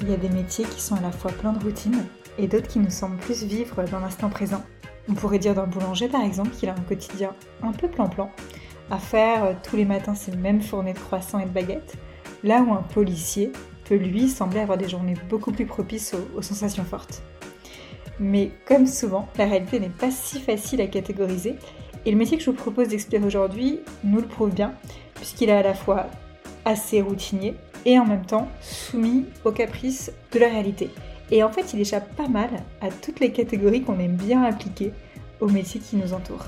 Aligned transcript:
il 0.00 0.10
y 0.10 0.14
a 0.14 0.16
des 0.16 0.28
métiers 0.28 0.64
qui 0.64 0.80
sont 0.80 0.94
à 0.94 1.00
la 1.00 1.10
fois 1.10 1.32
pleins 1.32 1.52
de 1.52 1.62
routine 1.62 2.04
et 2.38 2.46
d'autres 2.46 2.68
qui 2.68 2.78
nous 2.78 2.90
semblent 2.90 3.16
plus 3.16 3.42
vivre 3.42 3.82
dans 3.84 3.98
l'instant 3.98 4.28
présent. 4.28 4.62
On 5.08 5.14
pourrait 5.14 5.38
dire 5.38 5.54
d'un 5.54 5.66
boulanger 5.66 6.08
par 6.08 6.22
exemple 6.22 6.50
qu'il 6.50 6.68
a 6.68 6.72
un 6.72 6.80
quotidien 6.80 7.34
un 7.62 7.72
peu 7.72 7.88
plan-plan, 7.88 8.30
à 8.90 8.98
faire 8.98 9.44
euh, 9.44 9.52
tous 9.62 9.76
les 9.76 9.84
matins 9.84 10.14
ses 10.14 10.32
mêmes 10.32 10.62
fournées 10.62 10.92
de 10.92 10.98
croissants 10.98 11.38
et 11.38 11.46
de 11.46 11.50
baguettes, 11.50 11.96
là 12.44 12.62
où 12.62 12.72
un 12.72 12.82
policier 12.82 13.52
peut 13.84 13.96
lui 13.96 14.28
sembler 14.28 14.60
avoir 14.60 14.78
des 14.78 14.88
journées 14.88 15.14
beaucoup 15.28 15.50
plus 15.50 15.66
propices 15.66 16.14
aux, 16.14 16.38
aux 16.38 16.42
sensations 16.42 16.84
fortes. 16.84 17.22
Mais 18.20 18.50
comme 18.66 18.86
souvent, 18.86 19.28
la 19.36 19.46
réalité 19.46 19.80
n'est 19.80 19.88
pas 19.88 20.10
si 20.10 20.40
facile 20.40 20.80
à 20.80 20.86
catégoriser, 20.86 21.56
et 22.04 22.10
le 22.10 22.16
métier 22.16 22.36
que 22.36 22.44
je 22.44 22.50
vous 22.50 22.56
propose 22.56 22.88
d'explorer 22.88 23.24
aujourd'hui 23.24 23.80
nous 24.04 24.20
le 24.20 24.26
prouve 24.26 24.50
bien, 24.50 24.74
puisqu'il 25.14 25.48
est 25.48 25.52
à 25.52 25.62
la 25.62 25.74
fois 25.74 26.06
assez 26.64 27.00
routinier 27.00 27.54
et 27.84 27.98
en 27.98 28.06
même 28.06 28.24
temps 28.24 28.48
soumis 28.60 29.24
aux 29.44 29.52
caprices 29.52 30.12
de 30.32 30.38
la 30.38 30.48
réalité. 30.48 30.90
Et 31.30 31.42
en 31.42 31.50
fait, 31.50 31.72
il 31.74 31.80
échappe 31.80 32.14
pas 32.16 32.28
mal 32.28 32.50
à 32.80 32.88
toutes 32.90 33.20
les 33.20 33.32
catégories 33.32 33.82
qu'on 33.82 33.98
aime 33.98 34.16
bien 34.16 34.42
appliquer 34.42 34.92
aux 35.40 35.48
métiers 35.48 35.80
qui 35.80 35.96
nous 35.96 36.12
entourent. 36.12 36.46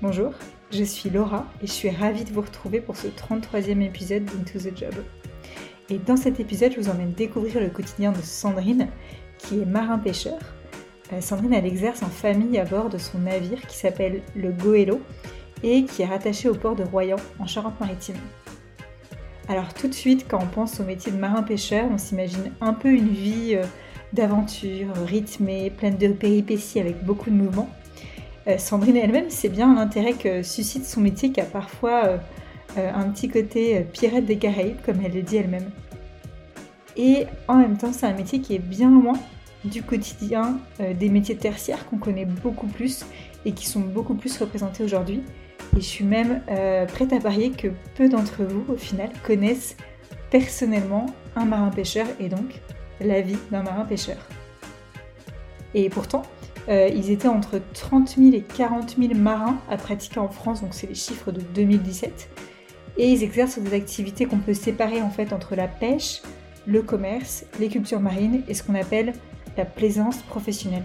Bonjour, 0.00 0.32
je 0.72 0.82
suis 0.82 1.10
Laura 1.10 1.46
et 1.62 1.66
je 1.66 1.72
suis 1.72 1.90
ravie 1.90 2.24
de 2.24 2.32
vous 2.32 2.40
retrouver 2.40 2.80
pour 2.80 2.96
ce 2.96 3.06
33e 3.06 3.82
épisode 3.82 4.24
d'Into 4.24 4.58
the 4.58 4.76
Job. 4.76 4.94
Et 5.90 5.98
dans 5.98 6.16
cet 6.16 6.40
épisode, 6.40 6.72
je 6.72 6.80
vous 6.80 6.88
emmène 6.88 7.12
découvrir 7.12 7.60
le 7.60 7.68
quotidien 7.68 8.12
de 8.12 8.22
Sandrine, 8.22 8.88
qui 9.38 9.60
est 9.60 9.66
marin-pêcheur. 9.66 10.38
Euh, 11.12 11.20
Sandrine, 11.20 11.52
elle 11.52 11.66
exerce 11.66 12.02
en 12.02 12.08
famille 12.08 12.58
à 12.58 12.64
bord 12.64 12.88
de 12.88 12.98
son 12.98 13.18
navire 13.18 13.60
qui 13.66 13.76
s'appelle 13.76 14.22
le 14.34 14.50
Goélo 14.50 15.00
et 15.62 15.84
qui 15.84 16.02
est 16.02 16.06
rattaché 16.06 16.48
au 16.48 16.54
port 16.54 16.74
de 16.74 16.84
Royan 16.84 17.16
en 17.38 17.46
Charente-Maritime. 17.46 18.16
Alors 19.52 19.74
tout 19.74 19.86
de 19.86 19.92
suite, 19.92 20.24
quand 20.26 20.38
on 20.42 20.46
pense 20.46 20.80
au 20.80 20.82
métier 20.82 21.12
de 21.12 21.18
marin-pêcheur, 21.18 21.86
on 21.92 21.98
s'imagine 21.98 22.52
un 22.62 22.72
peu 22.72 22.88
une 22.88 23.10
vie 23.10 23.54
euh, 23.54 23.64
d'aventure, 24.14 24.94
rythmée, 25.06 25.68
pleine 25.68 25.98
de 25.98 26.08
péripéties 26.08 26.80
avec 26.80 27.04
beaucoup 27.04 27.28
de 27.28 27.34
mouvements. 27.34 27.68
Euh, 28.46 28.56
Sandrine 28.56 28.96
elle-même 28.96 29.28
sait 29.28 29.50
bien 29.50 29.74
l'intérêt 29.74 30.14
que 30.14 30.42
suscite 30.42 30.86
son 30.86 31.02
métier 31.02 31.32
qui 31.32 31.42
a 31.42 31.44
parfois 31.44 32.18
un 32.78 33.10
petit 33.10 33.28
côté 33.28 33.84
pirate 33.92 34.24
des 34.24 34.38
Caraïbes, 34.38 34.80
comme 34.86 34.96
elle 35.04 35.12
le 35.12 35.20
dit 35.20 35.36
elle-même. 35.36 35.70
Et 36.96 37.26
en 37.46 37.56
même 37.56 37.76
temps, 37.76 37.92
c'est 37.92 38.06
un 38.06 38.14
métier 38.14 38.40
qui 38.40 38.54
est 38.54 38.58
bien 38.58 38.90
loin 38.90 39.18
du 39.64 39.82
quotidien 39.82 40.58
euh, 40.80 40.94
des 40.94 41.10
métiers 41.10 41.36
tertiaires 41.36 41.86
qu'on 41.86 41.98
connaît 41.98 42.24
beaucoup 42.24 42.66
plus 42.66 43.04
et 43.44 43.52
qui 43.52 43.66
sont 43.66 43.80
beaucoup 43.80 44.14
plus 44.14 44.38
représentés 44.38 44.82
aujourd'hui. 44.82 45.22
Et 45.76 45.80
je 45.80 45.86
suis 45.86 46.04
même 46.04 46.42
euh, 46.50 46.86
prête 46.86 47.12
à 47.12 47.20
parier 47.20 47.50
que 47.50 47.68
peu 47.94 48.08
d'entre 48.08 48.44
vous, 48.44 48.64
au 48.72 48.76
final, 48.76 49.10
connaissent 49.24 49.76
personnellement 50.30 51.06
un 51.36 51.44
marin-pêcheur 51.44 52.06
et 52.20 52.28
donc 52.28 52.60
la 53.00 53.20
vie 53.20 53.38
d'un 53.50 53.62
marin-pêcheur. 53.62 54.18
Et 55.74 55.88
pourtant, 55.88 56.22
euh, 56.68 56.88
ils 56.94 57.10
étaient 57.10 57.28
entre 57.28 57.60
30 57.74 58.16
000 58.16 58.34
et 58.34 58.42
40 58.42 58.96
000 58.98 59.14
marins 59.14 59.58
à 59.68 59.76
pratiquer 59.76 60.20
en 60.20 60.28
France, 60.28 60.62
donc 60.62 60.74
c'est 60.74 60.86
les 60.86 60.94
chiffres 60.94 61.32
de 61.32 61.40
2017. 61.40 62.28
Et 62.98 63.08
ils 63.08 63.22
exercent 63.22 63.58
des 63.58 63.74
activités 63.74 64.26
qu'on 64.26 64.38
peut 64.38 64.54
séparer 64.54 65.00
en 65.00 65.10
fait 65.10 65.32
entre 65.32 65.56
la 65.56 65.66
pêche, 65.66 66.20
le 66.66 66.82
commerce, 66.82 67.44
les 67.58 67.68
cultures 67.68 68.00
marines 68.00 68.42
et 68.48 68.54
ce 68.54 68.62
qu'on 68.62 68.74
appelle 68.74 69.14
la 69.56 69.64
plaisance 69.64 70.18
professionnelle. 70.22 70.84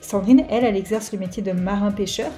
Sandrine, 0.00 0.44
elle, 0.50 0.64
elle 0.64 0.76
exerce 0.76 1.12
le 1.12 1.18
métier 1.18 1.42
de 1.42 1.52
marin-pêcheur 1.52 2.30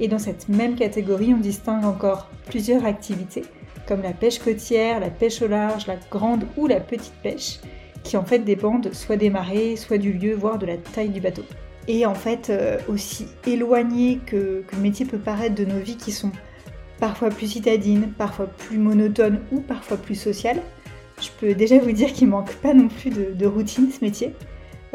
et 0.00 0.08
dans 0.08 0.18
cette 0.18 0.48
même 0.48 0.76
catégorie, 0.76 1.34
on 1.34 1.40
distingue 1.40 1.84
encore 1.84 2.28
plusieurs 2.46 2.84
activités 2.84 3.44
comme 3.88 4.02
la 4.02 4.12
pêche 4.12 4.38
côtière, 4.38 5.00
la 5.00 5.08
pêche 5.08 5.40
au 5.40 5.48
large, 5.48 5.86
la 5.86 5.96
grande 6.10 6.44
ou 6.58 6.66
la 6.66 6.78
petite 6.78 7.14
pêche 7.22 7.58
qui 8.04 8.16
en 8.16 8.24
fait 8.24 8.40
dépendent 8.40 8.92
soit 8.92 9.16
des 9.16 9.30
marées, 9.30 9.76
soit 9.76 9.98
du 9.98 10.12
lieu, 10.12 10.34
voire 10.34 10.58
de 10.58 10.66
la 10.66 10.76
taille 10.76 11.08
du 11.08 11.20
bateau. 11.20 11.44
Et 11.88 12.04
en 12.04 12.14
fait, 12.14 12.50
euh, 12.50 12.78
aussi 12.86 13.26
éloigné 13.46 14.20
que, 14.26 14.62
le 14.70 14.78
métier 14.78 15.06
peut 15.06 15.18
paraître 15.18 15.54
de 15.54 15.64
nos 15.64 15.78
vies 15.78 15.96
qui 15.96 16.12
sont 16.12 16.30
parfois 17.00 17.30
plus 17.30 17.46
citadines, 17.46 18.12
parfois 18.16 18.46
plus 18.46 18.76
monotones 18.76 19.40
ou 19.52 19.60
parfois 19.60 19.96
plus 19.96 20.14
sociales, 20.14 20.60
je 21.20 21.28
peux 21.40 21.54
déjà 21.54 21.78
vous 21.78 21.92
dire 21.92 22.12
qu'il 22.12 22.28
manque 22.28 22.52
pas 22.56 22.74
non 22.74 22.88
plus 22.88 23.10
de, 23.10 23.46
routine 23.46 23.90
ce 23.90 24.04
métier. 24.04 24.34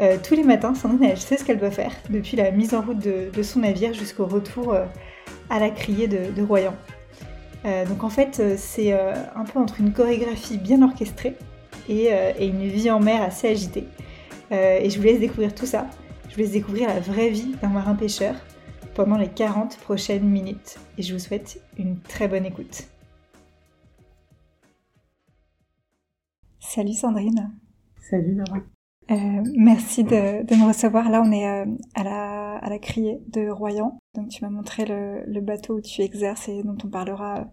Euh, 0.04 0.18
tous 0.22 0.34
les 0.34 0.42
matins, 0.42 0.74
Sandrine, 0.74 1.10
elle 1.10 1.18
sait 1.18 1.38
ce 1.38 1.44
qu'elle 1.44 1.58
doit 1.58 1.70
faire, 1.70 1.92
depuis 2.10 2.36
la 2.36 2.50
mise 2.50 2.74
en 2.74 2.82
route 2.82 2.98
de, 2.98 3.42
son 3.42 3.60
navire 3.60 3.94
jusqu'au 3.94 4.26
retour 4.26 4.74
euh, 4.74 4.84
à 5.48 5.58
la 5.58 5.70
criée 5.70 6.08
de, 6.08 6.42
Royan. 6.42 6.74
Euh, 7.64 7.86
donc 7.86 8.04
en 8.04 8.10
fait, 8.10 8.42
c'est 8.58 8.92
un 8.92 9.44
peu 9.44 9.58
entre 9.58 9.80
une 9.80 9.92
chorégraphie 9.92 10.58
bien 10.58 10.82
orchestrée 10.82 11.36
et, 11.88 12.10
une 12.40 12.68
vie 12.68 12.90
en 12.90 13.00
mer 13.00 13.22
assez 13.22 13.48
agitée. 13.48 13.86
et 14.50 14.90
je 14.90 14.98
vous 14.98 15.04
laisse 15.04 15.20
découvrir 15.20 15.54
tout 15.54 15.66
ça. 15.66 15.86
Je 16.28 16.34
vous 16.34 16.42
laisse 16.42 16.52
découvrir 16.52 16.88
la 16.88 17.00
vraie 17.00 17.30
vie 17.30 17.54
d'un 17.62 17.68
marin-pêcheur 17.68 18.34
pendant 18.94 19.16
les 19.16 19.28
40 19.28 19.78
prochaines 19.78 20.28
minutes. 20.28 20.76
Et 20.98 21.02
je 21.02 21.14
vous 21.14 21.18
souhaite 21.18 21.62
une 21.78 21.98
très 22.00 22.28
bonne 22.28 22.44
écoute. 22.44 22.84
Salut 26.60 26.92
Sandrine. 26.92 27.50
Salut 28.10 28.34
Laura. 28.34 28.60
Euh, 29.10 29.14
merci 29.54 30.02
de, 30.02 30.42
me 30.54 30.66
recevoir. 30.66 31.10
Là, 31.10 31.22
on 31.24 31.30
est 31.30 31.48
euh, 31.48 31.66
à, 31.94 32.04
la, 32.04 32.56
à 32.56 32.70
la 32.70 32.78
criée 32.78 33.20
de 33.28 33.48
Royan. 33.48 33.98
Donc, 34.14 34.28
tu 34.28 34.42
m'as 34.44 34.50
montré 34.50 34.84
le, 34.86 35.40
bateau 35.40 35.76
où 35.76 35.80
tu 35.80 36.00
exerces 36.00 36.48
et 36.48 36.62
dont 36.62 36.76
on 36.82 36.88
parlera 36.88 37.40
euh, 37.40 37.44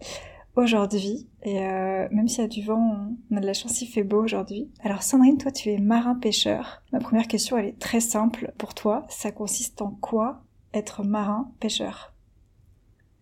aujourd'hui. 0.55 1.27
Et 1.43 1.59
même 1.59 2.27
s'il 2.27 2.41
y 2.41 2.45
a 2.45 2.47
du 2.47 2.63
vent, 2.63 3.15
on, 3.31 3.37
a 3.37 3.39
de 3.39 3.45
la 3.45 3.53
chance, 3.53 3.81
il 3.81 3.87
fait 3.87 4.03
beau 4.03 4.23
aujourd'hui. 4.23 4.69
Alors, 4.81 5.03
Sandrine, 5.03 5.37
toi, 5.37 5.51
tu 5.51 5.69
es 5.69 5.77
marin-pêcheur. 5.77 6.83
Ma 6.93 6.99
première 6.99 7.27
question, 7.27 7.57
elle 7.57 7.65
est 7.65 7.79
très 7.79 7.99
simple 7.99 8.53
pour 8.57 8.73
toi. 8.73 9.05
Ça 9.09 9.31
consiste 9.31 9.81
en 9.81 9.91
quoi 9.91 10.43
être 10.73 11.03
marin-pêcheur 11.03 12.13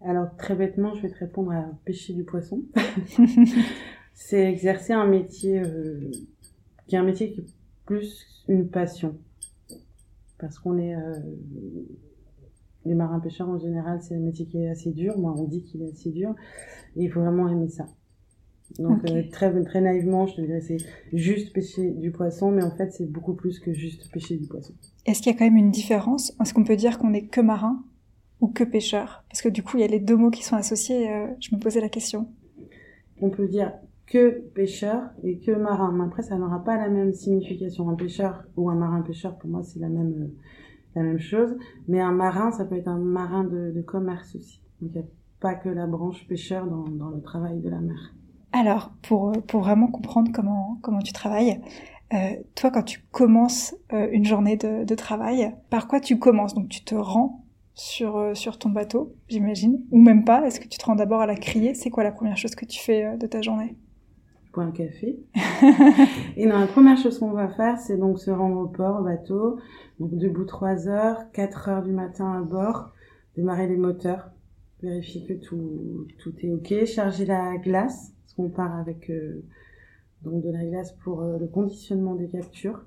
Alors, 0.02 0.36
très 0.38 0.56
bêtement, 0.56 0.94
je 0.94 1.02
vais 1.02 1.10
te 1.10 1.18
répondre 1.18 1.52
à 1.52 1.66
pêcher 1.86 2.14
du 2.14 2.24
poisson. 2.24 2.62
c'est 4.14 4.52
exercer 4.52 4.94
un 4.94 5.06
métier 5.06 5.60
euh, 5.60 6.12
qui 6.88 6.96
est 6.96 7.00
un 7.00 7.04
métier 7.04 7.32
qui 7.32 7.40
est 7.40 7.59
plus 7.90 8.46
une 8.48 8.70
passion. 8.70 9.18
Parce 10.38 10.60
qu'on 10.60 10.78
est 10.78 10.96
euh, 10.96 11.20
les 12.86 12.94
marins 12.94 13.20
pêcheurs 13.20 13.50
en 13.50 13.58
général, 13.58 14.00
c'est 14.04 14.16
un 14.16 14.20
métier 14.20 14.46
qui 14.46 14.60
est 14.60 14.70
assez 14.70 14.92
dur. 14.92 15.18
Moi, 15.18 15.34
on 15.36 15.46
dit 15.46 15.64
qu'il 15.64 15.82
est 15.82 15.92
assez 15.92 16.12
dur, 16.12 16.36
et 16.96 17.04
il 17.04 17.12
faut 17.12 17.20
vraiment 17.20 17.48
aimer 17.50 17.68
ça. 17.68 17.88
Donc 18.78 19.10
euh, 19.10 19.24
très 19.32 19.64
très 19.64 19.82
naïvement, 19.82 20.28
je 20.28 20.36
te 20.36 20.42
dirais 20.42 20.62
c'est 20.62 20.78
juste 21.12 21.52
pêcher 21.52 21.90
du 21.90 22.12
poisson, 22.12 22.52
mais 22.52 22.62
en 22.62 22.70
fait 22.70 22.92
c'est 22.92 23.08
beaucoup 23.08 23.34
plus 23.34 23.60
que 23.60 23.74
juste 23.74 24.12
pêcher 24.12 24.38
du 24.38 24.48
poisson. 24.48 24.76
Est-ce 25.08 25.24
qu'il 25.24 25.32
y 25.32 25.36
a 25.36 25.40
quand 25.40 25.46
même 25.46 25.58
une 25.58 25.72
différence? 25.72 26.36
Est-ce 26.40 26.54
qu'on 26.54 26.64
peut 26.64 26.76
dire 26.76 27.00
qu'on 27.00 27.12
est 27.16 27.26
que 27.26 27.42
marin 27.42 27.84
ou 28.42 28.48
que 28.48 28.64
pêcheur 28.64 29.26
Parce 29.28 29.42
que 29.42 29.50
du 29.50 29.64
coup 29.64 29.78
il 29.78 29.82
y 29.82 29.84
a 29.84 29.88
les 29.88 30.00
deux 30.00 30.16
mots 30.16 30.30
qui 30.30 30.44
sont 30.44 30.56
associés. 30.56 31.10
je 31.40 31.56
me 31.56 31.60
posais 31.60 31.82
la 31.82 31.90
question. 31.90 32.28
On 33.20 33.32
peut 33.32 33.48
dire 33.48 33.74
que 34.10 34.42
pêcheur 34.54 35.04
et 35.24 35.40
que 35.40 35.52
marin. 35.52 35.92
Mais 35.92 36.04
après, 36.04 36.24
ça 36.24 36.38
n'aura 36.38 36.64
pas 36.64 36.78
la 36.78 36.90
même 36.90 37.14
signification. 37.14 37.90
Un 37.90 37.96
pêcheur 37.96 38.44
ou 38.58 38.70
un 38.70 38.76
marin-pêcheur, 38.76 39.38
pour 39.38 39.50
moi, 39.50 39.64
c'est 39.64 39.80
la 39.80 39.90
même, 39.90 40.14
euh, 40.14 40.36
la 40.96 41.04
même 41.04 41.20
chose. 41.20 41.56
Mais 41.88 42.02
un 42.02 42.12
marin, 42.12 42.52
ça 42.52 42.66
peut 42.66 42.76
être 42.76 42.88
un 42.88 42.98
marin 42.98 43.44
de, 43.44 43.82
commerce 43.82 44.36
aussi. 44.36 44.62
Donc, 44.82 44.92
il 44.94 45.02
n'y 45.02 45.06
a 45.06 45.10
pas 45.40 45.56
que 45.56 45.70
la 45.70 45.88
branche 45.88 46.28
pêcheur 46.28 46.66
dans, 46.66 46.84
dans, 46.90 47.10
le 47.10 47.22
travail 47.22 47.60
de 47.60 47.70
la 47.70 47.80
mer. 47.80 48.14
Alors, 48.52 48.92
pour, 49.04 49.32
pour 49.48 49.62
vraiment 49.62 49.88
comprendre 49.88 50.32
comment, 50.34 50.80
comment 50.82 51.00
tu 51.00 51.14
travailles, 51.14 51.62
euh, 52.14 52.36
toi, 52.56 52.72
quand 52.72 52.82
tu 52.82 53.00
commences 53.12 53.76
euh, 53.94 54.10
une 54.12 54.26
journée 54.26 54.58
de, 54.58 54.96
travail, 54.96 55.54
par 55.70 55.88
quoi 55.88 56.00
tu 56.00 56.18
commences? 56.18 56.56
Donc, 56.56 56.68
tu 56.68 56.84
te 56.84 56.96
rends 56.96 57.46
sur, 57.76 58.18
euh, 58.18 58.34
sur 58.34 58.58
ton 58.58 58.70
bateau, 58.70 59.16
j'imagine, 59.28 59.80
ou 59.92 60.00
même 60.00 60.26
pas? 60.26 60.46
Est-ce 60.48 60.60
que 60.60 60.68
tu 60.68 60.80
te 60.80 60.86
rends 60.86 60.96
d'abord 60.96 61.22
à 61.22 61.28
la 61.28 61.36
criée 61.36 61.76
C'est 61.76 61.92
quoi 61.92 62.04
la 62.04 62.12
première 62.12 62.38
chose 62.38 62.56
que 62.56 62.66
tu 62.66 62.80
fais 62.80 63.16
de 63.18 63.28
ta 63.28 63.42
journée? 63.42 63.78
Un 64.58 64.72
café. 64.72 65.20
et 66.38 66.46
la 66.46 66.68
première 66.68 66.98
chose 66.98 67.20
qu'on 67.20 67.32
va 67.32 67.48
faire, 67.50 67.78
c'est 67.80 67.98
donc 67.98 68.20
se 68.20 68.32
rendre 68.32 68.58
au 68.58 68.68
port, 68.68 69.02
au 69.02 69.04
bateau. 69.04 69.60
Donc 70.00 70.16
debout 70.16 70.46
3 70.46 70.88
heures, 70.88 71.32
4 71.34 71.70
heures 71.70 71.84
du 71.84 71.92
matin 71.92 72.34
à 72.34 72.42
bord, 72.42 72.92
démarrer 73.36 73.68
les 73.68 73.78
moteurs, 73.78 74.32
vérifier 74.82 75.26
que 75.26 75.34
tout, 75.34 76.08
tout 76.18 76.34
est 76.42 76.50
ok, 76.50 76.86
charger 76.86 77.26
la 77.26 77.58
glace, 77.58 78.14
parce 78.22 78.34
qu'on 78.34 78.50
part 78.50 78.76
avec 78.78 79.10
euh, 79.10 79.44
donc 80.24 80.44
de 80.44 80.52
la 80.52 80.66
glace 80.66 80.94
pour 81.04 81.22
euh, 81.22 81.38
le 81.38 81.48
conditionnement 81.48 82.16
des 82.16 82.28
captures. 82.28 82.86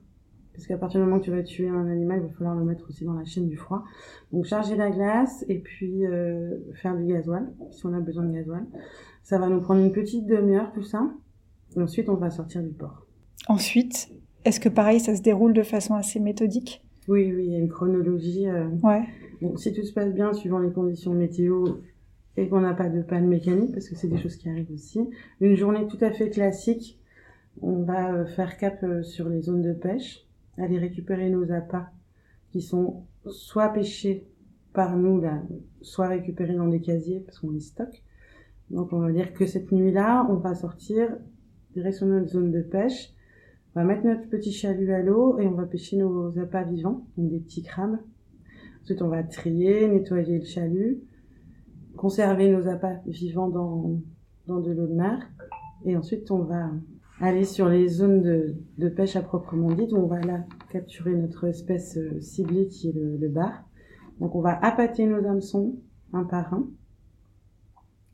Parce 0.54 0.66
qu'à 0.66 0.76
partir 0.76 1.00
du 1.00 1.06
moment 1.06 1.18
que 1.18 1.24
tu 1.24 1.30
vas 1.30 1.42
tuer 1.42 1.68
un 1.68 1.86
animal, 1.86 2.20
il 2.22 2.28
va 2.28 2.32
falloir 2.34 2.54
le 2.54 2.64
mettre 2.64 2.86
aussi 2.86 3.06
dans 3.06 3.14
la 3.14 3.24
chaîne 3.24 3.48
du 3.48 3.56
froid. 3.56 3.84
Donc 4.32 4.44
charger 4.44 4.76
la 4.76 4.90
glace 4.90 5.46
et 5.48 5.58
puis 5.58 6.04
euh, 6.04 6.58
faire 6.74 6.94
du 6.94 7.06
gasoil, 7.06 7.50
si 7.70 7.86
on 7.86 7.94
a 7.94 8.00
besoin 8.00 8.24
de 8.24 8.32
gasoil. 8.32 8.66
Ça 9.22 9.38
va 9.38 9.48
nous 9.48 9.62
prendre 9.62 9.80
une 9.80 9.92
petite 9.92 10.26
demi-heure 10.26 10.70
tout 10.72 10.82
ça. 10.82 11.10
Ensuite, 11.76 12.08
on 12.08 12.14
va 12.14 12.30
sortir 12.30 12.62
du 12.62 12.70
port. 12.70 13.06
Ensuite, 13.48 14.10
est-ce 14.44 14.60
que 14.60 14.69
pareil, 14.69 15.00
ça 15.00 15.16
se 15.16 15.22
déroule 15.22 15.52
de 15.52 15.62
façon 15.62 15.94
assez 15.94 16.20
méthodique? 16.20 16.84
Oui, 17.08 17.32
oui, 17.34 17.44
il 17.46 17.52
y 17.52 17.56
a 17.56 17.58
une 17.58 17.69
chronologie. 17.69 18.48
Euh... 18.48 18.69
Ouais. 18.82 19.02
Bon, 19.40 19.56
si 19.56 19.72
tout 19.72 19.82
se 19.82 19.92
passe 19.92 20.12
bien, 20.12 20.32
suivant 20.32 20.58
les 20.58 20.70
conditions 20.70 21.14
météo 21.14 21.66
et 22.36 22.48
qu'on 22.48 22.60
n'a 22.60 22.74
pas 22.74 22.88
de 22.88 23.02
panne 23.02 23.26
mécanique, 23.26 23.72
parce 23.72 23.88
que 23.88 23.96
c'est 23.96 24.08
des 24.08 24.19
choses 24.19 24.36
qui 24.36 24.48
arrivent 24.48 24.70
aussi, 24.72 25.00
une 25.40 25.56
journée 25.56 25.86
tout 25.86 25.98
à 26.00 26.10
fait 26.10 26.30
classique, 26.30 26.98
on 27.60 27.82
va 27.82 28.24
faire 28.24 28.56
cap 28.56 28.84
sur 29.02 29.28
les 29.28 29.42
zones 29.42 29.62
de 29.62 29.72
pêche, 29.72 30.26
aller 30.56 30.78
récupérer 30.78 31.28
nos 31.28 31.50
appâts 31.52 31.90
qui 32.50 32.62
sont 32.62 33.04
soit 33.26 33.69
pêchés 33.69 34.26
par 34.72 34.96
nous, 34.96 35.20
là, 35.20 35.42
soit 35.82 36.08
récupérés 36.08 36.54
dans 36.54 36.69
des 36.69 36.80
casiers 36.80 37.20
parce 37.20 37.38
qu'on 37.40 37.50
les 37.50 37.60
stocke. 37.60 38.02
Donc 38.70 38.92
on 38.92 39.00
va 39.00 39.12
dire 39.12 39.34
que 39.34 39.46
cette 39.46 39.70
nuit-là, 39.72 40.26
on 40.30 40.36
va 40.36 40.54
sortir 40.54 41.10
direct 41.74 41.96
sur 41.96 42.06
notre 42.06 42.28
zone 42.28 42.50
de 42.50 42.62
pêche, 42.62 43.12
on 43.74 43.80
va 43.80 43.86
mettre 43.86 44.04
notre 44.04 44.28
petit 44.28 44.52
chalut 44.52 44.92
à 44.92 45.02
l'eau 45.02 45.38
et 45.38 45.46
on 45.46 45.52
va 45.52 45.64
pêcher 45.64 45.96
nos 45.96 46.38
appâts 46.38 46.64
vivants, 46.64 47.06
donc 47.16 47.30
des 47.30 47.40
petits 47.40 47.62
crabes. 47.62 47.98
Ensuite, 48.82 49.00
on 49.00 49.08
va 49.08 49.22
trier, 49.22 49.88
nettoyer 49.88 50.38
le 50.38 50.44
chalut, 50.44 51.00
conserver 51.96 52.50
nos 52.50 52.69
appâts 52.69 53.00
vivants 53.06 53.48
dans, 53.48 54.00
dans 54.46 54.60
de 54.60 54.72
l'eau 54.72 54.86
de 54.86 54.92
mer. 54.92 55.26
Et 55.84 55.96
ensuite, 55.96 56.30
on 56.30 56.40
va 56.40 56.70
aller 57.20 57.44
sur 57.44 57.69
les 57.69 57.88
zones 57.88 58.20
de, 58.20 58.56
de 58.78 58.88
pêche 58.88 59.16
à 59.16 59.22
proprement 59.22 59.72
dit, 59.72 59.86
où 59.92 59.96
on 59.96 60.06
va 60.06 60.20
là 60.20 60.44
capturer 60.70 61.14
notre 61.14 61.44
espèce 61.44 61.96
euh, 61.96 62.20
ciblée 62.20 62.66
qui 62.66 62.88
est 62.88 62.92
le, 62.92 63.16
le 63.16 63.28
bar. 63.28 63.64
Donc, 64.20 64.34
on 64.34 64.40
va 64.40 64.58
appâter 64.64 65.06
nos 65.06 65.24
hameçons 65.26 65.76
un 66.12 66.24
par 66.24 66.52
un 66.52 66.69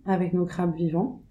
avec 0.04 0.34
nos 0.34 0.44
crabes 0.44 0.74
vivants. 0.74 1.22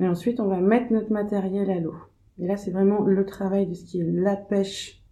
Et 0.00 0.06
ensuite, 0.06 0.40
on 0.40 0.46
va 0.46 0.60
mettre 0.60 0.92
notre 0.92 1.12
matériel 1.12 1.70
à 1.70 1.80
l'eau. 1.80 1.94
Et 2.38 2.46
là, 2.46 2.56
c'est 2.56 2.70
vraiment 2.70 3.02
le 3.02 3.26
travail 3.26 3.66
de 3.66 3.74
ce 3.74 3.84
qui 3.84 4.00
est 4.00 4.04
la 4.04 4.36
pêche 4.36 5.02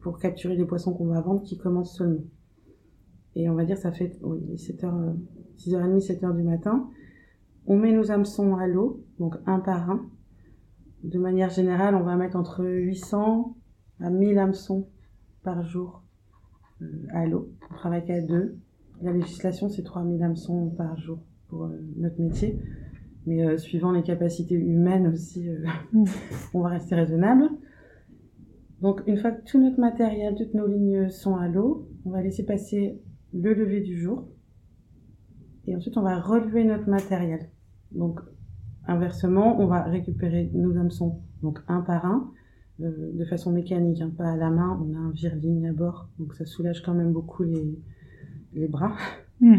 pour 0.00 0.18
capturer 0.18 0.56
les 0.56 0.64
poissons 0.64 0.94
qu'on 0.94 1.06
va 1.06 1.20
vendre 1.20 1.42
qui 1.42 1.58
commence 1.58 1.96
seulement. 1.96 2.22
Et 3.34 3.48
on 3.48 3.54
va 3.54 3.64
dire, 3.64 3.78
ça 3.78 3.90
fait 3.90 4.18
oui, 4.22 4.40
7h, 4.54 5.16
6h30, 5.58 6.06
7h 6.06 6.36
du 6.36 6.42
matin. 6.42 6.88
On 7.66 7.76
met 7.76 7.92
nos 7.92 8.10
hameçons 8.10 8.56
à 8.56 8.66
l'eau, 8.66 9.04
donc 9.18 9.36
un 9.46 9.60
par 9.60 9.90
un. 9.90 10.06
De 11.02 11.18
manière 11.18 11.50
générale, 11.50 11.94
on 11.94 12.02
va 12.02 12.16
mettre 12.16 12.36
entre 12.36 12.64
800 12.64 13.56
à 14.00 14.10
1000 14.10 14.38
hameçons 14.38 14.88
par 15.42 15.64
jour 15.64 16.02
euh, 16.82 16.86
à 17.10 17.26
l'eau. 17.26 17.50
On 17.70 17.74
travaille 17.74 18.04
qu'à 18.04 18.20
deux. 18.20 18.58
La 19.00 19.12
législation, 19.12 19.68
c'est 19.68 19.82
3000 19.82 20.22
hameçons 20.22 20.70
par 20.70 20.96
jour 20.96 21.18
pour 21.48 21.64
euh, 21.64 21.80
notre 21.96 22.20
métier 22.20 22.60
mais 23.26 23.44
euh, 23.44 23.56
suivant 23.56 23.92
les 23.92 24.02
capacités 24.02 24.54
humaines 24.54 25.06
aussi, 25.08 25.48
euh, 25.48 25.64
on 26.54 26.60
va 26.60 26.70
rester 26.70 26.94
raisonnable. 26.94 27.48
Donc 28.80 29.02
une 29.06 29.16
fois 29.16 29.30
que 29.30 29.44
tout 29.44 29.60
notre 29.60 29.80
matériel, 29.80 30.34
toutes 30.36 30.54
nos 30.54 30.66
lignes 30.66 31.08
sont 31.08 31.36
à 31.36 31.48
l'eau, 31.48 31.88
on 32.04 32.10
va 32.10 32.22
laisser 32.22 32.44
passer 32.44 33.00
le 33.32 33.54
lever 33.54 33.80
du 33.80 34.00
jour. 34.00 34.28
Et 35.66 35.76
ensuite, 35.76 35.96
on 35.96 36.02
va 36.02 36.18
relever 36.18 36.64
notre 36.64 36.88
matériel. 36.88 37.48
Donc 37.92 38.20
inversement, 38.86 39.60
on 39.60 39.66
va 39.66 39.84
récupérer 39.84 40.50
nos 40.54 40.76
hameçons, 40.76 41.20
donc 41.42 41.60
un 41.68 41.82
par 41.82 42.04
un, 42.04 42.32
euh, 42.80 43.12
de 43.14 43.24
façon 43.24 43.52
mécanique, 43.52 44.00
hein, 44.00 44.12
pas 44.16 44.32
à 44.32 44.36
la 44.36 44.50
main. 44.50 44.80
On 44.82 44.94
a 44.94 44.98
un 44.98 45.10
vire-ligne 45.10 45.68
à 45.68 45.72
bord, 45.72 46.08
donc 46.18 46.34
ça 46.34 46.44
soulage 46.44 46.82
quand 46.82 46.94
même 46.94 47.12
beaucoup 47.12 47.44
les, 47.44 47.78
les 48.54 48.66
bras. 48.66 48.96
Mm. 49.40 49.58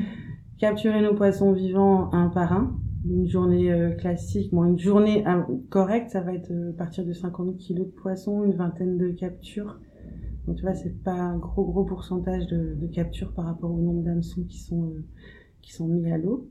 Capturer 0.58 1.02
nos 1.02 1.16
poissons 1.16 1.54
vivants 1.54 2.14
un 2.14 2.30
par 2.30 2.54
un, 2.54 2.78
une 3.06 3.28
journée 3.28 3.72
euh, 3.72 3.92
classique, 3.92 4.54
bon, 4.54 4.66
une 4.66 4.80
journée 4.80 5.28
euh, 5.28 5.42
correcte, 5.70 6.12
ça 6.12 6.22
va 6.22 6.34
être 6.34 6.52
euh, 6.52 6.72
à 6.72 6.74
partir 6.74 7.06
de 7.06 7.14
50 7.14 7.58
kilos 7.58 7.88
de 7.88 7.92
poissons, 7.92 8.44
une 8.44 8.54
vingtaine 8.54 8.98
de 8.98 9.10
captures. 9.10 9.80
Donc 10.48 10.58
tu 10.58 10.64
vois, 10.64 10.74
c'est 10.74 11.04
pas 11.04 11.14
un 11.14 11.38
gros 11.38 11.66
gros 11.66 11.84
pourcentage 11.84 12.48
de, 12.48 12.76
de 12.76 12.88
captures 12.88 13.34
par 13.34 13.46
rapport 13.46 13.72
au 13.72 13.80
nombre 13.80 14.04
d'hameçons 14.04 14.44
qui 14.44 14.60
sont 14.60 14.94
qui 15.62 15.72
sont 15.72 15.88
mis 15.88 16.12
à 16.12 16.18
l'eau. 16.18 16.50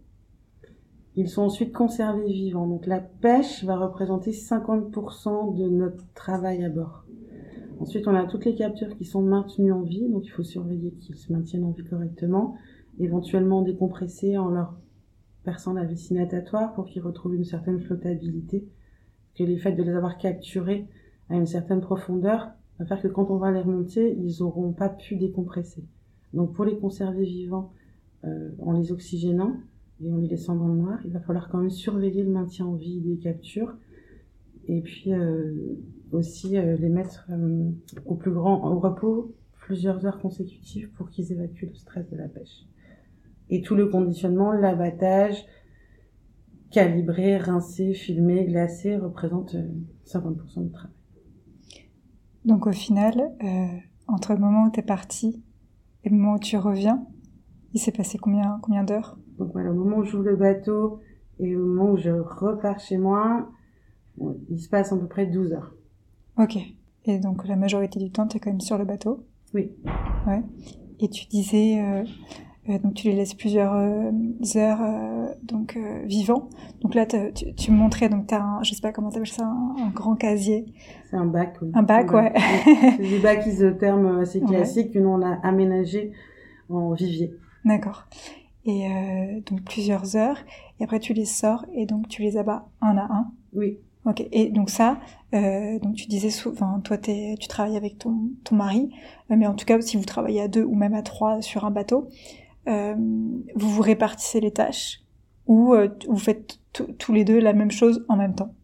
Ils 1.15 1.29
sont 1.29 1.43
ensuite 1.43 1.73
conservés 1.73 2.33
vivants. 2.33 2.67
Donc 2.67 2.87
la 2.87 3.01
pêche 3.01 3.65
va 3.65 3.77
représenter 3.77 4.31
50% 4.31 5.59
de 5.59 5.69
notre 5.69 6.11
travail 6.15 6.65
à 6.65 6.71
bord. 6.71 7.05
Ensuite, 7.81 8.07
on 8.07 8.15
a 8.15 8.25
toutes 8.27 8.45
les 8.45 8.55
captures 8.55 8.97
qui 8.97 9.05
sont 9.05 9.23
maintenues 9.23 9.73
en 9.73 9.83
vie, 9.83 10.09
donc 10.09 10.25
il 10.25 10.31
faut 10.31 10.45
surveiller 10.45 10.93
qu'ils 10.93 11.17
se 11.17 11.33
maintiennent 11.33 11.65
en 11.65 11.73
vie 11.73 11.85
correctement, 11.85 12.55
éventuellement 12.99 13.61
décompresser 13.63 14.39
en 14.39 14.49
leur 14.49 14.79
perçant 15.45 15.73
la 15.73 15.85
vessie 15.85 16.15
natatoire 16.15 16.73
pour 16.75 16.87
qu'ils 16.87 17.03
retrouvent 17.03 17.35
une 17.35 17.45
certaine 17.45 17.81
flottabilité. 17.81 18.67
Que 19.35 19.45
les 19.45 19.57
faits 19.57 19.77
de 19.77 19.83
les 19.83 19.93
avoir 19.93 20.19
capturés 20.19 20.87
à 21.31 21.37
une 21.37 21.47
certaine 21.47 21.81
profondeur 21.81 22.51
va 22.79 22.87
faire 22.87 23.01
que 23.01 23.09
quand 23.09 23.31
on 23.31 23.39
va 23.39 23.51
les 23.51 23.61
remonter, 23.61 24.15
ils 24.19 24.41
n'auront 24.41 24.73
pas 24.73 24.89
pu 24.89 25.17
décompresser. 25.17 25.85
Donc 26.35 26.53
pour 26.53 26.65
les 26.65 26.77
conserver 26.77 27.25
vivants, 27.25 27.73
euh, 28.25 28.51
en 28.61 28.73
les 28.73 28.93
oxygénant 28.93 29.57
et 30.03 30.13
en 30.13 30.17
les 30.17 30.29
laissant 30.29 30.55
dans 30.55 30.69
le 30.69 30.77
noir, 30.77 31.01
il 31.05 31.13
va 31.13 31.21
falloir 31.21 31.49
quand 31.49 31.59
même 31.59 31.71
surveiller 31.71 32.23
le 32.23 32.31
maintien 32.31 32.67
en 32.67 32.75
vie 32.75 33.01
des 33.01 33.17
captures 33.17 33.75
et 34.69 34.81
puis 34.81 35.13
euh, 35.13 35.77
aussi 36.13 36.57
euh, 36.57 36.77
les 36.77 36.89
mettre 36.89 37.29
au 38.07 38.15
plus 38.15 38.31
grand 38.31 38.79
repos 38.79 39.35
plusieurs 39.55 40.07
heures 40.07 40.21
consécutives 40.21 40.91
pour 40.93 41.11
qu'ils 41.11 41.33
évacuent 41.33 41.67
le 41.67 41.75
stress 41.75 42.09
de 42.11 42.17
la 42.17 42.29
pêche 42.29 42.67
et 43.53 43.61
tout 43.61 43.75
le 43.75 43.87
conditionnement, 43.87 44.51
l'abattage, 44.51 45.45
calibré, 46.71 47.37
rincé, 47.37 47.93
filmé, 47.93 48.47
glacé 48.47 48.97
représente 48.97 49.55
50% 50.07 50.61
euh, 50.61 50.63
du 50.63 50.71
travail. 50.71 50.97
Donc 52.47 52.67
au 52.67 52.73
final, 52.73 53.15
euh, 53.45 53.67
entre 54.09 54.33
le 54.33 54.41
moment 54.41 54.65
où 54.65 54.71
tu 54.71 54.81
es 54.81 54.83
parti 54.83 55.45
et 56.03 56.09
le 56.09 56.17
moment 56.17 56.37
où 56.37 56.39
tu 56.39 56.57
reviens, 56.57 57.07
il 57.75 57.79
s'est 57.79 57.93
passé 57.93 58.17
combien, 58.17 58.59
combien 58.63 58.85
d'heures? 58.85 59.19
Donc 59.39 59.53
voilà, 59.53 59.71
au 59.71 59.75
moment 59.75 59.99
où 59.99 60.05
j'ouvre 60.05 60.25
le 60.25 60.37
bateau 60.37 61.01
et 61.39 61.55
au 61.55 61.67
moment 61.67 61.93
où 61.93 61.99
je 61.99 62.11
repars 62.11 62.81
chez 62.81 62.97
moi, 62.97 63.51
il 64.49 64.59
se 64.59 64.71
passe 64.71 64.95
à 64.95 64.97
peu 64.97 65.09
près 65.09 65.27
12 65.27 65.53
heures. 65.53 65.75
Ok. 66.39 66.57
Et 67.05 67.19
donc 67.19 67.47
la 67.47 67.57
majorité 67.57 67.99
du 67.99 68.11
temps, 68.11 68.27
tu 68.27 68.39
es 68.39 68.41
quand 68.41 68.51
même 68.51 68.63
sur 68.63 68.79
le 68.79 68.87
bateau? 68.87 69.27
Oui. 69.53 69.73
Ouais. 70.27 70.43
Et 71.01 71.11
tu 71.11 71.27
disais, 71.27 71.83
euh, 71.83 72.05
donc 72.69 72.95
tu 72.95 73.09
les 73.09 73.15
laisses 73.15 73.35
plusieurs 73.35 73.75
euh, 73.75 74.11
heures 74.57 74.83
euh, 74.83 75.27
donc 75.43 75.79
vivants. 76.05 76.49
Donc 76.81 76.95
là 76.95 77.07
tu, 77.07 77.55
tu, 77.55 77.71
me 77.71 77.77
montrais 77.77 78.09
donc 78.09 78.29
tu 78.29 78.35
as 78.35 78.43
un 78.43 78.63
je 78.63 78.75
sais 78.75 78.81
pas 78.81 78.93
comment 78.93 79.11
tu 79.11 79.25
ça 79.27 79.45
un, 79.45 79.91
grand 79.91 80.15
casier. 80.15 80.67
C'est 81.11 81.17
un 81.17 81.27
bac. 81.27 81.57
Oui. 81.61 81.71
Un 81.75 81.83
bac 81.83 82.13
ouais. 82.13 82.33
C'est 82.97 82.99
des 82.99 83.19
bacs 83.19 83.47
isothermes 83.47 84.21
assez 84.21 84.41
classiques 84.41 84.93
que 84.93 84.99
nous 84.99 85.11
on 85.11 85.23
a 85.23 85.35
aménagé 85.43 86.13
en 86.69 86.93
vivier. 86.93 87.35
D'accord. 87.65 88.07
Et 88.65 88.87
donc 89.47 89.63
plusieurs 89.63 90.17
heures 90.17 90.39
et 90.79 90.85
après 90.85 91.01
tu 91.01 91.15
les 91.15 91.25
sors 91.25 91.67
et 91.75 91.87
donc 91.87 92.09
tu 92.09 92.23
les 92.23 92.37
abats 92.37 92.69
un 92.81 92.97
à 92.97 93.13
un. 93.13 93.33
Oui. 93.55 93.79
Ok. 94.05 94.27
Et 94.33 94.51
donc 94.51 94.69
ça, 94.69 94.99
euh, 95.33 95.79
donc 95.79 95.95
tu 95.95 96.07
disais 96.07 96.31
souvent, 96.31 96.81
toi 96.81 96.99
tu 96.99 97.49
travailles 97.49 97.77
avec 97.77 97.99
ton, 97.99 98.31
ton 98.43 98.57
mari, 98.57 98.91
mais 99.31 99.47
en 99.47 99.55
tout 99.55 99.65
cas 99.65 99.81
si 99.81 99.97
vous 99.97 100.05
travaillez 100.05 100.41
à 100.41 100.49
deux 100.49 100.65
ou 100.65 100.75
même 100.75 100.95
à 100.95 101.03
trois 101.03 101.41
sur 101.41 101.65
un 101.65 101.71
bateau, 101.71 102.09
euh, 102.09 102.42
vous 102.67 103.69
vous 103.69 103.83
répartissez 103.83 104.41
les 104.41 104.53
tâches 104.53 105.03
ou 105.47 105.75
euh, 105.75 105.89
vous 106.09 106.19
faites 106.19 106.59
tous 106.99 107.13
les 107.13 107.25
deux 107.25 107.41
la 107.41 107.53
même 107.53 107.71
chose 107.71 108.05
en 108.09 108.17
même 108.17 108.35
temps? 108.35 108.55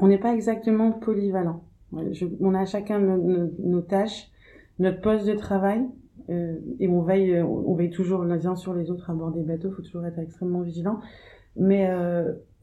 On 0.00 0.08
n'est 0.08 0.18
pas 0.18 0.34
exactement 0.34 0.92
polyvalent. 0.92 1.62
on 1.92 2.54
a 2.54 2.64
chacun 2.64 2.98
nos, 2.98 3.80
tâches, 3.82 4.30
notre 4.78 5.00
poste 5.00 5.26
de 5.26 5.34
travail, 5.34 5.86
euh, 6.28 6.56
et 6.78 6.88
on 6.88 7.02
veille, 7.02 7.90
toujours 7.92 8.24
les 8.24 8.46
uns 8.46 8.56
sur 8.56 8.74
les 8.74 8.90
autres 8.90 9.10
à 9.10 9.14
bord 9.14 9.30
des 9.30 9.42
bateaux. 9.42 9.68
Il 9.68 9.74
faut 9.74 9.82
toujours 9.82 10.06
être 10.06 10.18
extrêmement 10.18 10.62
vigilant. 10.62 11.00
Mais 11.56 11.88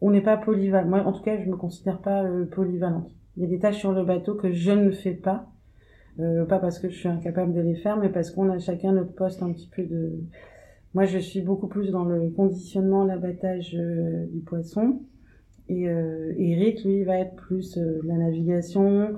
on 0.02 0.12
n'est 0.12 0.22
pas 0.22 0.38
polyvalent. 0.38 0.88
Moi, 0.88 1.00
en 1.04 1.12
tout 1.12 1.24
cas, 1.24 1.38
je 1.38 1.50
me 1.50 1.56
considère 1.56 2.00
pas 2.00 2.24
polyvalente. 2.52 3.12
Il 3.36 3.44
y 3.44 3.46
a 3.46 3.50
des 3.50 3.60
tâches 3.60 3.80
sur 3.80 3.92
le 3.92 4.04
bateau 4.04 4.36
que 4.36 4.52
je 4.52 4.72
ne 4.72 4.92
fais 4.92 5.14
pas 5.14 5.48
euh, 6.20 6.46
pas 6.46 6.60
parce 6.60 6.80
que 6.80 6.90
je 6.90 6.98
suis 6.98 7.08
incapable 7.08 7.54
de 7.54 7.62
les 7.62 7.76
faire, 7.76 7.98
mais 7.98 8.10
parce 8.10 8.32
qu'on 8.32 8.50
a 8.50 8.60
chacun 8.60 8.92
notre 8.92 9.14
poste 9.14 9.44
un 9.44 9.52
petit 9.52 9.70
peu 9.70 9.84
de... 9.84 10.20
Moi, 10.94 11.06
je 11.06 11.20
suis 11.20 11.42
beaucoup 11.42 11.68
plus 11.68 11.92
dans 11.92 12.06
le 12.06 12.30
conditionnement, 12.32 13.04
l'abattage 13.04 13.76
euh, 13.76 14.26
du 14.32 14.40
poisson. 14.40 15.02
Et 15.70 15.90
euh, 15.90 16.34
Eric, 16.38 16.84
lui, 16.84 17.04
va 17.04 17.20
être 17.20 17.36
plus 17.36 17.78
euh, 17.78 18.02
la 18.06 18.16
navigation, 18.16 19.14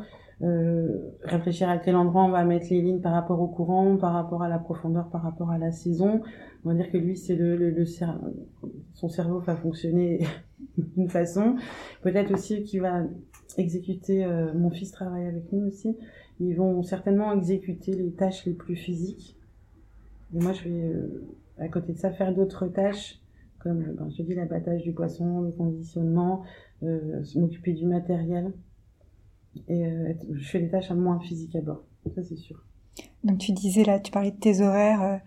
réfléchir 1.24 1.68
à 1.68 1.78
quel 1.78 1.98
endroit 1.98 2.24
on 2.24 2.30
va 2.30 2.46
mettre 2.46 2.68
les 2.70 2.82
lignes 2.82 3.02
par 3.02 3.12
rapport 3.12 3.42
au 3.42 3.48
courant, 3.48 3.98
par 3.98 4.14
rapport 4.14 4.42
à 4.42 4.48
la 4.48 4.58
profondeur, 4.58 5.10
par 5.10 5.22
rapport 5.22 5.52
à 5.52 5.58
la 5.58 5.72
saison. 5.72 6.22
On 6.64 6.70
va 6.70 6.76
dire 6.76 6.90
que 6.90 6.98
lui, 6.98 7.18
c'est 7.18 7.36
le, 7.36 7.58
le, 7.58 7.72
le 7.72 7.86
son 7.86 9.10
cerveau 9.10 9.40
va 9.40 9.58
fonctionner 9.58 10.26
d'une 10.78 11.10
façon. 11.10 11.56
Peut-être 12.04 12.32
aussi 12.34 12.64
qu'il 12.64 12.82
va 12.82 13.04
exécuter. 13.60 14.26
mon 14.56 14.70
fils 14.70 14.92
travaille 14.92 15.26
avec 15.26 15.52
nous 15.52 15.68
aussi 15.68 15.96
ils 16.40 16.56
vont 16.56 16.84
certainement 16.84 17.34
exécuter 17.34 17.94
les 17.94 18.12
tâches 18.12 18.46
les 18.46 18.54
plus 18.54 18.76
physiques. 18.76 19.38
Et 20.34 20.40
moi, 20.40 20.54
je 20.54 20.64
vais, 20.64 20.84
euh, 20.84 21.28
à 21.58 21.68
côté 21.68 21.94
de 21.94 21.98
ça, 21.98 22.12
faire 22.12 22.34
d'autres 22.34 22.68
tâches, 22.68 23.20
comme, 23.60 23.84
ben, 23.94 24.10
je 24.10 24.24
dis, 24.24 24.36
l'abattage 24.36 24.84
du 24.84 24.94
poisson, 24.94 25.42
le 25.42 25.52
conditionnement, 25.52 26.44
euh, 26.84 27.24
m'occuper 27.36 27.74
du 27.74 27.86
matériel. 27.86 28.54
Et 29.68 29.86
euh, 29.86 30.14
je 30.32 30.48
fais 30.48 30.60
des 30.60 30.70
tâches 30.70 30.92
moins 30.92 31.20
physiques 31.20 31.56
à 31.56 31.62
bord. 31.62 31.84
Ça, 32.16 32.24
c'est 32.24 32.38
sûr. 32.38 32.64
Donc, 33.24 33.40
tu 33.40 33.52
disais 33.52 33.84
là, 33.84 34.00
tu 34.00 34.12
parlais 34.12 34.32
de 34.32 34.40
tes 34.40 34.62
horaires 34.62 35.22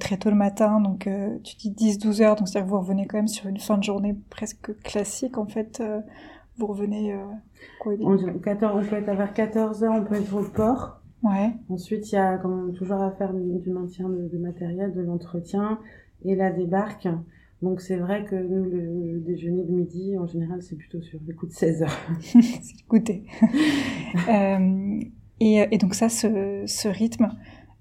très 0.00 0.16
tôt 0.16 0.30
le 0.30 0.36
matin, 0.36 0.80
donc 0.80 1.06
tu 1.42 1.56
dis 1.56 1.70
10-12 1.70 2.22
heures, 2.22 2.36
donc 2.36 2.48
c'est-à-dire 2.48 2.66
que 2.66 2.70
vous 2.70 2.80
revenez 2.80 3.06
quand 3.06 3.18
même 3.18 3.28
sur 3.28 3.46
une 3.46 3.58
fin 3.58 3.76
de 3.76 3.82
journée 3.82 4.16
presque 4.30 4.74
classique, 4.80 5.36
en 5.36 5.44
fait 5.44 5.82
vous 6.58 6.66
revenez 6.66 7.14
quoi, 7.80 7.94
on, 8.00 8.16
14, 8.38 8.84
on 8.84 8.88
peut 8.88 8.96
être 8.96 9.06
vers 9.06 9.32
14h, 9.32 9.88
on 9.88 10.04
peut 10.04 10.14
être 10.14 10.34
au 10.34 10.42
port. 10.42 11.00
Ouais. 11.22 11.52
Ensuite, 11.68 12.12
il 12.12 12.14
y 12.14 12.18
a 12.18 12.38
comme 12.38 12.72
toujours 12.72 13.00
à 13.00 13.10
faire 13.12 13.32
du, 13.32 13.70
maintien 13.70 14.08
de, 14.08 14.38
matériel, 14.38 14.92
de 14.92 15.00
l'entretien 15.00 15.78
et 16.24 16.34
la 16.34 16.50
débarque. 16.50 17.08
Donc 17.62 17.80
c'est 17.80 17.96
vrai 17.96 18.24
que 18.24 18.36
nous, 18.36 18.64
le, 18.64 19.20
déjeuner 19.20 19.64
de 19.64 19.72
midi, 19.72 20.16
en 20.18 20.26
général, 20.26 20.62
c'est 20.62 20.76
plutôt 20.76 21.00
sur 21.00 21.18
les 21.26 21.34
coups 21.34 21.52
de 21.52 21.56
16 21.56 21.82
heures. 21.82 22.00
c'est 22.20 22.86
goûter. 22.88 23.24
euh, 24.28 25.00
et, 25.40 25.66
et, 25.70 25.78
donc 25.78 25.94
ça, 25.94 26.08
ce, 26.08 26.64
ce 26.66 26.88
rythme, 26.88 27.30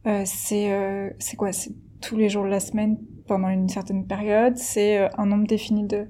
euh, 0.07 0.23
c'est 0.25 0.71
euh, 0.71 1.09
quoi? 1.37 1.51
C'est 1.51 1.71
tous 2.01 2.15
les 2.15 2.29
jours 2.29 2.43
de 2.43 2.49
la 2.49 2.59
semaine 2.59 2.97
pendant 3.27 3.49
une 3.49 3.69
certaine 3.69 4.05
période? 4.05 4.57
C'est 4.57 4.99
euh, 4.99 5.07
un 5.17 5.25
nombre 5.25 5.47
défini 5.47 5.85
de 5.87 6.07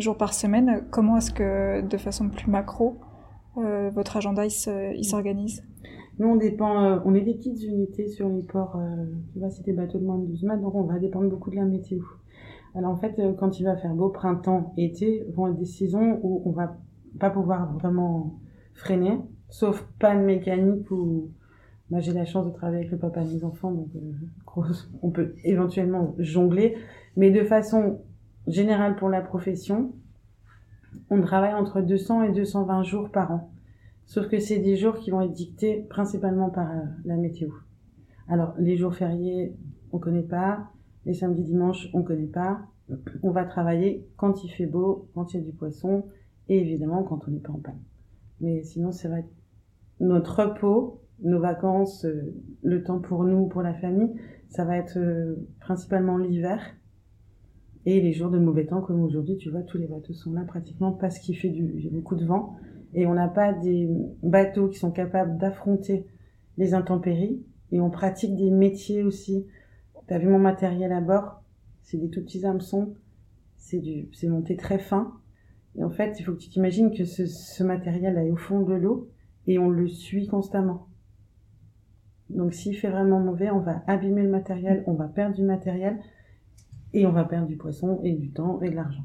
jours 0.00 0.16
par 0.16 0.34
semaine 0.34 0.84
Comment 0.90 1.16
est-ce 1.16 1.30
que, 1.30 1.80
de 1.80 1.96
façon 1.96 2.28
plus 2.28 2.50
macro, 2.50 2.98
euh, 3.56 3.90
votre 3.90 4.16
agenda 4.16 4.44
il 4.46 5.04
s'organise? 5.04 5.62
Nous, 6.18 6.28
on 6.28 6.36
dépend, 6.36 7.00
on 7.04 7.14
est 7.14 7.20
des 7.20 7.34
petites 7.34 7.62
unités 7.62 8.08
sur 8.08 8.28
les 8.28 8.42
ports, 8.42 8.80
tu 9.32 9.38
vois, 9.38 9.50
c'est 9.50 9.64
des 9.64 9.72
bateaux 9.72 9.98
de 9.98 10.04
moins 10.04 10.18
de 10.18 10.26
12 10.26 10.42
mètres, 10.44 10.62
donc 10.62 10.74
on 10.74 10.82
va 10.82 10.98
dépendre 10.98 11.28
beaucoup 11.28 11.50
de 11.50 11.56
la 11.56 11.64
météo. 11.64 12.00
Alors 12.74 12.90
en 12.90 12.96
fait, 12.96 13.20
quand 13.38 13.60
il 13.60 13.64
va 13.64 13.76
faire 13.76 13.94
beau, 13.94 14.08
printemps, 14.08 14.72
été, 14.76 15.24
vont 15.34 15.46
être 15.46 15.56
des 15.56 15.64
saisons 15.64 16.18
où 16.22 16.42
on 16.44 16.50
va 16.50 16.76
pas 17.20 17.30
pouvoir 17.30 17.72
vraiment 17.72 18.34
freiner, 18.74 19.20
sauf 19.48 19.86
panne 19.98 20.24
mécanique 20.24 20.90
ou 20.90 21.30
moi 21.90 22.00
j'ai 22.00 22.12
la 22.12 22.24
chance 22.24 22.46
de 22.46 22.52
travailler 22.52 22.78
avec 22.78 22.90
le 22.90 22.98
papa 22.98 23.24
de 23.24 23.32
mes 23.32 23.44
enfants, 23.44 23.72
donc 23.72 23.88
euh, 23.96 24.62
on 25.02 25.10
peut 25.10 25.34
éventuellement 25.44 26.14
jongler, 26.18 26.76
mais 27.16 27.30
de 27.30 27.42
façon 27.44 28.00
générale 28.48 28.96
pour 28.96 29.08
la 29.08 29.20
profession, 29.20 29.92
on 31.10 31.20
travaille 31.22 31.54
entre 31.54 31.80
200 31.80 32.24
et 32.24 32.32
220 32.32 32.82
jours 32.82 33.10
par 33.10 33.30
an. 33.30 33.50
Sauf 34.06 34.28
que 34.28 34.38
c'est 34.38 34.58
des 34.58 34.76
jours 34.76 34.96
qui 34.96 35.10
vont 35.10 35.20
être 35.20 35.32
dictés 35.32 35.86
principalement 35.90 36.50
par 36.50 36.70
euh, 36.70 36.80
la 37.04 37.16
météo. 37.16 37.50
Alors 38.26 38.54
les 38.58 38.76
jours 38.76 38.94
fériés, 38.94 39.54
on 39.92 39.98
connaît 39.98 40.22
pas, 40.22 40.70
les 41.04 41.14
samedis 41.14 41.44
dimanches, 41.44 41.88
on 41.92 42.02
connaît 42.02 42.26
pas. 42.26 42.60
On 43.22 43.30
va 43.30 43.44
travailler 43.44 44.06
quand 44.16 44.44
il 44.44 44.48
fait 44.48 44.66
beau, 44.66 45.08
quand 45.14 45.32
il 45.32 45.40
y 45.40 45.42
a 45.42 45.44
du 45.44 45.52
poisson, 45.52 46.06
et 46.48 46.58
évidemment 46.58 47.02
quand 47.02 47.28
on 47.28 47.30
n'est 47.30 47.40
pas 47.40 47.52
en 47.52 47.58
panne. 47.58 47.80
Mais 48.40 48.62
sinon, 48.62 48.92
c'est 48.92 49.08
vrai, 49.08 49.26
notre 50.00 50.42
repos, 50.42 51.02
nos 51.20 51.40
vacances, 51.40 52.04
euh, 52.04 52.34
le 52.62 52.82
temps 52.82 53.00
pour 53.00 53.24
nous, 53.24 53.46
pour 53.46 53.62
la 53.62 53.74
famille, 53.74 54.14
ça 54.48 54.64
va 54.64 54.76
être 54.76 54.96
euh, 54.96 55.36
principalement 55.60 56.16
l'hiver 56.16 56.60
et 57.88 58.02
les 58.02 58.12
jours 58.12 58.30
de 58.30 58.38
mauvais 58.38 58.66
temps 58.66 58.82
comme 58.82 59.02
aujourd'hui. 59.02 59.38
Tu 59.38 59.48
vois, 59.48 59.62
tous 59.62 59.78
les 59.78 59.86
bateaux 59.86 60.12
sont 60.12 60.32
là 60.32 60.42
pratiquement 60.42 60.92
parce 60.92 61.18
qu'il 61.18 61.34
fait 61.38 61.48
du, 61.48 61.80
y 61.80 61.86
a 61.86 61.90
beaucoup 61.90 62.16
de 62.16 62.26
vent 62.26 62.56
et 62.92 63.06
on 63.06 63.14
n'a 63.14 63.28
pas 63.28 63.54
des 63.54 63.88
bateaux 64.22 64.68
qui 64.68 64.78
sont 64.78 64.90
capables 64.90 65.38
d'affronter 65.38 66.06
les 66.58 66.74
intempéries 66.74 67.42
et 67.72 67.80
on 67.80 67.88
pratique 67.88 68.36
des 68.36 68.50
métiers 68.50 69.02
aussi. 69.02 69.46
T'as 70.06 70.18
vu 70.18 70.28
mon 70.28 70.38
matériel 70.38 70.92
à 70.92 71.00
bord? 71.00 71.42
C'est 71.80 71.96
des 71.96 72.10
tout 72.10 72.20
petits 72.20 72.44
hameçons, 72.44 72.92
c'est 73.56 73.78
du, 73.78 74.10
c'est 74.12 74.28
monté 74.28 74.56
très 74.56 74.78
fin. 74.78 75.14
Et 75.74 75.82
en 75.82 75.90
fait, 75.90 76.20
il 76.20 76.24
faut 76.24 76.32
que 76.32 76.40
tu 76.40 76.50
t'imagines 76.50 76.92
que 76.92 77.06
ce, 77.06 77.24
ce 77.24 77.64
matériel 77.64 78.18
est 78.18 78.30
au 78.30 78.36
fond 78.36 78.60
de 78.60 78.74
l'eau 78.74 79.08
et 79.46 79.58
on 79.58 79.70
le 79.70 79.88
suit 79.88 80.26
constamment. 80.26 80.88
Donc 82.28 82.52
s'il 82.52 82.76
fait 82.76 82.90
vraiment 82.90 83.20
mauvais, 83.20 83.50
on 83.50 83.60
va 83.60 83.82
abîmer 83.86 84.22
le 84.22 84.28
matériel, 84.28 84.84
on 84.86 84.92
va 84.92 85.08
perdre 85.08 85.34
du 85.34 85.42
matériel 85.42 85.98
et 86.92 87.06
on 87.06 87.12
va 87.12 87.24
perdre 87.24 87.46
du 87.46 87.56
poisson 87.56 88.00
et 88.02 88.12
du 88.12 88.30
temps 88.30 88.60
et 88.62 88.70
de 88.70 88.74
l'argent. 88.76 89.04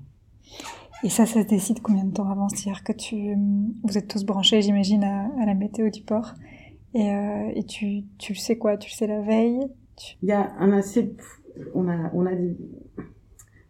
Et 1.04 1.10
ça, 1.10 1.26
ça 1.26 1.44
se 1.44 1.48
décide 1.48 1.82
combien 1.82 2.06
de 2.06 2.14
temps 2.14 2.30
avant? 2.30 2.48
C'est-à-dire 2.50 2.84
que 2.84 2.94
tu, 2.94 3.36
vous 3.84 3.98
êtes 3.98 4.08
tous 4.08 4.24
branchés, 4.24 4.62
j'imagine, 4.62 5.04
à, 5.04 5.46
la 5.46 5.54
météo 5.54 5.90
du 5.90 6.02
port. 6.02 6.34
Et, 6.94 7.12
euh, 7.12 7.52
et 7.56 7.64
tu, 7.64 8.04
tu 8.18 8.36
sais 8.36 8.58
quoi? 8.58 8.78
Tu 8.78 8.90
le 8.90 8.96
sais 8.96 9.08
la 9.08 9.22
veille? 9.22 9.60
Il 10.22 10.30
y 10.30 10.32
a 10.32 10.54
un 10.60 10.72
assez, 10.72 11.16
on 11.74 11.90
a, 11.90 12.10
on 12.14 12.26
a 12.26 12.34
des, 12.34 12.56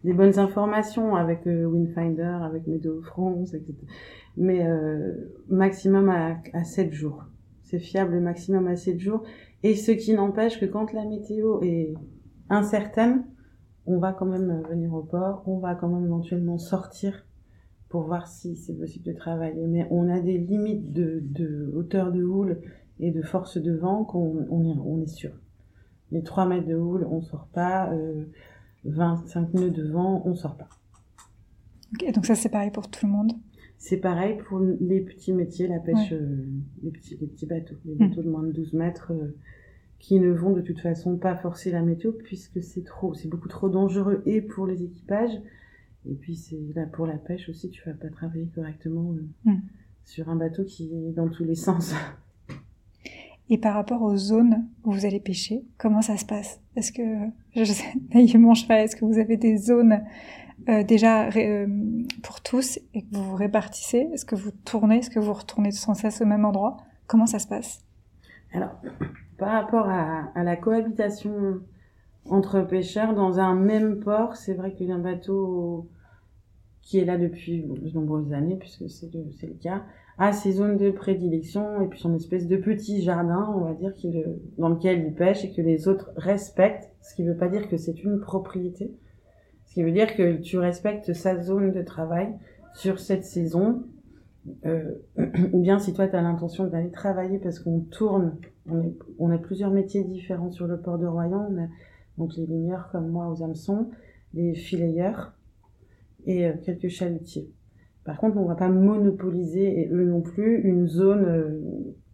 des 0.03 0.13
bonnes 0.13 0.37
informations 0.37 1.15
avec 1.15 1.47
euh, 1.47 1.65
Windfinder, 1.65 2.39
avec 2.43 2.67
Météo 2.67 3.01
France, 3.01 3.53
etc. 3.53 3.73
Mais 4.37 4.65
euh, 4.65 5.33
maximum 5.49 6.09
à, 6.09 6.37
à 6.53 6.63
7 6.63 6.91
jours 6.91 7.23
c'est 7.73 7.79
fiable 7.79 8.19
maximum 8.19 8.67
à 8.67 8.75
7 8.75 8.99
jours. 8.99 9.23
Et 9.63 9.75
ce 9.75 9.91
qui 9.91 10.13
n'empêche 10.13 10.59
que 10.59 10.65
quand 10.65 10.93
la 10.93 11.05
météo 11.05 11.59
est 11.63 11.95
incertaine, 12.49 13.25
on 13.85 13.97
va 13.97 14.13
quand 14.13 14.25
même 14.25 14.63
venir 14.69 14.93
au 14.93 15.03
port, 15.03 15.43
on 15.45 15.59
va 15.59 15.75
quand 15.75 15.89
même 15.89 16.05
éventuellement 16.05 16.57
sortir 16.57 17.25
pour 17.89 18.03
voir 18.03 18.27
si 18.27 18.55
c'est 18.55 18.73
possible 18.73 19.05
de 19.05 19.13
travailler. 19.13 19.67
Mais 19.67 19.87
on 19.91 20.09
a 20.09 20.19
des 20.19 20.37
limites 20.37 20.93
de, 20.93 21.71
hauteur 21.75 22.11
de 22.11 22.23
houle 22.23 22.61
et 22.99 23.11
de 23.11 23.21
force 23.21 23.57
de 23.57 23.73
vent 23.73 24.03
qu'on 24.03 24.47
on 24.49 24.63
est, 24.63 24.79
on 24.79 25.01
est 25.01 25.07
sûr. 25.07 25.31
Les 26.11 26.23
3 26.23 26.45
mètres 26.45 26.67
de 26.67 26.75
houle, 26.75 27.07
on 27.09 27.21
sort 27.21 27.47
pas. 27.53 27.91
25 28.85 29.55
euh, 29.55 29.59
nœuds 29.59 29.69
de 29.69 29.91
vent, 29.91 30.21
on 30.25 30.35
sort 30.35 30.57
pas. 30.57 30.69
Ok, 31.93 32.11
donc 32.13 32.25
ça 32.25 32.35
c'est 32.35 32.49
pareil 32.49 32.71
pour 32.71 32.89
tout 32.89 33.05
le 33.05 33.11
monde? 33.11 33.33
C'est 33.77 33.97
pareil 33.97 34.37
pour 34.47 34.59
les 34.59 35.01
petits 35.01 35.33
métiers, 35.33 35.67
la 35.67 35.79
pêche, 35.79 36.13
euh, 36.13 36.47
les, 36.81 36.91
petits, 36.91 37.17
les 37.19 37.27
petits 37.27 37.45
bateaux, 37.45 37.75
les 37.85 37.95
hmm. 37.95 38.09
bateaux 38.09 38.23
de 38.23 38.29
moins 38.29 38.43
de 38.43 38.51
12 38.51 38.73
mètres, 38.73 39.11
euh, 39.11 39.35
qui 40.03 40.19
ne 40.19 40.31
vont 40.31 40.51
de 40.51 40.59
toute 40.59 40.81
façon 40.81 41.15
pas 41.15 41.33
forcer 41.33 41.71
la 41.71 41.81
météo 41.81 42.11
puisque 42.11 42.61
c'est 42.61 42.83
trop, 42.83 43.13
c'est 43.13 43.29
beaucoup 43.29 43.47
trop 43.47 43.69
dangereux 43.69 44.21
et 44.25 44.41
pour 44.41 44.67
les 44.67 44.83
équipages. 44.83 45.41
Et 46.05 46.13
puis 46.15 46.35
c'est 46.35 46.59
là 46.75 46.85
pour 46.85 47.07
la 47.07 47.15
pêche 47.15 47.47
aussi, 47.47 47.69
tu 47.69 47.81
vas 47.85 47.93
pas 47.93 48.09
travailler 48.09 48.49
correctement 48.53 49.13
euh, 49.13 49.51
hmm. 49.51 49.61
sur 50.03 50.27
un 50.27 50.35
bateau 50.35 50.65
qui 50.65 50.93
est 50.93 51.13
dans 51.13 51.29
tous 51.29 51.45
les 51.45 51.55
sens. 51.55 51.95
Et 53.49 53.57
par 53.57 53.75
rapport 53.75 54.01
aux 54.01 54.17
zones 54.17 54.65
où 54.83 54.91
vous 54.91 55.05
allez 55.05 55.19
pêcher, 55.19 55.63
comment 55.77 56.01
ça 56.01 56.17
se 56.17 56.25
passe? 56.25 56.59
Est-ce 56.75 56.91
que, 56.91 57.29
je 57.55 57.63
sais, 57.63 57.93
naïvement, 58.13 58.53
je 58.53 58.65
est-ce 58.71 58.95
que 58.95 59.05
vous 59.05 59.19
avez 59.19 59.37
des 59.37 59.55
zones 59.57 60.01
euh, 60.67 60.83
déjà 60.83 61.29
euh, 61.29 61.67
pour 62.23 62.41
tous 62.41 62.77
et 62.93 63.03
que 63.03 63.07
vous 63.11 63.23
vous 63.23 63.35
répartissez? 63.35 64.09
Est-ce 64.13 64.25
que 64.25 64.35
vous 64.35 64.51
tournez? 64.51 64.97
Est-ce 64.97 65.09
que 65.09 65.19
vous 65.19 65.33
retournez 65.33 65.71
sans 65.71 65.93
cesse 65.93 66.21
au 66.21 66.25
même 66.25 66.43
endroit? 66.45 66.77
Comment 67.07 67.25
ça 67.25 67.39
se 67.39 67.47
passe? 67.47 67.85
Alors, 68.53 68.81
par 69.37 69.51
rapport 69.51 69.87
à, 69.89 70.43
la 70.43 70.55
cohabitation 70.55 71.61
entre 72.25 72.61
pêcheurs 72.61 73.13
dans 73.13 73.39
un 73.39 73.55
même 73.55 73.99
port, 73.99 74.35
c'est 74.35 74.53
vrai 74.53 74.73
qu'il 74.73 74.87
y 74.87 74.91
a 74.91 74.95
un 74.95 74.99
bateau 74.99 75.89
qui 76.81 76.99
est 76.99 77.05
là 77.05 77.17
depuis 77.17 77.63
de 77.63 77.89
nombreuses 77.91 78.33
années, 78.33 78.57
puisque 78.57 78.89
c'est 78.89 79.13
le, 79.13 79.23
le, 79.41 79.53
cas, 79.61 79.83
a 80.17 80.31
ses 80.31 80.53
zones 80.53 80.77
de 80.77 80.91
prédilection 80.91 81.81
et 81.81 81.87
puis 81.87 81.99
son 81.99 82.13
espèce 82.15 82.47
de 82.47 82.57
petit 82.57 83.01
jardin, 83.01 83.51
on 83.55 83.61
va 83.61 83.73
dire, 83.73 83.93
dans 84.57 84.69
lequel 84.69 85.05
il 85.07 85.13
pêche 85.13 85.43
et 85.45 85.51
que 85.51 85.61
les 85.61 85.87
autres 85.87 86.11
respectent, 86.17 86.91
ce 87.01 87.15
qui 87.15 87.23
ne 87.23 87.31
veut 87.31 87.37
pas 87.37 87.47
dire 87.47 87.67
que 87.67 87.77
c'est 87.77 88.03
une 88.03 88.19
propriété. 88.19 88.91
Ce 89.65 89.73
qui 89.73 89.83
veut 89.83 89.91
dire 89.91 90.15
que 90.15 90.37
tu 90.37 90.59
respectes 90.59 91.13
sa 91.13 91.41
zone 91.41 91.71
de 91.71 91.81
travail 91.81 92.29
sur 92.75 92.99
cette 92.99 93.23
saison. 93.23 93.83
Euh, 94.65 94.91
ou 95.53 95.61
bien 95.61 95.79
si 95.79 95.93
toi 95.93 96.07
tu 96.07 96.15
as 96.15 96.21
l'intention 96.21 96.67
d'aller 96.67 96.91
travailler 96.91 97.39
parce 97.39 97.59
qu'on 97.59 97.79
tourne, 97.79 98.37
on, 98.67 99.31
a 99.31 99.37
plusieurs 99.37 99.71
métiers 99.71 100.03
différents 100.03 100.51
sur 100.51 100.67
le 100.67 100.79
port 100.79 100.97
de 100.97 101.05
Royan, 101.05 101.47
on 101.51 101.63
a 101.63 101.67
donc 102.17 102.35
les 102.35 102.45
ligneurs 102.45 102.89
comme 102.91 103.09
moi 103.09 103.29
aux 103.29 103.43
hameçons, 103.43 103.89
les 104.33 104.53
filayeurs 104.53 105.33
et 106.25 106.47
euh, 106.47 106.53
quelques 106.63 106.89
chalutiers. 106.89 107.49
Par 108.05 108.17
contre, 108.17 108.37
on 108.37 108.45
va 108.45 108.55
pas 108.55 108.69
monopoliser, 108.69 109.81
et 109.81 109.89
eux 109.89 110.05
non 110.05 110.21
plus, 110.21 110.61
une 110.61 110.87
zone 110.87 111.25
euh, 111.25 111.61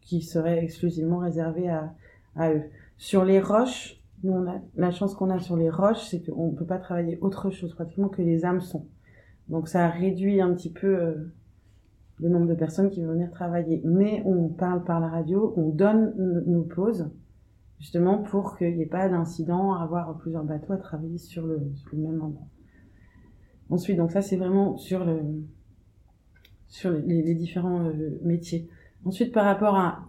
qui 0.01 0.21
serait 0.21 0.63
exclusivement 0.63 1.17
réservée 1.19 1.69
à, 1.69 1.93
à 2.35 2.53
eux. 2.53 2.63
Sur 2.97 3.25
les 3.25 3.39
roches, 3.39 3.99
nous, 4.23 4.33
on 4.33 4.47
a, 4.47 4.61
la 4.75 4.91
chance 4.91 5.15
qu'on 5.15 5.29
a 5.29 5.39
sur 5.39 5.55
les 5.55 5.69
roches, 5.69 6.05
c'est 6.09 6.21
qu'on 6.21 6.51
ne 6.51 6.55
peut 6.55 6.65
pas 6.65 6.79
travailler 6.79 7.17
autre 7.21 7.49
chose 7.49 7.73
pratiquement 7.73 8.09
que 8.09 8.21
les 8.21 8.45
hameçons. 8.45 8.87
Donc 9.47 9.67
ça 9.67 9.87
réduit 9.89 10.41
un 10.41 10.53
petit 10.53 10.71
peu 10.71 10.87
euh, 10.87 11.33
le 12.19 12.29
nombre 12.29 12.47
de 12.47 12.53
personnes 12.53 12.89
qui 12.89 13.01
vont 13.01 13.11
venir 13.11 13.31
travailler. 13.31 13.81
Mais 13.85 14.21
on 14.25 14.49
parle 14.49 14.83
par 14.83 14.99
la 14.99 15.07
radio, 15.07 15.53
on 15.57 15.69
donne 15.69 16.13
nos 16.47 16.63
pauses, 16.63 17.09
justement 17.79 18.17
pour 18.17 18.57
qu'il 18.57 18.75
n'y 18.75 18.83
ait 18.83 18.87
pas 18.87 19.07
d'incident 19.09 19.73
à 19.73 19.83
avoir 19.83 20.17
plusieurs 20.17 20.43
bateaux 20.43 20.73
à 20.73 20.77
travailler 20.77 21.17
sur 21.17 21.45
le, 21.45 21.71
même 21.93 22.21
endroit. 22.21 22.47
Ensuite, 23.69 23.97
donc 23.97 24.11
ça 24.11 24.21
c'est 24.21 24.37
vraiment 24.37 24.77
sur 24.77 25.05
le 25.05 25.21
sur 26.67 26.91
les, 26.91 27.33
différents 27.33 27.85
euh, 27.85 28.19
métiers. 28.23 28.69
Ensuite, 29.03 29.33
par 29.33 29.45
rapport 29.45 29.75
à 29.75 30.05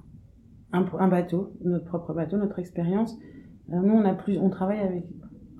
un, 0.73 0.85
un 0.99 1.09
bateau, 1.09 1.55
notre 1.65 1.87
propre 1.87 2.13
bateau, 2.13 2.37
notre 2.37 2.59
expérience, 2.59 3.17
euh, 3.73 3.81
nous, 3.81 3.95
on 3.95 4.05
a 4.05 4.15
plus, 4.15 4.39
on 4.39 4.51
travaille 4.51 4.81
avec 4.81 5.05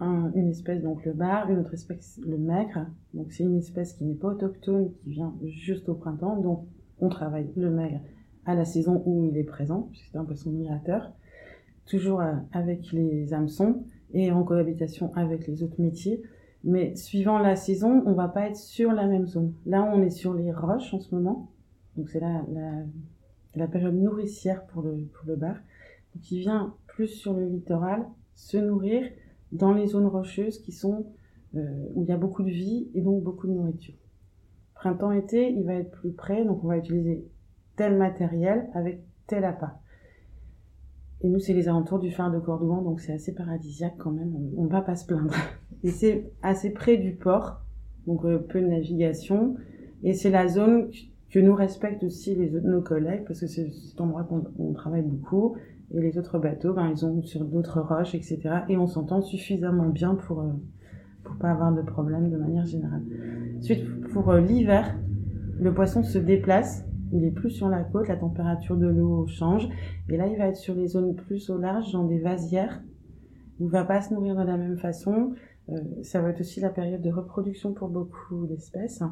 une 0.01 0.49
espèce, 0.49 0.83
donc 0.83 1.05
le 1.05 1.13
bar, 1.13 1.51
une 1.51 1.59
autre 1.59 1.75
espèce, 1.75 2.19
le 2.27 2.39
maigre. 2.39 2.87
Donc 3.13 3.33
c'est 3.33 3.45
une 3.45 3.59
espèce 3.59 3.93
qui 3.93 4.05
n'est 4.05 4.15
pas 4.15 4.29
autochtone, 4.29 4.93
qui 4.93 5.11
vient 5.11 5.35
juste 5.45 5.89
au 5.89 5.95
printemps. 5.95 6.37
Donc 6.37 6.67
on 7.01 7.09
travaille 7.09 7.51
le 7.57 7.71
maigre 7.71 8.01
à 8.47 8.55
la 8.55 8.65
saison 8.65 9.03
où 9.05 9.27
il 9.27 9.37
est 9.37 9.45
présent, 9.45 9.89
puisque 9.91 10.07
c'est 10.11 10.19
un 10.19 10.25
poisson 10.25 10.51
migrateur. 10.51 11.13
Toujours 11.87 12.21
euh, 12.21 12.35
avec 12.53 12.93
les 12.93 13.33
hameçons 13.35 13.85
et 14.13 14.33
en 14.33 14.43
cohabitation 14.43 15.13
avec 15.15 15.47
les 15.47 15.63
autres 15.63 15.81
métiers. 15.81 16.23
Mais 16.65 16.95
suivant 16.95 17.39
la 17.39 17.57
saison, 17.57 18.03
on 18.07 18.13
va 18.13 18.29
pas 18.29 18.49
être 18.49 18.57
sur 18.57 18.93
la 18.93 19.07
même 19.07 19.27
zone. 19.27 19.55
Là, 19.67 19.91
on 19.95 20.03
est 20.03 20.11
sur 20.11 20.35
les 20.35 20.53
roches 20.53 20.93
en 20.95 21.01
ce 21.01 21.15
moment. 21.15 21.51
Donc 21.97 22.09
c'est 22.09 22.21
la, 22.21 22.43
la, 23.55 23.67
période 23.67 23.95
nourricière 23.95 24.65
pour 24.67 24.83
le, 24.83 25.09
pour 25.13 25.27
le 25.27 25.37
bar. 25.37 25.57
Il 26.31 26.41
vient 26.41 26.75
plus 26.87 27.09
sur 27.09 27.35
le 27.35 27.47
littoral 27.47 28.07
se 28.35 28.57
nourrir 28.57 29.05
dans 29.53 29.73
les 29.73 29.87
zones 29.87 30.07
rocheuses 30.07 30.59
qui 30.59 30.73
sont 30.73 31.07
euh, 31.57 31.89
où 31.95 32.05
il 32.05 32.09
y 32.09 32.13
a 32.13 32.17
beaucoup 32.17 32.43
de 32.43 32.51
vie 32.51 32.89
et 32.95 33.01
donc 33.01 33.23
beaucoup 33.23 33.47
de 33.47 33.53
nourriture. 33.53 33.95
Printemps-été, 34.75 35.51
il 35.51 35.65
va 35.65 35.75
être 35.75 35.91
plus 35.91 36.13
près, 36.13 36.45
donc 36.45 36.63
on 36.65 36.69
va 36.69 36.79
utiliser 36.79 37.27
tel 37.77 37.97
matériel 37.97 38.71
avec 38.75 39.03
tel 39.27 39.45
appât. 39.45 39.81
Et 41.23 41.29
nous, 41.29 41.39
c'est 41.39 41.53
les 41.53 41.69
alentours 41.69 41.99
du 41.99 42.11
phare 42.11 42.31
de 42.31 42.39
Cordouan, 42.39 42.83
donc 42.83 43.01
c'est 43.01 43.13
assez 43.13 43.35
paradisiaque 43.35 43.97
quand 43.99 44.13
même, 44.13 44.33
on 44.57 44.65
ne 44.65 44.71
va 44.71 44.81
pas 44.81 44.97
se 44.97 45.07
plaindre. 45.07 45.35
Et 45.83 45.91
c'est 45.91 46.33
assez 46.43 46.71
près 46.71 46.97
du 46.97 47.15
port, 47.15 47.63
donc 48.07 48.25
euh, 48.25 48.39
peu 48.39 48.61
de 48.61 48.67
navigation. 48.67 49.57
Et 50.03 50.15
c'est 50.15 50.31
la 50.31 50.49
zone 50.49 50.91
que 51.31 51.39
nous 51.39 51.55
respectent 51.55 52.05
aussi 52.05 52.37
nos 52.37 52.81
collègues, 52.81 53.25
parce 53.27 53.41
que 53.41 53.47
c'est 53.47 53.71
cet 53.71 54.01
endroit 54.01 54.25
qu'on 54.25 54.73
travaille 54.73 55.03
beaucoup. 55.03 55.57
Et 55.93 56.01
les 56.01 56.19
autres 56.19 56.39
bateaux, 56.39 56.73
ben, 56.73 56.89
ils 56.91 56.99
sont 56.99 57.23
sur 57.23 57.45
d'autres 57.45 57.81
roches, 57.81 58.15
etc. 58.15 58.39
Et 58.69 58.77
on 58.77 58.87
s'entend 58.87 59.21
suffisamment 59.23 59.89
bien 59.89 60.15
pour, 60.15 60.41
euh, 60.41 60.53
pas 61.41 61.51
avoir 61.51 61.73
de 61.73 61.83
problème 61.83 62.31
de 62.31 62.37
manière 62.37 62.65
générale. 62.65 63.03
Ensuite, 63.59 63.85
pour 64.13 64.31
euh, 64.31 64.41
l'hiver, 64.41 64.97
le 65.59 65.73
poisson 65.73 66.03
se 66.03 66.19
déplace. 66.19 66.85
Il 67.13 67.25
est 67.25 67.33
plus 67.33 67.51
sur 67.51 67.69
la 67.69 67.83
côte, 67.83 68.09
la 68.09 68.17
température 68.17 68.77
de 68.77 68.87
l'eau 68.87 69.27
change. 69.27 69.69
Et 70.09 70.17
là, 70.17 70.27
il 70.29 70.39
va 70.39 70.47
être 70.47 70.57
sur 70.57 70.75
les 70.75 70.87
zones 70.87 71.17
plus 71.17 71.51
au 71.51 71.59
large, 71.59 71.93
dans 71.93 72.05
des 72.05 72.21
vasières. 72.21 72.83
Il 73.59 73.69
va 73.69 73.85
pas 73.85 74.01
se 74.01 74.15
nourrir 74.15 74.37
de 74.37 74.43
la 74.43 74.57
même 74.57 74.79
façon. 74.79 75.33
Euh, 75.69 75.79
ça 76.03 76.21
va 76.21 76.31
être 76.31 76.41
aussi 76.41 76.61
la 76.61 76.71
période 76.71 77.03
de 77.03 77.11
reproduction 77.11 77.73
pour 77.73 77.89
beaucoup 77.89 78.47
d'espèces. 78.47 79.03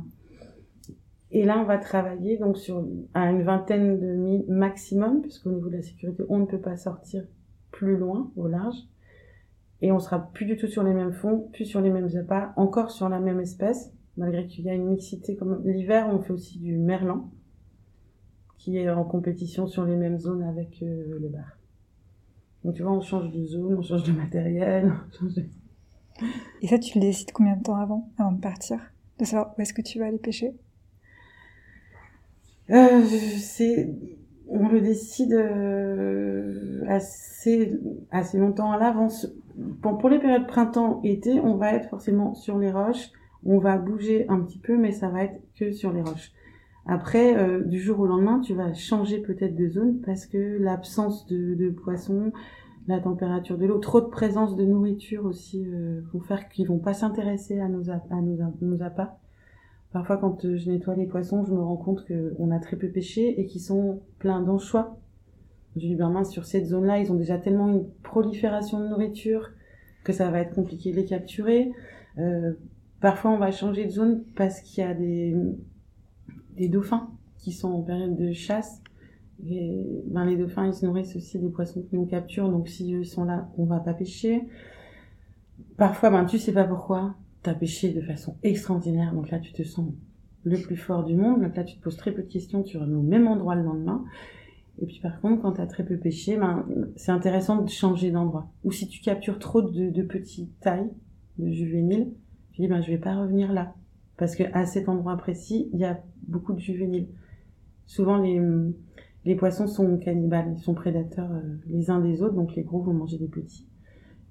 Et 1.30 1.44
là, 1.44 1.58
on 1.58 1.64
va 1.64 1.78
travailler 1.78 2.38
donc 2.38 2.56
sur 2.56 2.86
à 3.14 3.30
une 3.30 3.42
vingtaine 3.42 3.98
de 3.98 4.14
milles 4.14 4.44
maximum, 4.48 5.20
puisqu'au 5.20 5.50
niveau 5.50 5.68
de 5.68 5.76
la 5.76 5.82
sécurité, 5.82 6.22
on 6.28 6.38
ne 6.38 6.46
peut 6.46 6.60
pas 6.60 6.76
sortir 6.76 7.24
plus 7.70 7.96
loin, 7.96 8.32
au 8.36 8.46
large. 8.46 8.76
Et 9.80 9.92
on 9.92 9.98
sera 9.98 10.18
plus 10.32 10.46
du 10.46 10.56
tout 10.56 10.66
sur 10.66 10.82
les 10.82 10.94
mêmes 10.94 11.12
fonds, 11.12 11.48
plus 11.52 11.64
sur 11.64 11.80
les 11.80 11.90
mêmes 11.90 12.08
appâts, 12.16 12.52
encore 12.56 12.90
sur 12.90 13.08
la 13.08 13.20
même 13.20 13.40
espèce, 13.40 13.92
malgré 14.16 14.46
qu'il 14.46 14.64
y 14.64 14.70
a 14.70 14.74
une 14.74 14.86
mixité. 14.86 15.36
Comme 15.36 15.62
l'hiver, 15.64 16.08
on 16.10 16.20
fait 16.20 16.32
aussi 16.32 16.58
du 16.58 16.76
merlan, 16.78 17.30
qui 18.56 18.78
est 18.78 18.90
en 18.90 19.04
compétition 19.04 19.66
sur 19.66 19.84
les 19.84 19.96
mêmes 19.96 20.18
zones 20.18 20.42
avec 20.42 20.82
euh, 20.82 21.18
le 21.20 21.28
bar. 21.28 21.58
Donc 22.64 22.74
tu 22.74 22.82
vois, 22.82 22.92
on 22.92 23.00
change 23.00 23.30
de 23.30 23.44
zone, 23.44 23.76
on 23.78 23.82
change 23.82 24.02
de 24.02 24.12
matériel. 24.12 24.92
Et 26.62 26.66
ça, 26.66 26.78
tu 26.78 26.98
le 26.98 27.02
décides 27.02 27.30
combien 27.32 27.56
de 27.56 27.62
temps 27.62 27.76
avant, 27.76 28.08
avant 28.18 28.32
de 28.32 28.40
partir? 28.40 28.80
De 29.20 29.24
savoir 29.24 29.54
où 29.56 29.60
est-ce 29.60 29.72
que 29.72 29.82
tu 29.82 30.00
vas 30.00 30.06
aller 30.06 30.18
pêcher? 30.18 30.54
Euh, 32.70 33.02
on 34.48 34.68
le 34.68 34.80
décide 34.80 35.34
euh, 35.34 36.82
assez, 36.88 37.78
assez 38.10 38.38
longtemps 38.38 38.72
à 38.72 38.78
l'avance. 38.78 39.28
Pour, 39.82 40.08
les 40.08 40.18
périodes 40.18 40.46
printemps-été, 40.46 41.40
on 41.40 41.56
va 41.56 41.74
être 41.74 41.88
forcément 41.88 42.34
sur 42.34 42.58
les 42.58 42.70
roches. 42.70 43.10
On 43.44 43.58
va 43.58 43.78
bouger 43.78 44.26
un 44.28 44.40
petit 44.40 44.58
peu, 44.58 44.76
mais 44.76 44.92
ça 44.92 45.08
va 45.08 45.24
être 45.24 45.40
que 45.58 45.72
sur 45.72 45.92
les 45.92 46.02
roches. 46.02 46.32
Après, 46.86 47.36
euh, 47.36 47.62
du 47.62 47.78
jour 47.78 48.00
au 48.00 48.06
lendemain, 48.06 48.40
tu 48.40 48.54
vas 48.54 48.72
changer 48.72 49.20
peut-être 49.20 49.54
de 49.54 49.68
zone 49.68 50.00
parce 50.00 50.26
que 50.26 50.58
l'absence 50.58 51.26
de, 51.26 51.54
de 51.54 51.68
poissons, 51.68 52.32
la 52.86 53.00
température 53.00 53.58
de 53.58 53.66
l'eau, 53.66 53.78
trop 53.78 54.00
de 54.00 54.06
présence 54.06 54.56
de 54.56 54.64
nourriture 54.64 55.26
aussi 55.26 55.66
euh, 55.66 56.00
vont 56.12 56.20
faire 56.20 56.48
qu'ils 56.48 56.66
vont 56.66 56.78
pas 56.78 56.94
s'intéresser 56.94 57.60
à 57.60 57.68
nos, 57.68 57.90
à 57.90 58.20
nos, 58.22 58.38
nos 58.62 58.82
appâts. 58.82 59.18
Parfois, 59.92 60.18
quand 60.18 60.44
euh, 60.44 60.56
je 60.56 60.70
nettoie 60.70 60.94
les 60.94 61.06
poissons, 61.06 61.44
je 61.44 61.52
me 61.52 61.60
rends 61.60 61.76
compte 61.76 62.04
qu'on 62.06 62.50
a 62.50 62.58
très 62.58 62.76
peu 62.76 62.88
pêché 62.88 63.40
et 63.40 63.46
qu'ils 63.46 63.62
sont 63.62 64.02
pleins 64.18 64.42
d'anchois. 64.42 64.98
Je 65.76 65.86
dis, 65.86 65.94
ben 65.94 66.10
mince, 66.10 66.30
sur 66.30 66.44
cette 66.44 66.66
zone-là, 66.66 66.98
ils 66.98 67.10
ont 67.10 67.14
déjà 67.16 67.38
tellement 67.38 67.68
une 67.68 67.88
prolifération 68.02 68.80
de 68.80 68.88
nourriture 68.88 69.50
que 70.04 70.12
ça 70.12 70.30
va 70.30 70.40
être 70.40 70.54
compliqué 70.54 70.90
de 70.90 70.96
les 70.96 71.04
capturer. 71.04 71.70
Euh, 72.18 72.52
parfois, 73.00 73.30
on 73.30 73.38
va 73.38 73.50
changer 73.50 73.86
de 73.86 73.90
zone 73.90 74.24
parce 74.36 74.60
qu'il 74.60 74.84
y 74.84 74.86
a 74.86 74.94
des, 74.94 75.36
des 76.56 76.68
dauphins 76.68 77.10
qui 77.38 77.52
sont 77.52 77.72
en 77.72 77.82
période 77.82 78.16
de 78.16 78.32
chasse. 78.32 78.82
Et 79.46 80.02
ben, 80.06 80.24
les 80.24 80.36
dauphins, 80.36 80.66
ils 80.66 80.74
se 80.74 80.84
nourrissent 80.84 81.16
aussi 81.16 81.38
des 81.38 81.48
poissons 81.48 81.82
que 81.82 81.96
nous 81.96 82.06
capture. 82.06 82.48
Donc, 82.50 82.68
si 82.68 82.88
ils 82.90 83.06
sont 83.06 83.24
là, 83.24 83.48
on 83.56 83.64
va 83.64 83.78
pas 83.78 83.94
pêcher. 83.94 84.42
Parfois, 85.76 86.10
ben, 86.10 86.24
tu 86.24 86.38
sais 86.38 86.52
pas 86.52 86.64
pourquoi 86.64 87.14
t'as 87.42 87.54
pêché 87.54 87.92
de 87.92 88.00
façon 88.00 88.36
extraordinaire, 88.42 89.14
donc 89.14 89.30
là 89.30 89.38
tu 89.38 89.52
te 89.52 89.62
sens 89.62 89.92
le 90.44 90.58
plus 90.58 90.76
fort 90.76 91.04
du 91.04 91.14
monde, 91.14 91.42
donc 91.42 91.56
là 91.56 91.64
tu 91.64 91.76
te 91.76 91.82
poses 91.82 91.96
très 91.96 92.12
peu 92.12 92.22
de 92.22 92.28
questions, 92.28 92.62
tu 92.62 92.78
remets 92.78 92.94
au 92.94 93.02
même 93.02 93.26
endroit 93.26 93.54
le 93.54 93.62
lendemain. 93.62 94.04
Et 94.80 94.86
puis 94.86 95.00
par 95.00 95.20
contre, 95.20 95.42
quand 95.42 95.52
t'as 95.52 95.66
très 95.66 95.84
peu 95.84 95.96
pêché, 95.96 96.36
ben, 96.36 96.66
c'est 96.96 97.10
intéressant 97.10 97.62
de 97.62 97.68
changer 97.68 98.10
d'endroit. 98.10 98.50
Ou 98.64 98.70
si 98.70 98.86
tu 98.86 99.00
captures 99.00 99.38
trop 99.38 99.60
de, 99.60 99.90
de 99.90 100.02
petites 100.02 100.58
tailles, 100.60 100.90
de 101.38 101.50
juvéniles, 101.50 102.12
tu 102.52 102.62
dis 102.62 102.68
ben 102.68 102.80
je 102.80 102.90
vais 102.90 102.98
pas 102.98 103.16
revenir 103.16 103.52
là. 103.52 103.74
Parce 104.16 104.34
que 104.34 104.44
à 104.52 104.66
cet 104.66 104.88
endroit 104.88 105.16
précis, 105.16 105.68
il 105.72 105.80
y 105.80 105.84
a 105.84 106.00
beaucoup 106.26 106.52
de 106.52 106.60
juvéniles. 106.60 107.08
Souvent 107.86 108.18
les, 108.18 108.40
les 109.24 109.34
poissons 109.34 109.66
sont 109.66 109.98
cannibales, 109.98 110.54
ils 110.56 110.62
sont 110.62 110.74
prédateurs 110.74 111.30
euh, 111.32 111.56
les 111.66 111.90
uns 111.90 112.00
des 112.00 112.22
autres, 112.22 112.34
donc 112.34 112.54
les 112.54 112.62
gros 112.62 112.82
vont 112.82 112.92
manger 112.92 113.18
des 113.18 113.28
petits. 113.28 113.68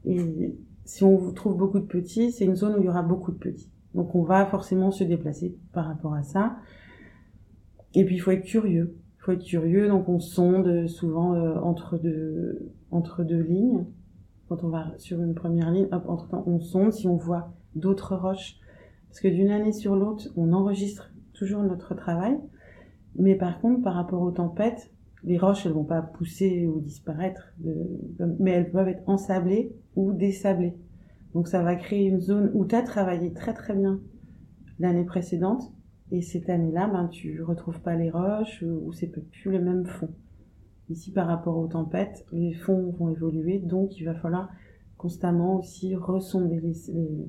Et 0.05 0.55
si 0.87 1.03
on 1.03 1.33
trouve 1.33 1.57
beaucoup 1.57 1.79
de 1.79 1.85
petits, 1.85 2.31
c'est 2.31 2.45
une 2.45 2.55
zone 2.55 2.75
où 2.75 2.79
il 2.79 2.85
y 2.85 2.89
aura 2.89 3.03
beaucoup 3.03 3.31
de 3.31 3.37
petits. 3.37 3.69
Donc 3.93 4.15
on 4.15 4.23
va 4.23 4.45
forcément 4.45 4.89
se 4.89 5.03
déplacer 5.03 5.57
par 5.73 5.85
rapport 5.85 6.13
à 6.13 6.23
ça. 6.23 6.55
Et 7.93 8.05
puis 8.05 8.15
il 8.15 8.19
faut 8.19 8.31
être 8.31 8.45
curieux. 8.45 8.95
Il 9.17 9.23
faut 9.23 9.31
être 9.33 9.43
curieux, 9.43 9.89
donc 9.89 10.07
on 10.07 10.19
sonde 10.19 10.87
souvent 10.87 11.33
euh, 11.33 11.55
entre 11.59 11.97
deux 11.97 12.71
entre 12.89 13.25
deux 13.25 13.41
lignes. 13.41 13.85
Quand 14.47 14.63
on 14.63 14.69
va 14.69 14.93
sur 14.97 15.21
une 15.21 15.35
première 15.35 15.71
ligne, 15.71 15.89
hop, 15.91 16.05
entre 16.07 16.29
temps 16.29 16.43
on 16.47 16.61
sonde 16.61 16.93
si 16.93 17.05
on 17.05 17.17
voit 17.17 17.51
d'autres 17.75 18.15
roches. 18.15 18.55
Parce 19.09 19.19
que 19.19 19.27
d'une 19.27 19.49
année 19.49 19.73
sur 19.73 19.95
l'autre, 19.95 20.29
on 20.37 20.53
enregistre 20.53 21.11
toujours 21.33 21.63
notre 21.63 21.95
travail. 21.95 22.37
Mais 23.15 23.35
par 23.35 23.59
contre, 23.59 23.83
par 23.83 23.95
rapport 23.95 24.21
aux 24.21 24.31
tempêtes, 24.31 24.89
les 25.27 25.37
roches, 25.37 25.65
elles 25.65 25.73
vont 25.73 25.83
pas 25.83 26.01
pousser 26.01 26.65
ou 26.67 26.79
disparaître, 26.79 27.53
mais 28.39 28.51
elles 28.51 28.71
peuvent 28.71 28.87
être 28.87 29.03
ensablées 29.07 29.75
ou 29.97 30.13
désablées. 30.13 30.77
Donc 31.33 31.49
ça 31.49 31.61
va 31.61 31.75
créer 31.75 32.05
une 32.05 32.21
zone 32.21 32.49
où 32.53 32.65
tu 32.65 32.75
as 32.75 32.81
travaillé 32.81 33.33
très 33.33 33.53
très 33.53 33.75
bien 33.75 33.99
l'année 34.79 35.03
précédente, 35.03 35.73
et 36.11 36.21
cette 36.21 36.49
année-là, 36.49 36.87
ben, 36.87 37.09
tu 37.09 37.43
retrouves 37.43 37.81
pas 37.81 37.95
les 37.95 38.09
roches 38.09 38.63
ou 38.63 38.93
c'est 38.93 39.07
plus 39.07 39.51
le 39.51 39.59
même 39.59 39.85
fond. 39.85 40.09
Ici, 40.89 41.11
par 41.11 41.27
rapport 41.27 41.57
aux 41.57 41.67
tempêtes, 41.67 42.25
les 42.31 42.53
fonds 42.53 42.91
vont 42.97 43.09
évoluer, 43.09 43.59
donc 43.59 43.99
il 43.99 44.05
va 44.05 44.15
falloir 44.15 44.49
constamment 44.95 45.57
aussi 45.57 45.93
ressonder 45.93 46.61
les, 46.61 46.73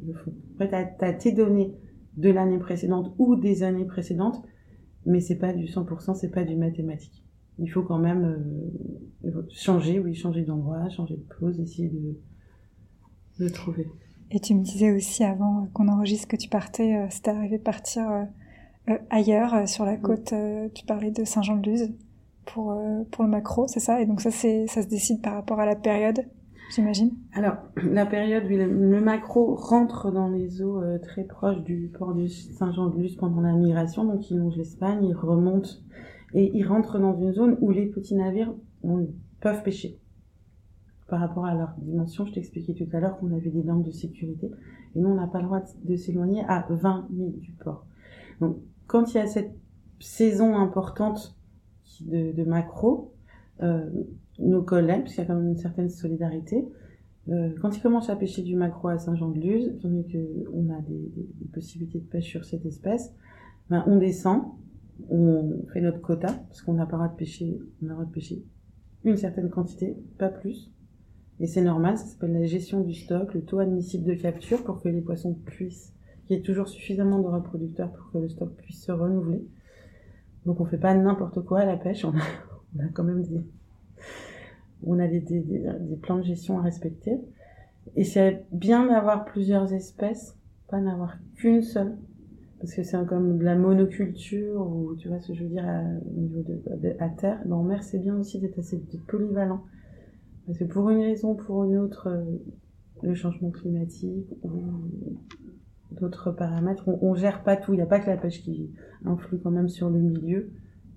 le 0.06 0.14
fond. 0.14 0.32
Après, 0.54 0.94
tu 0.96 1.04
as, 1.04 1.12
tes 1.14 1.32
données 1.32 1.74
de 2.16 2.30
l'année 2.30 2.58
précédente 2.58 3.12
ou 3.18 3.34
des 3.34 3.64
années 3.64 3.86
précédentes, 3.86 4.40
mais 5.04 5.18
c'est 5.18 5.38
pas 5.38 5.52
du 5.52 5.64
100%, 5.64 6.14
c'est 6.14 6.30
pas 6.30 6.44
du 6.44 6.54
mathématique 6.54 7.24
il 7.58 7.68
faut 7.68 7.82
quand 7.82 7.98
même 7.98 8.70
euh, 9.24 9.30
changer, 9.50 9.98
oui, 9.98 10.14
changer 10.14 10.42
d'endroit, 10.42 10.88
changer 10.90 11.16
de 11.16 11.24
pause, 11.38 11.58
essayer 11.60 11.88
de, 11.88 13.44
de 13.44 13.48
trouver. 13.48 13.88
Et 14.30 14.40
tu 14.40 14.54
me 14.54 14.62
disais 14.62 14.92
aussi 14.92 15.24
avant 15.24 15.68
qu'on 15.72 15.88
enregistre 15.88 16.28
que 16.28 16.36
tu 16.36 16.48
partais, 16.48 16.96
euh, 16.96 17.06
c'était 17.10 17.30
arrivé 17.30 17.58
de 17.58 17.62
partir 17.62 18.08
euh, 18.88 18.96
ailleurs, 19.10 19.68
sur 19.68 19.84
la 19.84 19.96
côte, 19.96 20.32
tu 20.74 20.86
parlais 20.86 21.10
de 21.10 21.24
Saint-Jean-de-Luz 21.24 21.92
pour, 22.46 22.74
pour 23.10 23.24
le 23.24 23.28
macro, 23.28 23.66
c'est 23.68 23.80
ça? 23.80 24.00
Et 24.00 24.06
donc 24.06 24.22
ça, 24.22 24.30
ça 24.30 24.82
se 24.82 24.88
décide 24.88 25.20
par 25.20 25.34
rapport 25.34 25.60
à 25.60 25.66
la 25.66 25.76
période 25.76 26.24
j'imagine? 26.74 27.10
Alors, 27.34 27.56
la 27.82 28.06
période, 28.06 28.44
oui, 28.46 28.56
le, 28.56 29.00
macro 29.02 29.54
rentre 29.56 30.10
dans 30.10 30.28
les 30.28 30.62
eaux 30.62 30.82
très 31.02 31.24
proches 31.24 31.62
du 31.64 31.90
port 31.98 32.14
de 32.14 32.26
Saint-Jean-de-Luz 32.26 33.16
pendant 33.16 33.42
la 33.42 33.52
migration, 33.52 34.04
donc 34.04 34.30
il 34.30 34.38
longe 34.38 34.56
l'Espagne, 34.56 35.04
il 35.04 35.14
remonte 35.14 35.82
et 36.34 36.50
ils 36.54 36.66
rentrent 36.66 36.98
dans 36.98 37.16
une 37.16 37.32
zone 37.32 37.56
où 37.60 37.70
les 37.70 37.86
petits 37.86 38.14
navires 38.14 38.54
peuvent 39.40 39.62
pêcher. 39.62 39.98
Par 41.08 41.20
rapport 41.20 41.46
à 41.46 41.54
leur 41.54 41.74
dimension, 41.78 42.26
je 42.26 42.32
t'expliquais 42.32 42.74
tout 42.74 42.88
à 42.92 43.00
l'heure 43.00 43.18
qu'on 43.18 43.32
avait 43.32 43.50
des 43.50 43.62
normes 43.62 43.82
de 43.82 43.90
sécurité, 43.90 44.50
et 44.94 45.00
nous 45.00 45.08
on 45.08 45.14
n'a 45.14 45.26
pas 45.26 45.38
le 45.38 45.46
droit 45.46 45.62
de 45.84 45.96
s'éloigner 45.96 46.44
à 46.48 46.66
20 46.68 47.08
000 47.16 47.30
du 47.30 47.52
port. 47.52 47.86
Donc 48.40 48.58
quand 48.86 49.14
il 49.14 49.16
y 49.16 49.20
a 49.20 49.26
cette 49.26 49.52
saison 50.00 50.56
importante 50.56 51.36
de, 52.02 52.32
de 52.32 52.44
macro, 52.44 53.12
euh, 53.62 53.88
nos 54.38 54.62
collègues, 54.62 55.02
puisqu'il 55.02 55.22
y 55.22 55.24
a 55.24 55.26
quand 55.26 55.34
même 55.34 55.48
une 55.48 55.56
certaine 55.56 55.88
solidarité, 55.88 56.68
euh, 57.28 57.50
quand 57.60 57.76
ils 57.76 57.82
commencent 57.82 58.08
à 58.08 58.16
pêcher 58.16 58.42
du 58.42 58.56
macro 58.56 58.88
à 58.88 58.98
Saint-Jean-de-Luz, 58.98 59.68
étant 59.68 59.88
donné 59.88 60.04
qu'on 60.04 60.70
a 60.70 60.80
des, 60.80 61.12
des, 61.14 61.48
possibilités 61.52 61.98
de 61.98 62.06
pêche 62.06 62.30
sur 62.30 62.44
cette 62.44 62.64
espèce, 62.64 63.12
ben, 63.68 63.84
on 63.86 63.96
descend, 63.96 64.44
on 65.10 65.64
fait 65.72 65.80
notre 65.80 66.00
quota, 66.00 66.32
parce 66.48 66.62
qu'on 66.62 66.74
n'a 66.74 66.86
pas 66.86 66.96
le 66.96 67.02
droit 67.04 67.08
de 67.08 67.16
pêcher, 67.16 67.58
on 67.82 67.86
a 67.86 67.88
le 67.88 67.94
droit 67.94 68.04
de 68.04 68.12
pêcher 68.12 68.44
une 69.04 69.16
certaine 69.16 69.50
quantité, 69.50 69.96
pas 70.18 70.28
plus. 70.28 70.70
Et 71.40 71.46
c'est 71.46 71.62
normal, 71.62 71.96
ça 71.96 72.04
s'appelle 72.04 72.32
la 72.32 72.46
gestion 72.46 72.80
du 72.80 72.94
stock, 72.94 73.32
le 73.34 73.42
taux 73.42 73.60
admissible 73.60 74.04
de 74.04 74.14
capture 74.14 74.64
pour 74.64 74.82
que 74.82 74.88
les 74.88 75.00
poissons 75.00 75.34
puissent, 75.34 75.94
qu'il 76.26 76.36
y 76.36 76.40
ait 76.40 76.42
toujours 76.42 76.68
suffisamment 76.68 77.20
de 77.20 77.28
reproducteurs 77.28 77.92
pour 77.92 78.10
que 78.10 78.18
le 78.18 78.28
stock 78.28 78.54
puisse 78.56 78.82
se 78.82 78.92
renouveler. 78.92 79.46
Donc 80.46 80.60
on 80.60 80.64
fait 80.64 80.78
pas 80.78 80.94
n'importe 80.94 81.44
quoi 81.44 81.60
à 81.60 81.64
la 81.64 81.76
pêche, 81.76 82.04
on 82.04 82.12
a, 82.12 82.88
quand 82.94 83.04
même 83.04 83.22
des, 83.22 83.40
on 84.82 84.98
a 84.98 85.06
des, 85.06 85.20
des, 85.20 85.40
des, 85.40 85.96
plans 85.96 86.18
de 86.18 86.24
gestion 86.24 86.58
à 86.58 86.62
respecter. 86.62 87.20
Et 87.94 88.04
c'est 88.04 88.44
bien 88.52 88.86
d'avoir 88.86 89.24
plusieurs 89.24 89.72
espèces, 89.72 90.36
pas 90.68 90.80
n'avoir 90.80 91.16
qu'une 91.36 91.62
seule. 91.62 91.96
Parce 92.60 92.74
que 92.74 92.82
c'est 92.82 93.06
comme 93.06 93.38
de 93.38 93.44
la 93.44 93.56
monoculture, 93.56 94.60
ou 94.60 94.96
tu 94.96 95.08
vois 95.08 95.20
ce 95.20 95.28
que 95.28 95.34
je 95.34 95.44
veux 95.44 95.50
dire, 95.50 95.66
à, 95.66 95.82
au 95.82 96.20
niveau 96.20 96.42
de, 96.42 96.96
à 96.98 97.08
terre. 97.08 97.40
Ben, 97.44 97.52
en 97.52 97.62
mer, 97.62 97.82
c'est 97.84 97.98
bien 97.98 98.16
aussi 98.16 98.40
d'être 98.40 98.58
assez 98.58 98.82
polyvalent. 99.06 99.62
Parce 100.46 100.58
que 100.58 100.64
pour 100.64 100.90
une 100.90 101.00
raison, 101.00 101.34
pour 101.34 101.64
une 101.64 101.76
autre, 101.76 102.08
euh, 102.08 102.24
le 103.02 103.14
changement 103.14 103.50
climatique 103.50 104.34
ou 104.42 104.50
d'autres 105.92 106.32
paramètres, 106.32 106.88
on, 106.88 106.98
on 107.02 107.14
gère 107.14 107.44
pas 107.44 107.56
tout. 107.56 107.74
Il 107.74 107.76
n'y 107.76 107.82
a 107.82 107.86
pas 107.86 108.00
que 108.00 108.10
la 108.10 108.16
pêche 108.16 108.42
qui 108.42 108.72
influe 109.04 109.38
quand 109.38 109.50
même 109.50 109.68
sur 109.68 109.88
le 109.88 110.00
milieu. 110.00 110.50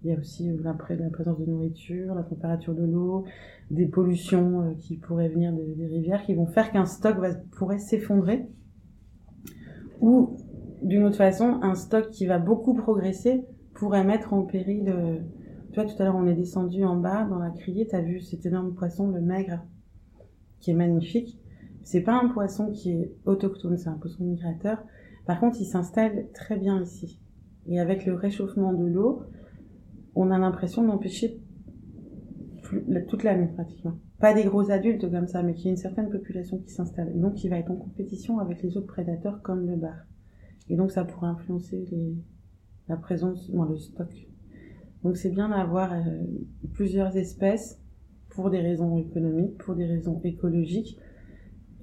Il 0.04 0.10
y 0.10 0.14
a 0.14 0.18
aussi 0.18 0.50
euh, 0.50 0.58
la, 0.64 0.74
présence 0.74 1.40
de 1.40 1.46
nourriture, 1.46 2.16
la 2.16 2.24
température 2.24 2.74
de 2.74 2.84
l'eau, 2.84 3.26
des 3.70 3.86
pollutions 3.86 4.62
euh, 4.62 4.74
qui 4.74 4.98
pourraient 4.98 5.30
venir 5.30 5.54
des 5.54 5.86
rivières, 5.86 6.24
qui 6.24 6.34
vont 6.34 6.48
faire 6.48 6.72
qu'un 6.72 6.86
stock 6.86 7.18
va, 7.20 7.36
pourrait 7.52 7.78
s'effondrer. 7.78 8.48
Ou, 10.00 10.38
d'une 10.82 11.04
autre 11.04 11.18
façon, 11.18 11.60
un 11.62 11.76
stock 11.76 12.10
qui 12.10 12.26
va 12.26 12.40
beaucoup 12.40 12.74
progresser 12.74 13.46
pourrait 13.74 14.04
mettre 14.04 14.34
en 14.34 14.44
péril... 14.44 14.90
Euh, 14.90 15.20
tu 15.72 15.80
vois, 15.80 15.90
tout 15.90 16.02
à 16.02 16.06
l'heure, 16.06 16.18
on 16.18 16.28
est 16.28 16.36
descendu 16.36 16.84
en 16.84 16.98
bas 16.98 17.26
dans 17.30 17.40
la 17.40 17.50
criée, 17.50 17.88
tu 17.88 17.96
as 17.96 18.02
vu 18.02 18.20
cet 18.20 18.46
énorme 18.46 18.74
poisson, 18.74 19.08
le 19.08 19.22
maigre, 19.22 19.64
qui 20.60 20.72
est 20.72 20.76
magnifique. 20.76 21.40
C'est 21.84 22.02
pas 22.02 22.14
un 22.14 22.28
poisson 22.28 22.72
qui 22.72 22.92
est 22.92 23.14
autochtone, 23.26 23.78
c'est 23.78 23.88
un 23.88 23.98
poisson 23.98 24.26
migrateur. 24.26 24.84
Par 25.26 25.40
contre, 25.40 25.62
il 25.62 25.66
s'installe 25.66 26.28
très 26.34 26.58
bien 26.58 26.82
ici. 26.82 27.22
Et 27.68 27.80
avec 27.80 28.06
le 28.06 28.16
réchauffement 28.16 28.74
de 28.74 28.86
l'eau, 28.86 29.24
on 30.14 30.30
a 30.30 30.38
l'impression 30.38 30.84
d'empêcher 30.84 31.42
toute 33.08 33.24
l'année 33.24 33.48
pratiquement. 33.48 33.94
Pas 34.20 34.34
des 34.34 34.44
gros 34.44 34.72
adultes 34.72 35.10
comme 35.10 35.28
ça, 35.28 35.42
mais 35.42 35.54
qu'il 35.54 35.66
y 35.66 35.68
a 35.70 35.72
une 35.72 35.78
certaine 35.78 36.10
population 36.10 36.58
qui 36.60 36.70
s'installe. 36.70 37.18
Donc, 37.20 37.44
il 37.44 37.50
va 37.50 37.58
être 37.58 37.72
en 37.72 37.78
compétition 37.78 38.40
avec 38.40 38.62
les 38.62 38.76
autres 38.76 38.88
prédateurs 38.88 39.42
comme 39.42 39.66
le 39.68 39.78
bar. 39.78 40.06
Et 40.72 40.76
donc, 40.78 40.92
ça 40.92 41.04
pourrait 41.04 41.28
influencer 41.28 41.86
les, 41.92 42.16
la 42.88 42.96
présence, 42.96 43.52
bon, 43.52 43.64
le 43.64 43.78
stock. 43.78 44.10
Donc, 45.04 45.18
c'est 45.18 45.30
bien 45.30 45.50
d'avoir 45.50 45.92
euh, 45.92 46.00
plusieurs 46.74 47.18
espèces 47.18 47.80
pour 48.30 48.50
des 48.50 48.62
raisons 48.62 48.98
économiques, 48.98 49.58
pour 49.58 49.76
des 49.76 49.86
raisons 49.86 50.20
écologiques. 50.24 50.98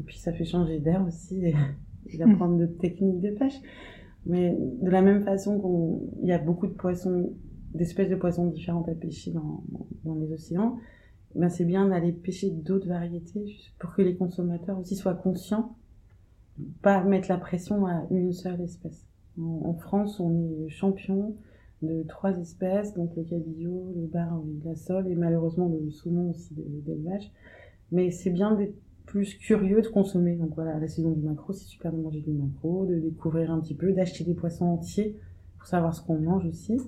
Et 0.01 0.03
puis, 0.03 0.17
ça 0.17 0.33
fait 0.33 0.45
changer 0.45 0.81
d'air 0.81 1.05
aussi 1.07 1.45
et, 1.45 1.55
et 2.07 2.17
d'apprendre 2.17 2.57
de 2.57 2.67
techniques 2.67 3.21
de 3.21 3.31
pêche. 3.31 3.61
Mais 4.25 4.57
de 4.59 4.89
la 4.89 5.03
même 5.03 5.23
façon 5.23 5.61
qu'il 6.19 6.27
y 6.27 6.33
a 6.33 6.39
beaucoup 6.39 6.67
de 6.67 6.73
poissons 6.73 7.33
d'espèces 7.75 8.09
de 8.09 8.17
poissons 8.17 8.47
différentes 8.47 8.89
à 8.89 8.95
pêcher 8.95 9.31
dans, 9.31 9.63
dans 10.05 10.15
les 10.15 10.33
océans, 10.33 10.79
ben 11.35 11.51
c'est 11.51 11.67
bien 11.67 11.87
d'aller 11.87 12.13
pêcher 12.13 12.51
d'autres 12.51 12.89
variétés 12.89 13.59
pour 13.79 13.95
que 13.95 14.01
les 14.01 14.17
consommateurs 14.17 14.79
aussi 14.79 14.97
soient 14.97 15.15
conscients, 15.15 15.77
pas 16.83 17.03
mettre 17.05 17.29
la 17.29 17.39
pression 17.39 17.87
à 17.87 18.07
une 18.11 18.33
seule 18.33 18.61
espèce. 18.61 19.07
En, 19.41 19.75
France, 19.75 20.19
on 20.19 20.33
est 20.35 20.69
champion 20.69 21.37
de 21.83 22.03
trois 22.09 22.37
espèces, 22.39 22.95
donc 22.95 23.15
le 23.17 23.23
cabillaud, 23.23 23.93
le 23.95 24.07
bar, 24.07 24.43
la 24.65 24.75
sole 24.75 25.07
et 25.09 25.15
malheureusement 25.15 25.69
le 25.69 25.91
saumon 25.91 26.31
aussi 26.31 26.55
d'élevage. 26.57 27.31
Mais 27.93 28.11
c'est 28.11 28.31
bien 28.31 28.55
d'être 28.57 28.75
plus 29.07 29.35
curieux 29.39 29.81
de 29.81 29.89
consommer. 29.89 30.37
Donc 30.37 30.55
voilà, 30.55 30.79
la 30.79 30.89
saison 30.89 31.13
du 31.13 31.21
macro, 31.21 31.53
c'est 31.53 31.67
super 31.67 31.93
de 31.93 31.99
manger 31.99 32.21
du 32.21 32.33
macro, 32.33 32.85
de 32.87 32.97
découvrir 32.97 33.51
un 33.51 33.61
petit 33.61 33.75
peu, 33.75 33.93
d'acheter 33.93 34.25
des 34.25 34.35
poissons 34.35 34.67
entiers 34.67 35.17
pour 35.57 35.67
savoir 35.67 35.95
ce 35.95 36.03
qu'on 36.05 36.19
mange 36.19 36.47
aussi. 36.47 36.79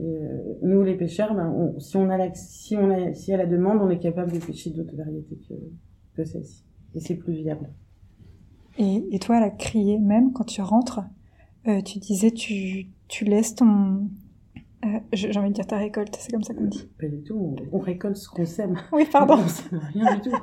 Euh, 0.00 0.54
nous, 0.62 0.82
les 0.82 0.96
pêcheurs, 0.96 1.34
ben, 1.34 1.74
si, 1.78 1.96
on 1.96 2.10
a 2.10 2.16
la, 2.16 2.32
si, 2.34 2.76
on 2.76 2.90
a, 2.90 3.12
si 3.12 3.32
a 3.32 3.36
la 3.36 3.46
demande, 3.46 3.80
on 3.82 3.90
est 3.90 3.98
capable 3.98 4.32
de 4.32 4.38
pêcher 4.38 4.70
d'autres 4.70 4.94
variétés 4.94 5.38
que, 5.48 5.54
que 6.14 6.24
celle-ci. 6.24 6.64
Et 6.94 7.00
c'est 7.00 7.16
plus 7.16 7.34
viable. 7.34 7.70
Et, 8.80 9.14
et, 9.14 9.18
toi, 9.18 9.36
à 9.36 9.40
la 9.40 9.50
criée, 9.50 9.98
même 9.98 10.32
quand 10.32 10.44
tu 10.44 10.62
rentres, 10.62 11.00
euh, 11.68 11.80
tu 11.82 11.98
disais 11.98 12.30
tu, 12.30 12.86
tu 13.08 13.24
laisses 13.24 13.54
ton. 13.54 14.08
Euh, 14.84 14.98
J'ai 15.12 15.36
envie 15.36 15.50
de 15.50 15.54
dire 15.54 15.66
ta 15.66 15.76
récolte, 15.76 16.16
c'est 16.18 16.32
comme 16.32 16.42
ça 16.42 16.54
qu'on 16.54 16.64
dit. 16.64 16.88
Pas 16.98 17.06
du 17.06 17.22
tout, 17.22 17.54
on, 17.70 17.78
récolte 17.78 18.16
ce 18.16 18.28
qu'on 18.30 18.46
sème. 18.46 18.76
Oui, 18.92 19.06
pardon. 19.10 19.34
on 19.44 19.48
sème 19.48 19.80
rien 19.92 20.16
du 20.16 20.22
tout. 20.30 20.36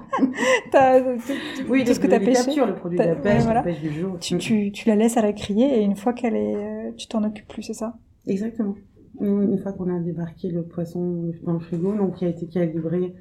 oui, 1.67 1.83
tout 1.83 1.93
ce 1.93 1.99
que 1.99 2.07
tu 2.07 2.13
as 2.13 2.19
pêché. 2.19 2.45
Captures, 2.45 2.67
le 2.67 2.75
produit 2.75 2.99
de 2.99 3.03
la 3.03 3.15
pêche, 3.15 3.45
la 3.45 3.63
pêche 3.63 3.81
du 3.81 3.91
jour. 3.91 4.19
Tu, 4.19 4.37
tu, 4.37 4.71
tu, 4.71 4.87
la 4.87 4.95
laisses 4.95 5.17
à 5.17 5.23
la 5.23 5.33
criée 5.33 5.79
et 5.79 5.83
une 5.83 5.95
fois 5.95 6.13
qu'elle 6.13 6.35
est. 6.35 6.55
Euh, 6.55 6.91
tu 6.95 7.07
t'en 7.07 7.23
occupes 7.23 7.47
plus, 7.47 7.63
c'est 7.63 7.73
ça? 7.73 7.97
Exactement 8.27 8.75
une 9.19 9.57
fois 9.57 9.73
qu'on 9.73 9.93
a 9.93 9.99
débarqué 9.99 10.49
le 10.49 10.63
poisson 10.63 11.31
dans 11.43 11.53
le 11.53 11.59
frigo, 11.59 11.95
donc 11.95 12.15
qui 12.15 12.25
a 12.25 12.29
été 12.29 12.47
calibré 12.47 13.13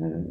euh, 0.00 0.22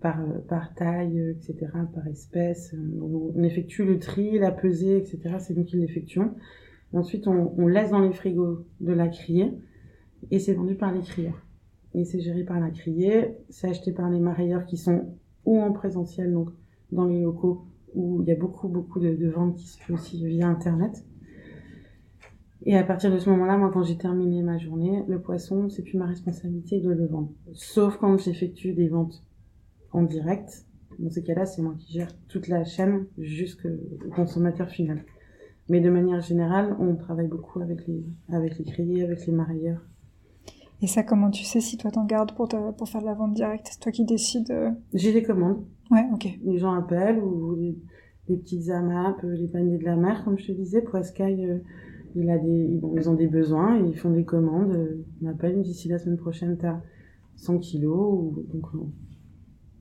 par, 0.00 0.18
par 0.48 0.74
taille, 0.74 1.18
etc., 1.30 1.68
par 1.94 2.06
espèce. 2.06 2.74
On, 3.00 3.32
on, 3.36 3.42
effectue 3.42 3.84
le 3.84 3.98
tri, 3.98 4.38
la 4.38 4.50
pesée, 4.50 4.96
etc. 4.96 5.36
C'est 5.38 5.56
nous 5.56 5.64
qui 5.64 5.76
l'effectuons. 5.76 6.34
Ensuite, 6.92 7.28
on, 7.28 7.66
laisse 7.68 7.90
dans 7.90 8.00
les 8.00 8.12
frigos 8.12 8.66
de 8.80 8.92
la 8.92 9.08
criée 9.08 9.52
et 10.30 10.38
c'est 10.38 10.54
vendu 10.54 10.74
par 10.74 10.92
les 10.92 11.02
crieurs. 11.02 11.46
Et 11.94 12.04
c'est 12.04 12.20
géré 12.20 12.44
par 12.44 12.60
la 12.60 12.70
criée, 12.70 13.36
c'est 13.48 13.68
acheté 13.68 13.92
par 13.92 14.10
les 14.10 14.20
marailleurs 14.20 14.64
qui 14.64 14.76
sont 14.76 15.14
ou 15.44 15.60
en 15.60 15.72
présentiel, 15.72 16.32
donc 16.32 16.50
dans 16.92 17.06
les 17.06 17.20
locaux, 17.20 17.64
où 17.94 18.22
il 18.22 18.28
y 18.28 18.32
a 18.32 18.36
beaucoup, 18.36 18.68
beaucoup 18.68 19.00
de, 19.00 19.14
de 19.14 19.28
ventes 19.28 19.56
qui 19.56 19.66
se 19.66 19.80
font 19.82 19.94
aussi 19.94 20.24
via 20.24 20.48
Internet. 20.48 21.04
Et 22.66 22.76
à 22.76 22.84
partir 22.84 23.10
de 23.10 23.18
ce 23.18 23.30
moment-là, 23.30 23.56
moi, 23.56 23.70
quand 23.72 23.82
j'ai 23.82 23.96
terminé 23.96 24.42
ma 24.42 24.58
journée, 24.58 25.02
le 25.08 25.20
poisson, 25.20 25.68
c'est 25.70 25.82
plus 25.82 25.96
ma 25.96 26.06
responsabilité 26.06 26.80
de 26.80 26.90
le 26.90 27.06
vendre. 27.06 27.30
Sauf 27.54 27.96
quand 27.96 28.18
j'effectue 28.18 28.74
des 28.74 28.88
ventes 28.88 29.24
en 29.92 30.02
direct. 30.02 30.66
Dans 30.98 31.10
ces 31.10 31.22
cas-là, 31.22 31.46
c'est 31.46 31.62
moi 31.62 31.74
qui 31.78 31.94
gère 31.94 32.08
toute 32.28 32.48
la 32.48 32.64
chaîne 32.64 33.06
jusqu'au 33.18 33.68
consommateur 34.14 34.68
final. 34.68 35.04
Mais 35.68 35.80
de 35.80 35.88
manière 35.88 36.20
générale, 36.20 36.76
on 36.80 36.96
travaille 36.96 37.28
beaucoup 37.28 37.60
avec 37.60 37.86
les, 37.86 38.04
avec 38.28 38.58
les 38.58 38.64
criers, 38.64 39.04
avec 39.04 39.26
les 39.26 39.32
marailleurs. 39.32 39.80
Et 40.82 40.86
ça, 40.86 41.02
comment 41.02 41.30
tu 41.30 41.44
sais 41.44 41.60
si 41.60 41.76
toi 41.76 41.90
t'en 41.90 42.06
gardes 42.06 42.32
pour, 42.32 42.48
pour 42.48 42.88
faire 42.88 43.02
de 43.02 43.06
la 43.06 43.14
vente 43.14 43.34
directe? 43.34 43.68
C'est 43.70 43.80
toi 43.80 43.92
qui 43.92 44.04
décides 44.04 44.50
euh? 44.50 44.70
J'ai 44.94 45.12
des 45.12 45.22
commandes. 45.22 45.64
Ouais, 45.90 46.06
ok. 46.12 46.26
Les 46.42 46.58
gens 46.58 46.72
appellent 46.72 47.20
ou 47.20 47.54
les, 47.54 47.76
les 48.28 48.36
petites 48.36 48.70
AMAP, 48.70 49.22
les 49.22 49.48
paniers 49.48 49.78
de 49.78 49.84
la 49.84 49.96
mer, 49.96 50.24
comme 50.24 50.38
je 50.38 50.46
te 50.46 50.52
disais, 50.52 50.80
pour 50.80 51.02
Sky. 51.04 51.22
Euh, 51.44 51.58
il 52.16 52.28
a 52.30 52.38
des, 52.38 52.80
ils 52.96 53.08
ont 53.08 53.14
des 53.14 53.28
besoins, 53.28 53.76
ils 53.76 53.96
font 53.96 54.10
des 54.10 54.24
commandes. 54.24 54.76
On 55.20 55.24
m'appelle, 55.24 55.62
d'ici 55.62 55.88
la 55.88 55.98
semaine 55.98 56.16
prochaine, 56.16 56.56
tu 56.58 56.66
as 56.66 56.82
100 57.36 57.58
kilos. 57.58 58.08
Ou, 58.12 58.44
donc, 58.52 58.66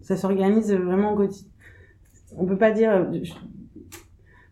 ça 0.01 0.17
s'organise 0.17 0.73
vraiment 0.73 1.15
quotidien. 1.15 1.49
On 2.37 2.45
peut 2.45 2.57
pas 2.57 2.71
dire, 2.71 3.09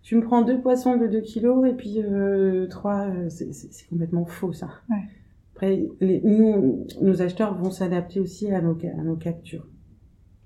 tu 0.08 0.16
me 0.16 0.22
prends 0.22 0.42
deux 0.42 0.62
poissons 0.62 0.96
de 0.96 1.06
2 1.06 1.20
kilos 1.20 1.68
et 1.68 1.74
puis 1.74 2.02
euh, 2.02 2.66
trois, 2.68 3.10
euh, 3.10 3.28
c'est 3.30 3.90
complètement 3.90 4.26
faux 4.26 4.54
ça. 4.54 4.70
Ouais. 4.90 5.04
Après, 5.54 5.86
les, 6.00 6.22
nous, 6.22 6.88
nos 7.02 7.22
acheteurs 7.22 7.56
vont 7.56 7.72
s'adapter 7.72 8.22
aussi 8.22 8.50
à 8.52 8.62
nos, 8.62 8.78
à 8.86 9.04
nos 9.04 9.18
captures. 9.18 9.68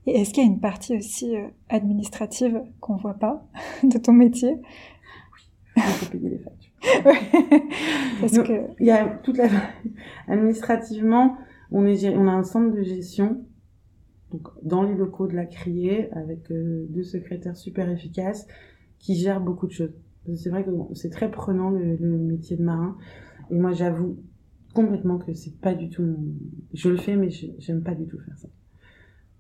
Et 0.08 0.20
est-ce 0.20 0.34
qu'il 0.34 0.44
y 0.44 0.48
a 0.48 0.50
une 0.50 0.62
partie 0.62 0.98
aussi 0.98 1.36
euh, 1.36 1.46
administrative 1.70 2.60
qu'on 2.80 2.96
voit 2.96 3.14
pas 3.14 3.46
de 3.84 4.00
ton 4.00 4.14
métier? 4.14 4.54
Oui, 4.56 5.42
il 5.78 5.82
faut 5.84 6.06
payer 6.08 6.30
les 6.30 6.40
factures. 6.40 6.72
Parce 8.22 8.40
que... 8.40 8.64
Il 8.80 8.88
y 8.88 8.92
a 8.92 9.06
toute 9.22 9.38
la... 9.38 9.48
Administrativement, 10.28 11.38
on, 11.72 11.86
est, 11.86 12.10
on 12.10 12.28
a 12.28 12.32
un 12.32 12.44
centre 12.44 12.76
de 12.76 12.82
gestion 12.82 13.46
donc 14.32 14.48
dans 14.64 14.84
les 14.84 14.96
locaux 14.96 15.28
de 15.28 15.36
la 15.36 15.46
criée 15.46 16.12
avec 16.14 16.52
euh, 16.52 16.86
deux 16.90 17.04
secrétaires 17.04 17.58
super 17.58 17.90
efficaces 17.90 18.48
qui 19.00 19.16
gèrent 19.16 19.42
beaucoup 19.42 19.68
de 19.68 19.72
choses. 19.72 19.94
C'est 20.36 20.50
vrai 20.50 20.64
que 20.64 20.72
c'est 20.94 21.10
très 21.10 21.32
prenant 21.32 21.70
le, 21.70 21.98
métier 21.98 22.58
de 22.58 22.64
marin 22.64 22.98
et 23.50 23.58
moi 23.58 23.74
j'avoue 23.74 24.18
complètement 24.74 25.18
que 25.18 25.34
c'est 25.34 25.60
pas 25.60 25.74
du 25.74 25.90
tout 25.90 26.16
je 26.74 26.90
le 26.90 26.98
fais 26.98 27.16
mais 27.16 27.30
j'aime 27.30 27.82
pas 27.84 27.96
du 27.96 28.06
tout 28.06 28.20
faire 28.20 28.38
ça. 28.38 28.48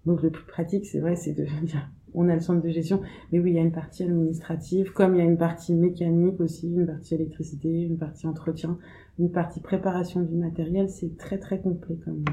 Donc 0.06 0.24
le 0.24 0.32
plus 0.32 0.46
pratique 0.46 0.86
c'est 0.86 1.00
vrai 1.00 1.16
c'est 1.16 1.34
de 1.34 1.46
on 2.14 2.30
a 2.30 2.36
le 2.36 2.42
centre 2.42 2.62
de 2.62 2.70
gestion. 2.70 3.02
Mais 3.32 3.40
oui, 3.40 3.52
il 3.52 3.56
y 3.56 3.60
a 3.60 3.62
une 3.62 3.72
partie 3.72 4.04
administrative, 4.04 4.92
comme 4.92 5.16
il 5.16 5.20
y 5.20 5.22
a 5.22 5.26
une 5.26 5.38
partie 5.38 5.74
mécanique 5.74 6.40
aussi, 6.40 6.68
une 6.68 6.86
partie 6.86 7.16
électricité, 7.16 7.70
une 7.70 7.98
partie 7.98 8.28
entretien, 8.28 8.78
une 9.20 9.32
partie 9.32 9.62
préparation 9.62 10.22
du 10.22 10.36
matériel. 10.36 10.90
C'est 10.90 11.18
très 11.18 11.38
très 11.38 11.62
complet 11.62 11.98
comme, 12.04 12.24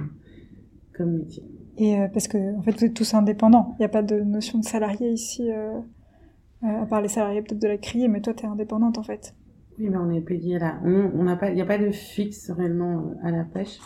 comme 0.94 1.18
métier. 1.18 1.44
Et 1.78 1.96
euh, 1.96 2.08
parce 2.08 2.26
que 2.26 2.56
en 2.56 2.62
fait, 2.62 2.72
vous 2.72 2.84
êtes 2.84 2.94
tous 2.94 3.14
indépendants. 3.14 3.74
Il 3.78 3.82
n'y 3.82 3.86
a 3.86 3.88
pas 3.88 4.02
de 4.02 4.20
notion 4.20 4.58
de 4.58 4.64
salarié 4.64 5.10
ici, 5.10 5.50
euh, 5.50 5.78
euh, 6.64 6.82
à 6.82 6.86
part 6.86 7.00
les 7.00 7.08
salariés 7.08 7.40
peut-être 7.40 7.62
de 7.62 7.68
la 7.68 7.78
criée, 7.78 8.08
mais 8.08 8.20
toi, 8.20 8.34
tu 8.34 8.44
es 8.44 8.48
indépendante 8.48 8.98
en 8.98 9.04
fait. 9.04 9.34
Oui, 9.78 9.88
mais 9.88 9.96
on 9.96 10.10
est 10.10 10.20
payé 10.20 10.58
là. 10.58 10.80
On 10.84 11.22
n'a 11.22 11.36
pas, 11.36 11.50
il 11.50 11.54
n'y 11.54 11.62
a 11.62 11.66
pas 11.66 11.78
de 11.78 11.92
fixe 11.92 12.50
réellement 12.50 13.12
à 13.22 13.30
la 13.30 13.44
pêche. 13.44 13.78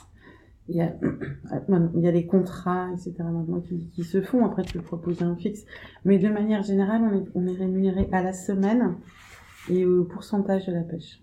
il 0.69 0.77
y 0.77 0.81
a, 0.81 0.97
il 1.95 2.01
y 2.01 2.09
a 2.09 2.11
les 2.11 2.25
contrats, 2.25 2.89
etc. 2.93 3.13
maintenant 3.19 3.61
qui, 3.61 3.91
qui 3.91 4.05
se 4.05 4.23
font. 4.23 4.47
Après, 4.47 4.63
tu 4.63 4.79
peux 4.79 4.85
proposer 4.85 5.23
un 5.23 5.37
fixe. 5.37 5.67
Mais 6.07 6.19
de 6.19 6.31
manière 6.31 6.63
générale, 6.63 7.03
on 7.03 7.15
est, 7.15 7.29
on 7.35 7.47
est 7.47 7.59
rémunéré 7.59 8.09
à 8.11 8.23
la 8.23 8.33
semaine 8.33 8.97
et 9.69 9.85
au 9.85 10.05
pourcentage 10.05 10.67
de 10.67 10.73
la 10.73 10.83
pêche. 10.83 11.23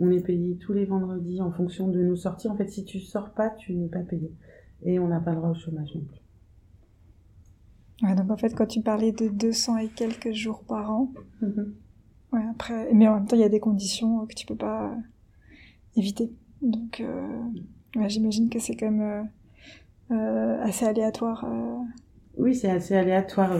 On 0.00 0.10
est 0.10 0.24
payé 0.24 0.56
tous 0.56 0.72
les 0.72 0.86
vendredis 0.86 1.40
en 1.40 1.52
fonction 1.52 1.86
de 1.86 2.02
nos 2.02 2.16
sorties. 2.16 2.48
En 2.48 2.56
fait, 2.56 2.68
si 2.68 2.84
tu 2.84 2.98
sors 2.98 3.30
pas, 3.30 3.50
tu 3.50 3.74
n'es 3.74 3.88
pas 3.88 4.00
payé. 4.00 4.32
Et 4.84 4.98
on 4.98 5.08
n'a 5.08 5.20
pas 5.20 5.30
le 5.30 5.36
droit 5.36 5.50
au 5.50 5.54
chômage 5.54 5.94
non 5.94 6.00
plus. 6.02 6.18
Ouais, 8.02 8.14
donc 8.16 8.30
en 8.30 8.36
fait, 8.36 8.54
quand 8.54 8.66
tu 8.66 8.80
parlais 8.82 9.12
de 9.12 9.28
200 9.28 9.76
et 9.78 9.88
quelques 9.88 10.32
jours 10.32 10.64
par 10.64 10.90
an, 10.90 11.12
Mhm. 11.40 11.74
ouais, 12.32 12.42
après, 12.50 12.92
mais 12.92 13.06
en 13.08 13.14
même 13.14 13.26
temps, 13.26 13.36
il 13.36 13.42
y 13.42 13.44
a 13.44 13.48
des 13.48 13.60
conditions 13.60 14.26
que 14.26 14.34
tu 14.34 14.44
peux 14.46 14.56
pas 14.56 14.96
éviter. 15.96 16.32
Donc, 16.62 17.00
euh, 17.00 17.42
ouais, 17.96 18.08
j'imagine 18.08 18.48
que 18.50 18.58
c'est 18.58 18.74
quand 18.74 18.90
même 18.90 19.28
euh, 20.10 20.14
euh, 20.14 20.62
assez 20.62 20.84
aléatoire. 20.84 21.46
Oui, 22.36 22.54
c'est 22.54 22.70
assez 22.70 22.94
aléatoire. 22.96 23.52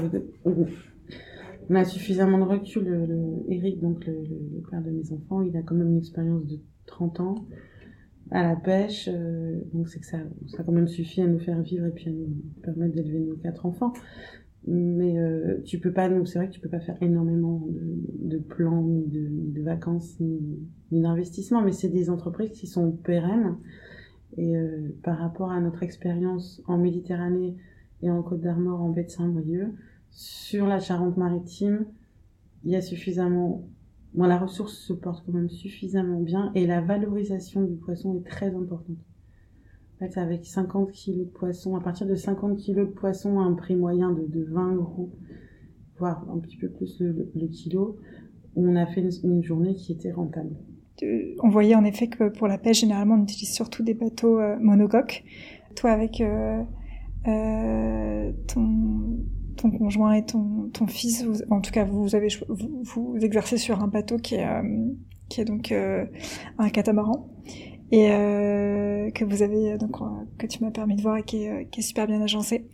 On 1.70 1.74
a 1.76 1.84
suffisamment 1.84 2.38
de 2.38 2.44
recul. 2.44 2.84
Le, 2.84 3.06
le- 3.06 3.44
Eric, 3.52 3.80
donc 3.80 4.04
le 4.06 4.60
père 4.70 4.82
de 4.82 4.90
mes 4.90 5.12
enfants, 5.12 5.42
il 5.42 5.56
a 5.56 5.62
quand 5.62 5.74
même 5.76 5.90
une 5.90 5.98
expérience 5.98 6.44
de 6.46 6.58
30 6.86 7.20
ans 7.20 7.34
à 8.30 8.42
la 8.42 8.56
pêche. 8.56 9.08
euh, 9.12 9.60
donc 9.72 9.88
c'est 9.88 10.00
que 10.00 10.06
ça, 10.06 10.18
ça 10.48 10.62
quand 10.62 10.72
même 10.72 10.88
suffit 10.88 11.22
à 11.22 11.26
nous 11.26 11.38
faire 11.38 11.60
vivre 11.60 11.86
et 11.86 11.90
puis 11.90 12.08
à 12.08 12.12
nous 12.12 12.28
permettre 12.62 12.94
d'élever 12.94 13.20
nos 13.20 13.36
quatre 13.36 13.66
enfants. 13.66 13.92
Mais 14.66 15.18
euh, 15.18 15.60
tu 15.64 15.80
peux 15.80 15.92
pas, 15.92 16.08
c'est 16.24 16.38
vrai 16.38 16.48
que 16.48 16.52
tu 16.52 16.60
peux 16.60 16.68
pas 16.68 16.80
faire 16.80 16.96
énormément 17.00 17.66
de, 17.68 18.28
de 18.28 18.38
plans, 18.38 18.82
ni 18.82 19.06
de, 19.06 19.28
de 19.28 19.62
vacances, 19.62 20.20
ni, 20.20 20.38
ni 20.92 21.02
d'investissements, 21.02 21.62
mais 21.62 21.72
c'est 21.72 21.88
des 21.88 22.10
entreprises 22.10 22.52
qui 22.52 22.66
sont 22.68 22.92
pérennes. 22.92 23.56
Et 24.36 24.56
euh, 24.56 24.94
par 25.02 25.18
rapport 25.18 25.50
à 25.50 25.60
notre 25.60 25.82
expérience 25.82 26.62
en 26.66 26.78
Méditerranée 26.78 27.56
et 28.02 28.10
en 28.10 28.22
Côte 28.22 28.40
d'Armor, 28.40 28.80
en 28.80 28.90
baie 28.90 29.04
de 29.04 29.10
Saint-Brieuc, 29.10 29.72
sur 30.10 30.66
la 30.66 30.78
Charente-Maritime, 30.78 31.84
il 32.64 32.70
y 32.70 32.76
a 32.76 32.82
suffisamment. 32.82 33.64
Bon, 34.14 34.24
la 34.24 34.38
ressource 34.38 34.74
se 34.74 34.92
porte 34.92 35.24
quand 35.24 35.32
même 35.32 35.48
suffisamment 35.48 36.20
bien 36.20 36.52
et 36.54 36.66
la 36.66 36.80
valorisation 36.80 37.62
du 37.62 37.76
poisson 37.76 38.16
est 38.16 38.28
très 38.28 38.54
importante. 38.54 38.98
En 39.94 39.98
fait, 40.06 40.18
avec 40.18 40.44
50 40.44 40.90
kilos 40.90 41.26
de 41.26 41.32
poisson, 41.32 41.76
à 41.76 41.80
partir 41.80 42.06
de 42.06 42.14
50 42.14 42.58
kilos 42.58 42.88
de 42.88 42.92
poisson 42.92 43.40
à 43.40 43.44
un 43.44 43.54
prix 43.54 43.76
moyen 43.76 44.10
de, 44.12 44.26
de 44.26 44.44
20 44.44 44.74
euros, 44.74 45.10
voire 45.98 46.26
un 46.30 46.38
petit 46.40 46.56
peu 46.56 46.68
plus 46.68 47.00
le, 47.00 47.46
kilo, 47.48 47.96
on 48.56 48.76
a 48.76 48.86
fait 48.86 49.02
une, 49.22 49.42
journée 49.42 49.74
qui 49.74 49.92
était 49.92 50.12
rentable. 50.12 50.56
On 51.42 51.48
voyait 51.48 51.74
en 51.74 51.84
effet 51.84 52.08
que 52.08 52.28
pour 52.28 52.48
la 52.48 52.58
pêche, 52.58 52.80
généralement, 52.80 53.14
on 53.14 53.22
utilise 53.22 53.52
surtout 53.52 53.82
des 53.82 53.94
bateaux 53.94 54.38
euh, 54.38 54.56
monocoques. 54.60 55.24
Toi, 55.74 55.90
avec 55.90 56.20
euh, 56.20 56.62
euh, 57.28 58.32
ton, 58.46 59.18
ton 59.62 59.70
conjoint 59.70 60.12
et 60.12 60.24
ton, 60.24 60.86
fils, 60.88 61.24
en 61.50 61.60
tout 61.60 61.70
cas, 61.70 61.84
vous, 61.84 62.14
avez, 62.14 62.28
vous, 62.48 63.16
exercez 63.20 63.56
sur 63.56 63.82
un 63.82 63.88
bateau 63.88 64.16
qui 64.16 64.34
est, 64.34 64.46
euh, 64.46 65.44
donc 65.44 65.72
euh, 65.72 66.04
un 66.58 66.68
catamaran 66.68 67.28
et 67.90 68.10
euh, 68.10 69.10
que 69.10 69.24
vous 69.24 69.42
avez 69.42 69.78
donc 69.78 69.96
que 70.38 70.46
tu 70.46 70.62
m'as 70.62 70.70
permis 70.70 70.96
de 70.96 71.02
voir 71.02 71.18
et 71.18 71.22
qui 71.22 71.44
est, 71.44 71.80
super 71.80 72.06
bien 72.06 72.20
agencé. 72.20 72.66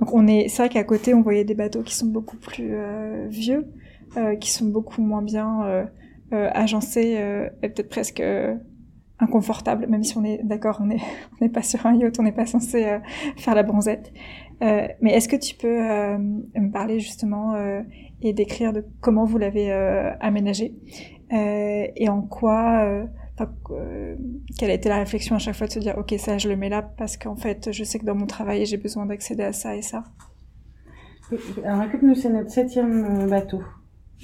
Donc 0.00 0.12
on 0.12 0.26
est, 0.26 0.48
c'est 0.48 0.62
vrai 0.62 0.68
qu'à 0.68 0.84
côté, 0.84 1.14
on 1.14 1.22
voyait 1.22 1.44
des 1.44 1.54
bateaux 1.54 1.82
qui 1.82 1.94
sont 1.94 2.06
beaucoup 2.06 2.36
plus 2.36 2.74
vieux, 3.28 3.66
qui 4.40 4.50
sont 4.50 4.66
beaucoup 4.66 5.02
moins 5.02 5.22
bien 5.22 5.88
agencé 6.52 7.16
euh, 7.18 7.48
et 7.62 7.68
peut-être 7.68 7.88
presque 7.88 8.20
euh, 8.20 8.54
inconfortable, 9.18 9.86
même 9.86 10.02
si 10.02 10.16
on 10.18 10.24
est 10.24 10.40
d'accord, 10.42 10.78
on 10.80 10.86
n'est 10.86 11.00
on 11.40 11.48
pas 11.48 11.62
sur 11.62 11.84
un 11.86 11.94
yacht, 11.94 12.18
on 12.18 12.22
n'est 12.22 12.32
pas 12.32 12.46
censé 12.46 12.98
faire 13.36 13.54
la 13.54 13.62
bronzette. 13.62 14.12
Euh, 14.62 14.86
mais 15.00 15.12
est-ce 15.12 15.28
que 15.28 15.36
tu 15.36 15.56
peux 15.56 15.90
euh, 15.90 16.18
me 16.18 16.70
parler 16.70 17.00
justement 17.00 17.54
euh, 17.54 17.82
et 18.22 18.32
décrire 18.32 18.72
comment 19.00 19.24
vous 19.24 19.38
l'avez 19.38 19.72
aménagé? 20.20 20.74
Et 21.30 22.08
en 22.08 22.22
quoi, 22.22 23.06
quelle 24.58 24.70
a 24.70 24.74
été 24.74 24.88
la 24.88 24.98
réflexion 24.98 25.34
à 25.34 25.38
chaque 25.38 25.56
fois 25.56 25.66
de 25.66 25.72
se 25.72 25.80
dire 25.80 25.98
ok 25.98 26.14
ça 26.18 26.38
je 26.38 26.48
le 26.48 26.54
mets 26.54 26.68
là 26.68 26.82
parce 26.82 27.16
qu'en 27.16 27.34
fait 27.34 27.72
je 27.72 27.82
sais 27.82 27.98
que 27.98 28.04
dans 28.04 28.14
mon 28.14 28.26
travail 28.26 28.64
j'ai 28.66 28.76
besoin 28.76 29.06
d'accéder 29.06 29.42
à 29.42 29.52
ça 29.52 29.74
et 29.74 29.82
ça? 29.82 30.04
Alors 31.64 31.82
écoute, 31.82 32.02
nous 32.02 32.14
c'est 32.14 32.30
notre 32.30 32.50
septième 32.50 33.28
bateau. 33.28 33.62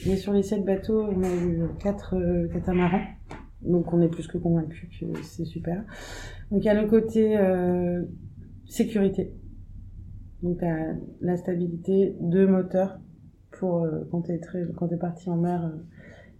Et 0.06 0.16
sur 0.16 0.32
les 0.32 0.44
sept 0.44 0.64
bateaux, 0.64 1.02
on 1.02 1.22
a 1.24 1.34
eu 1.34 1.62
quatre 1.82 2.16
catamarans. 2.52 3.02
Donc 3.62 3.92
on 3.92 4.00
est 4.00 4.08
plus 4.08 4.28
que 4.28 4.38
convaincus 4.38 4.88
que 5.00 5.06
c'est 5.22 5.44
super. 5.44 5.82
Donc 6.50 6.62
il 6.62 6.66
y 6.66 6.70
a 6.70 6.80
le 6.80 6.86
côté 6.86 7.36
sécurité. 8.66 9.34
Donc 10.42 10.58
t'as 10.58 10.94
la 11.20 11.36
stabilité, 11.36 12.16
deux 12.20 12.46
moteurs 12.46 12.98
pour 13.52 13.82
euh, 13.82 14.04
quand 14.10 14.22
très 14.22 14.66
quand 14.76 14.88
t'es 14.88 14.96
parti 14.96 15.28
en 15.28 15.36
mer. 15.36 15.64
euh, 15.64 15.78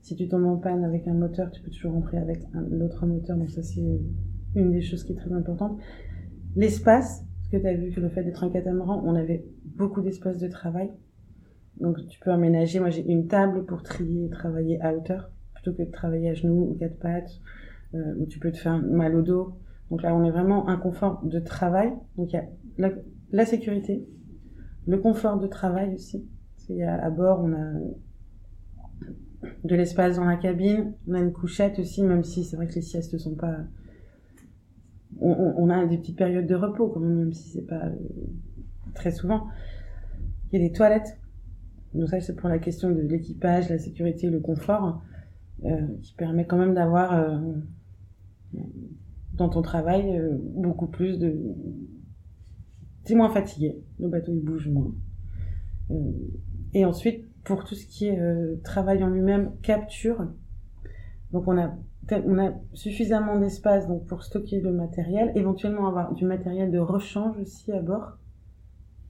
si 0.03 0.17
tu 0.17 0.29
tombes 0.29 0.47
en 0.47 0.57
panne 0.57 0.85
avec 0.85 1.07
un 1.09 1.15
moteur, 1.15 1.51
tu 1.51 1.61
peux 1.61 1.71
toujours 1.71 1.93
rentrer 1.93 2.17
avec 2.17 2.41
l'autre 2.71 3.07
moteur. 3.07 3.37
Donc 3.37 3.51
ça 3.51 3.63
c'est 3.63 4.01
une 4.55 4.73
des 4.73 4.81
choses 4.81 5.05
qui 5.05 5.13
est 5.13 5.17
très 5.17 5.33
importante. 5.33 5.79
L'espace, 6.57 7.25
parce 7.37 7.49
que 7.51 7.57
tu 7.59 7.67
as 7.67 7.75
vu 7.75 7.91
que 7.91 8.01
le 8.01 8.09
fait 8.09 8.25
d'être 8.25 8.43
un 8.43 8.51
catamaran, 8.51 9.03
on 9.05 9.15
avait 9.15 9.45
beaucoup 9.77 10.01
d'espace 10.01 10.39
de 10.39 10.49
travail. 10.49 10.91
Donc 11.79 11.99
tu 12.09 12.19
peux 12.21 12.31
aménager. 12.31 12.81
Moi 12.81 12.91
j'ai 12.91 13.07
une 13.07 13.27
table 13.27 13.67
pour 13.67 13.83
trier 13.83 14.27
et 14.27 14.31
travailler 14.31 14.81
à 14.81 14.95
hauteur 14.95 15.31
plutôt 15.55 15.75
que 15.75 15.83
de 15.83 15.91
travailler 15.91 16.31
à 16.31 16.35
genoux 16.35 16.71
ou 16.71 16.75
quatre 16.75 16.99
pattes 16.99 17.41
euh, 17.95 18.15
où 18.19 18.27
tu 18.27 18.39
peux 18.39 18.51
te 18.51 18.57
faire 18.57 18.81
mal 18.83 19.15
au 19.15 19.23
dos. 19.23 19.57
Donc 19.91 20.03
là 20.03 20.15
on 20.15 20.25
est 20.25 20.31
vraiment 20.31 20.69
un 20.69 20.79
confort 20.79 21.23
de 21.25 21.39
travail. 21.41 21.93
Donc 22.17 22.33
il 22.33 22.37
y 22.37 22.85
a 22.85 22.93
la 23.33 23.45
sécurité, 23.45 24.07
le 24.87 24.99
confort 24.99 25.39
de 25.39 25.47
travail 25.47 25.95
aussi. 25.95 26.29
A, 26.83 27.05
à 27.05 27.11
bord 27.11 27.41
on 27.43 27.53
a 27.53 27.73
de 29.65 29.75
l'espace 29.75 30.17
dans 30.17 30.25
la 30.25 30.37
cabine, 30.37 30.95
on 31.09 31.15
a 31.15 31.21
une 31.21 31.33
couchette 31.33 31.79
aussi, 31.79 32.03
même 32.03 32.25
si 32.25 32.45
c'est 32.45 32.57
vrai 32.57 32.67
que 32.67 32.75
les 32.75 32.83
siestes 32.83 33.13
ne 33.13 33.19
sont 33.19 33.35
pas. 33.35 33.57
On, 35.21 35.69
a 35.69 35.85
des 35.85 35.99
petites 35.99 36.17
périodes 36.17 36.47
de 36.47 36.55
repos 36.55 36.89
quand 36.89 37.01
même, 37.01 37.17
même 37.17 37.33
si 37.33 37.51
c'est 37.51 37.67
pas 37.67 37.87
euh, 37.87 37.95
très 38.95 39.11
souvent. 39.11 39.49
Il 40.51 40.61
y 40.61 40.65
a 40.65 40.67
des 40.67 40.73
toilettes. 40.73 41.19
Donc 41.95 42.09
ça, 42.09 42.21
c'est 42.21 42.37
pour 42.37 42.49
la 42.49 42.59
question 42.59 42.91
de 42.91 43.01
l'équipage, 43.01 43.69
la 43.69 43.79
sécurité, 43.79 44.31
le 44.31 44.41
confort, 44.41 45.03
euh, 45.65 45.87
qui 46.01 46.15
permet 46.15 46.47
quand 46.47 46.57
même 46.57 46.75
d'avoir 46.75 47.13
euh, 47.13 47.39
dans 49.35 49.49
ton 49.51 49.61
travail 49.63 50.21
beaucoup 50.55 50.87
plus 50.87 51.19
de. 51.19 51.37
Moins 53.15 53.31
fatigué, 53.31 53.77
le 53.99 54.09
bateau 54.09 54.33
il 54.33 54.41
bouge 54.41 54.69
moins. 54.69 54.93
Euh, 55.91 56.13
et 56.75 56.85
ensuite, 56.85 57.25
pour 57.45 57.65
tout 57.65 57.75
ce 57.75 57.87
qui 57.87 58.07
est 58.07 58.19
euh, 58.19 58.57
travail 58.63 59.03
en 59.03 59.09
lui-même, 59.09 59.53
capture. 59.63 60.27
Donc 61.33 61.49
on 61.49 61.59
a 61.59 61.75
on 62.27 62.39
a 62.39 62.53
suffisamment 62.73 63.39
d'espace 63.39 63.87
donc 63.87 64.05
pour 64.07 64.25
stocker 64.25 64.61
le 64.61 64.73
matériel, 64.73 65.31
éventuellement 65.37 65.87
avoir 65.87 66.13
du 66.13 66.25
matériel 66.25 66.73
de 66.73 66.79
rechange 66.79 67.39
aussi 67.39 67.71
à 67.73 67.81
bord. 67.81 68.19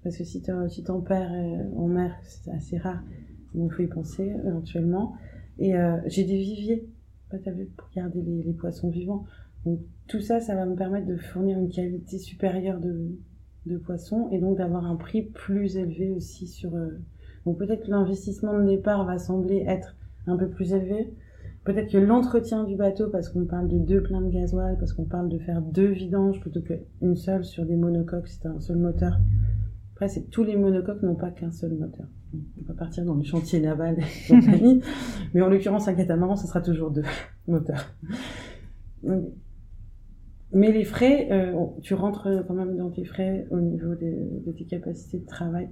Parce 0.03 0.19
que 0.19 0.25
si 0.25 0.43
tu 0.43 0.53
si 0.69 0.85
t'en 0.85 1.01
perds 1.01 1.33
euh, 1.33 1.79
en 1.79 1.87
mer, 1.87 2.15
c'est 2.23 2.51
assez 2.51 2.79
rare, 2.79 3.03
donc 3.55 3.71
il 3.73 3.75
faut 3.75 3.83
y 3.83 3.87
penser 3.87 4.35
éventuellement. 4.47 5.15
Et 5.59 5.75
j'ai 6.07 6.25
des 6.25 6.39
viviers, 6.39 6.89
bah, 7.31 7.37
t'as 7.45 7.51
vu, 7.51 7.67
pour 7.67 7.87
garder 7.95 8.23
les 8.23 8.53
poissons 8.55 8.89
vivants. 8.89 9.27
Donc 9.67 9.81
tout 10.07 10.23
ça, 10.23 10.41
ça 10.41 10.55
va 10.55 10.65
me 10.65 10.75
permettre 10.75 11.07
de 11.07 11.17
fournir 11.17 11.59
une 11.59 11.69
qualité 11.69 12.17
supérieure 12.19 12.81
de, 12.81 13.11
de 13.71 13.79
poissons 13.79 14.29
et 14.33 14.39
donc 14.39 14.59
d'avoir 14.59 14.85
un 14.85 14.97
prix 14.97 15.23
plus 15.23 15.77
élevé 15.77 16.11
aussi 16.11 16.47
sur... 16.47 16.75
euh, 16.75 16.99
Donc 17.47 17.59
peut-être 17.59 17.87
que 17.87 17.91
l'investissement 17.91 18.59
de 18.59 18.65
départ 18.67 19.05
va 19.07 19.19
sembler 19.19 19.65
être 19.67 19.97
un 20.27 20.37
peu 20.37 20.49
plus 20.49 20.73
élevé. 20.73 21.15
Peut-être 21.65 21.91
que 21.93 21.99
l'entretien 21.99 22.65
du 22.65 22.75
bateau, 22.77 23.09
parce 23.11 23.29
qu'on 23.29 23.45
parle 23.45 23.69
de 23.69 23.79
deux 23.79 24.03
pleins 24.03 24.23
de 24.23 24.31
gasoil, 24.31 24.77
parce 24.79 24.93
qu'on 24.95 25.05
parle 25.05 25.29
de 25.29 25.39
faire 25.39 25.61
deux 25.61 25.89
vidanges 25.91 26.41
plutôt 26.41 26.63
qu'une 26.63 27.17
seule 27.17 27.45
sur 27.45 27.67
des 27.67 27.77
monocoques, 27.77 28.29
c'est 28.29 28.47
un 28.47 28.61
seul 28.61 28.79
moteur. 28.79 29.19
Après, 29.93 30.09
c'est 30.09 30.31
tous 30.31 30.43
les 30.43 30.57
monocoques 30.57 31.03
n'ont 31.03 31.15
pas 31.17 31.31
qu'un 31.31 31.53
seul 31.53 31.75
moteur. 31.75 32.07
On 32.33 32.65
va 32.67 32.75
partir 32.75 33.05
dans 33.05 33.15
le 33.15 33.23
chantier 33.25 33.61
naval 33.61 33.99
et 33.99 34.29
compagnie, 34.29 34.81
mais 35.35 35.43
en 35.43 35.49
l'occurrence, 35.51 35.87
un 35.89 35.95
catamaran, 35.95 36.37
ce 36.37 36.47
sera 36.47 36.63
toujours 36.63 36.91
deux 36.91 37.03
moteurs. 37.47 37.95
Donc, 39.03 39.25
mais 40.53 40.73
les 40.73 40.85
frais, 40.85 41.29
euh, 41.31 41.67
tu 41.83 41.95
rentres 41.95 42.29
quand 42.47 42.55
même 42.55 42.77
dans 42.77 42.91
tes 42.91 43.05
frais 43.05 43.47
au 43.51 43.61
niveau 43.61 43.95
de, 43.95 44.53
tes 44.53 44.65
capacités 44.65 45.19
de 45.19 45.27
travail 45.27 45.69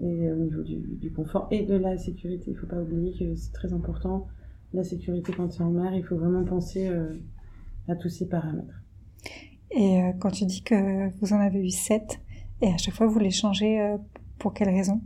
et 0.00 0.30
au 0.32 0.36
niveau 0.36 0.62
du, 0.62 1.12
confort 1.12 1.48
et 1.50 1.64
de 1.64 1.74
la 1.74 1.98
sécurité. 1.98 2.50
Il 2.50 2.56
faut 2.56 2.66
pas 2.66 2.80
oublier 2.80 3.12
que 3.18 3.34
c'est 3.36 3.52
très 3.52 3.72
important. 3.72 4.26
La 4.72 4.84
sécurité 4.84 5.32
quand 5.36 5.48
tu 5.48 5.60
es 5.60 5.64
en 5.64 5.70
mer, 5.70 5.94
il 5.94 6.04
faut 6.04 6.16
vraiment 6.16 6.44
penser 6.44 6.88
euh, 6.88 7.14
à 7.88 7.96
tous 7.96 8.08
ces 8.08 8.26
paramètres. 8.26 8.82
Et 9.70 10.02
euh, 10.02 10.12
quand 10.18 10.30
tu 10.30 10.46
dis 10.46 10.62
que 10.62 11.10
vous 11.18 11.32
en 11.32 11.40
avez 11.40 11.60
eu 11.60 11.70
sept, 11.70 12.20
et 12.62 12.68
à 12.68 12.76
chaque 12.76 12.94
fois 12.94 13.06
vous 13.06 13.18
les 13.18 13.30
changez, 13.30 13.80
euh, 13.80 13.98
pour 14.38 14.54
quelles 14.54 14.70
raisons 14.70 15.00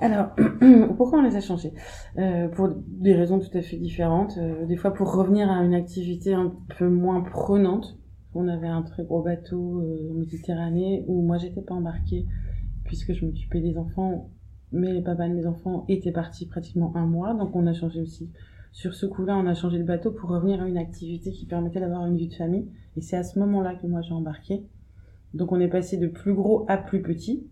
Alors, 0.00 0.34
pourquoi 0.96 1.20
on 1.20 1.22
les 1.22 1.36
a 1.36 1.40
changés? 1.40 1.72
Euh, 2.18 2.48
Pour 2.48 2.68
des 2.68 3.14
raisons 3.14 3.38
tout 3.38 3.56
à 3.56 3.62
fait 3.62 3.76
différentes. 3.76 4.36
Euh, 4.38 4.66
des 4.66 4.76
fois 4.76 4.92
pour 4.92 5.14
revenir 5.14 5.50
à 5.50 5.64
une 5.64 5.74
activité 5.74 6.34
un 6.34 6.52
peu 6.78 6.88
moins 6.88 7.20
prenante. 7.22 7.98
On 8.34 8.48
avait 8.48 8.68
un 8.68 8.82
très 8.82 9.04
gros 9.04 9.22
bateau 9.22 9.80
euh, 9.80 10.10
en 10.10 10.14
Méditerranée 10.14 11.04
où 11.06 11.22
moi 11.22 11.38
j'étais 11.38 11.62
pas 11.62 11.74
embarquée 11.74 12.26
puisque 12.84 13.12
je 13.12 13.24
m'occupais 13.24 13.60
des 13.60 13.78
enfants, 13.78 14.30
mais 14.72 14.92
les 14.92 15.02
papas 15.02 15.28
de 15.28 15.34
mes 15.34 15.46
enfants 15.46 15.84
étaient 15.88 16.12
partis 16.12 16.46
pratiquement 16.46 16.92
un 16.96 17.06
mois, 17.06 17.32
donc 17.32 17.56
on 17.56 17.66
a 17.66 17.72
changé 17.72 18.00
aussi. 18.02 18.30
Sur 18.72 18.94
ce 18.94 19.06
coup-là, 19.06 19.36
on 19.38 19.46
a 19.46 19.54
changé 19.54 19.78
de 19.78 19.84
bateau 19.84 20.10
pour 20.10 20.30
revenir 20.30 20.60
à 20.60 20.68
une 20.68 20.76
activité 20.76 21.30
qui 21.30 21.46
permettait 21.46 21.80
d'avoir 21.80 22.04
une 22.06 22.16
vie 22.16 22.28
de 22.28 22.34
famille. 22.34 22.68
Et 22.96 23.00
c'est 23.00 23.16
à 23.16 23.22
ce 23.22 23.38
moment-là 23.38 23.76
que 23.76 23.86
moi 23.86 24.02
j'ai 24.02 24.12
embarqué. 24.12 24.66
Donc 25.32 25.52
on 25.52 25.60
est 25.60 25.68
passé 25.68 25.96
de 25.96 26.08
plus 26.08 26.34
gros 26.34 26.66
à 26.68 26.76
plus 26.76 27.00
petit. 27.00 27.48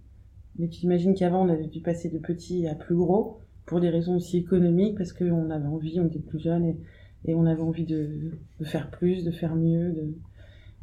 Mais 0.58 0.68
tu 0.68 0.84
imagines 0.84 1.14
qu'avant 1.14 1.46
on 1.46 1.48
avait 1.48 1.66
dû 1.66 1.80
passer 1.80 2.08
de 2.08 2.18
petit 2.18 2.66
à 2.66 2.74
plus 2.74 2.94
gros 2.94 3.38
pour 3.66 3.80
des 3.80 3.90
raisons 3.90 4.16
aussi 4.16 4.38
économiques 4.38 4.96
parce 4.98 5.12
qu'on 5.12 5.50
avait 5.50 5.66
envie, 5.66 5.98
on 6.00 6.06
était 6.06 6.18
plus 6.18 6.40
jeunes 6.40 6.64
et, 6.64 6.76
et 7.24 7.34
on 7.34 7.46
avait 7.46 7.62
envie 7.62 7.84
de, 7.84 8.32
de, 8.58 8.64
faire 8.64 8.90
plus, 8.90 9.24
de 9.24 9.30
faire 9.30 9.54
mieux, 9.54 9.92
de, 9.92 10.14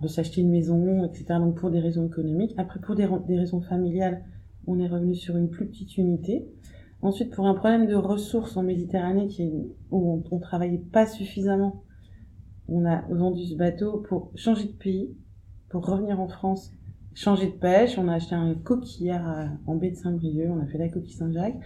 de 0.02 0.08
s'acheter 0.08 0.42
une 0.42 0.50
maison, 0.50 1.04
etc. 1.06 1.26
Donc 1.40 1.58
pour 1.58 1.70
des 1.70 1.80
raisons 1.80 2.08
économiques. 2.08 2.54
Après 2.58 2.80
pour 2.80 2.96
des, 2.96 3.06
raisons 3.06 3.62
familiales, 3.62 4.24
on 4.66 4.80
est 4.80 4.88
revenu 4.88 5.16
sur 5.16 5.38
une 5.38 5.50
plus 5.50 5.68
petite 5.68 5.98
unité. 5.98 6.48
Ensuite, 7.02 7.32
pour 7.32 7.48
un 7.48 7.54
problème 7.54 7.88
de 7.88 7.96
ressources 7.96 8.58
en 8.58 8.64
Méditerranée 8.64 9.28
qui 9.28 9.50
où 9.92 10.14
on, 10.14 10.24
on 10.36 10.40
travaillait 10.40 10.84
pas 10.92 11.06
suffisamment, 11.06 11.84
on 12.68 12.86
a 12.86 13.02
vendu 13.10 13.46
ce 13.46 13.56
bateau 13.56 14.04
pour 14.08 14.32
changer 14.36 14.66
de 14.66 14.74
pays, 14.74 15.16
pour 15.70 15.86
revenir 15.86 16.20
en 16.20 16.28
France, 16.28 16.72
changer 17.20 17.48
de 17.48 17.52
pêche. 17.58 17.98
On 17.98 18.08
a 18.08 18.14
acheté 18.14 18.36
un 18.36 18.56
coquillard 18.56 19.50
en 19.68 19.76
baie 19.76 19.92
de 19.92 19.96
Saint-Brieuc, 19.96 20.50
on 20.50 20.62
a 20.62 20.66
fait 20.68 20.78
la 20.78 20.90
coquille 20.90 21.14
Saint-Jacques. 21.14 21.60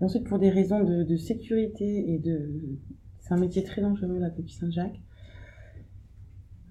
Et 0.00 0.04
ensuite, 0.04 0.24
pour 0.24 0.38
des 0.38 0.50
raisons 0.50 0.82
de, 0.82 1.16
sécurité 1.16 2.12
et 2.12 2.18
de... 2.18 2.78
C'est 3.18 3.34
un 3.34 3.38
métier 3.38 3.62
très 3.64 3.82
dangereux, 3.82 4.18
la 4.18 4.30
coquille 4.30 4.56
Saint-Jacques. 4.56 5.00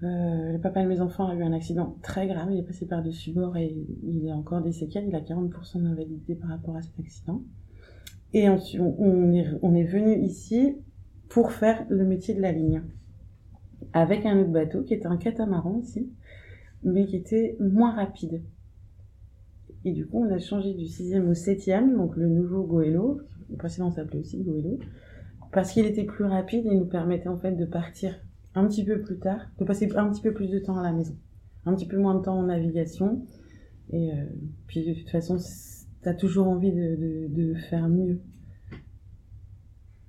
Euh, 0.02 0.52
le 0.52 0.58
papa 0.58 0.82
de 0.82 0.88
mes 0.88 1.02
enfants 1.02 1.26
a 1.26 1.34
eu 1.34 1.42
un 1.42 1.52
accident 1.52 1.98
très 2.00 2.26
grave, 2.26 2.48
il 2.50 2.58
est 2.58 2.62
passé 2.62 2.86
par-dessus 2.86 3.32
bord 3.32 3.54
et 3.58 3.76
il 4.02 4.30
a 4.30 4.34
encore 4.34 4.62
des 4.62 4.72
séquelles, 4.72 5.04
il 5.06 5.14
a 5.14 5.20
40% 5.20 5.82
d'invalidité 5.82 6.34
par 6.36 6.48
rapport 6.48 6.74
à 6.74 6.80
cet 6.80 6.98
accident. 6.98 7.42
Et 8.32 8.48
ensuite, 8.48 8.80
on 8.80 9.32
est, 9.34 9.46
on 9.60 9.72
venu 9.72 10.18
ici 10.24 10.76
pour 11.28 11.52
faire 11.52 11.84
le 11.90 12.06
métier 12.06 12.34
de 12.34 12.40
la 12.40 12.52
ligne. 12.52 12.82
Avec 13.92 14.24
un 14.24 14.38
autre 14.38 14.50
bateau 14.50 14.82
qui 14.82 14.94
était 14.94 15.06
un 15.06 15.18
catamaran 15.18 15.80
aussi, 15.82 16.10
mais 16.82 17.06
qui 17.06 17.16
était 17.16 17.56
moins 17.60 17.94
rapide. 17.94 18.42
Et 19.84 19.92
du 19.92 20.06
coup, 20.06 20.24
on 20.24 20.30
a 20.30 20.38
changé 20.38 20.74
du 20.74 20.86
sixième 20.86 21.28
au 21.28 21.34
septième, 21.34 21.96
donc 21.96 22.16
le 22.16 22.28
nouveau 22.28 22.62
Goélo, 22.64 23.20
le 23.50 23.56
précédent 23.56 23.90
s'appelait 23.90 24.20
aussi 24.20 24.42
Goélo, 24.42 24.78
parce 25.52 25.72
qu'il 25.72 25.86
était 25.86 26.04
plus 26.04 26.24
rapide 26.24 26.66
et 26.66 26.74
nous 26.74 26.86
permettait 26.86 27.28
en 27.28 27.38
fait 27.38 27.52
de 27.52 27.64
partir 27.64 28.14
un 28.54 28.66
petit 28.66 28.84
peu 28.84 29.00
plus 29.00 29.18
tard, 29.18 29.40
de 29.58 29.64
passer 29.64 29.90
un 29.96 30.10
petit 30.10 30.22
peu 30.22 30.32
plus 30.32 30.50
de 30.50 30.58
temps 30.58 30.78
à 30.78 30.82
la 30.82 30.92
maison, 30.92 31.16
un 31.64 31.74
petit 31.74 31.86
peu 31.86 31.98
moins 31.98 32.14
de 32.14 32.22
temps 32.22 32.38
en 32.38 32.44
navigation. 32.44 33.24
Et 33.92 34.12
euh, 34.12 34.24
puis 34.66 34.84
de 34.84 34.94
toute 34.94 35.10
façon, 35.10 35.38
t'as 36.02 36.14
toujours 36.14 36.48
envie 36.48 36.72
de 36.72 37.54
faire 37.54 37.88
mieux. 37.88 38.20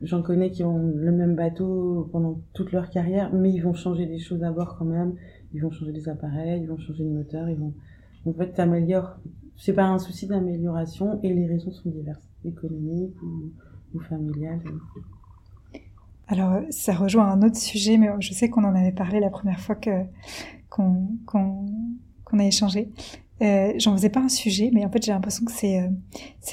J'en 0.02 0.24
connais 0.24 0.50
qui 0.50 0.64
ont 0.64 0.88
le 0.96 1.12
même 1.12 1.36
bateau 1.36 2.10
pendant 2.12 2.42
toute 2.54 2.72
leur 2.72 2.90
carrière, 2.90 3.32
mais 3.34 3.52
ils 3.52 3.60
vont 3.60 3.74
changer 3.74 4.08
des 4.08 4.18
choses 4.18 4.44
à 4.44 4.52
bord 4.52 4.76
quand 4.78 4.86
même. 4.86 5.16
Ils 5.54 5.62
vont 5.62 5.72
changer 5.72 5.92
des 5.92 6.08
appareils, 6.10 6.62
ils 6.62 6.68
vont 6.68 6.78
changer 6.78 7.04
de 7.04 7.10
moteur, 7.10 7.50
ils 7.50 7.58
vont. 7.58 7.74
En 8.26 8.34
fait, 8.34 8.54
t'améliores. 8.54 9.18
C'est 9.58 9.74
pas 9.74 9.86
un 9.86 10.00
souci 10.00 10.28
d'amélioration 10.28 11.20
et 11.22 11.34
les 11.34 11.46
raisons 11.46 11.72
sont 11.72 11.90
diverses, 11.90 12.28
économiques 12.46 13.16
ou, 13.22 14.00
familiales. 14.00 14.62
Alors, 16.28 16.62
ça 16.70 16.94
rejoint 16.94 17.28
un 17.28 17.42
autre 17.42 17.58
sujet, 17.58 17.98
mais 17.98 18.08
je 18.20 18.34
sais 18.34 18.50
qu'on 18.50 18.64
en 18.64 18.74
avait 18.74 18.94
parlé 18.94 19.20
la 19.20 19.30
première 19.30 19.60
fois 19.60 19.76
qu'on 20.70 22.40
a 22.40 22.46
échangé. 22.46 22.90
Euh, 23.42 23.74
J'en 23.78 23.94
faisais 23.94 24.10
pas 24.10 24.20
un 24.20 24.30
sujet, 24.30 24.70
mais 24.74 24.86
en 24.86 24.90
fait, 24.90 25.04
j'ai 25.04 25.12
l'impression 25.12 25.46
que 25.46 25.52
c'est 25.52 25.82
euh, 25.82 25.90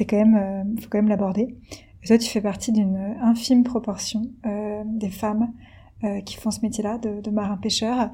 quand 0.01 0.17
même 0.17 0.37
euh, 0.37 0.81
faut 0.81 0.89
quand 0.89 0.99
même 0.99 1.09
l'aborder. 1.09 1.55
Toi, 2.07 2.17
tu 2.17 2.31
fais 2.31 2.41
partie 2.41 2.73
d'une 2.73 2.97
infime 3.21 3.63
proportion 3.65 4.23
euh, 4.47 4.83
des 4.87 5.11
femmes 5.11 5.53
qui 6.25 6.37
font 6.37 6.53
ce 6.53 6.61
métier-là 6.61 6.97
de, 6.99 7.21
de 7.21 7.31
marin-pêcheur. 7.31 8.11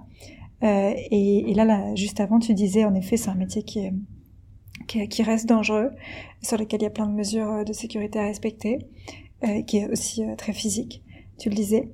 Et, 0.64 1.50
et, 1.50 1.55
là, 1.55 1.94
juste 1.94 2.20
avant, 2.20 2.38
tu 2.38 2.55
disais, 2.55 2.85
en 2.85 2.94
effet, 2.94 3.16
c'est 3.16 3.31
un 3.31 3.35
métier 3.35 3.62
qui 3.62 3.90
qui, 4.87 5.22
reste 5.22 5.46
dangereux, 5.46 5.90
sur 6.42 6.59
lequel 6.59 6.81
il 6.81 6.85
y 6.85 6.87
a 6.87 6.90
plein 6.90 7.07
de 7.07 7.14
mesures 7.14 7.64
de 7.64 7.72
sécurité 7.72 8.18
à 8.18 8.24
respecter, 8.24 8.79
qui 9.66 9.79
est 9.79 9.88
aussi 9.88 10.22
très 10.37 10.53
physique 10.53 11.05
tu 11.38 11.48
le 11.48 11.55
disais. 11.55 11.90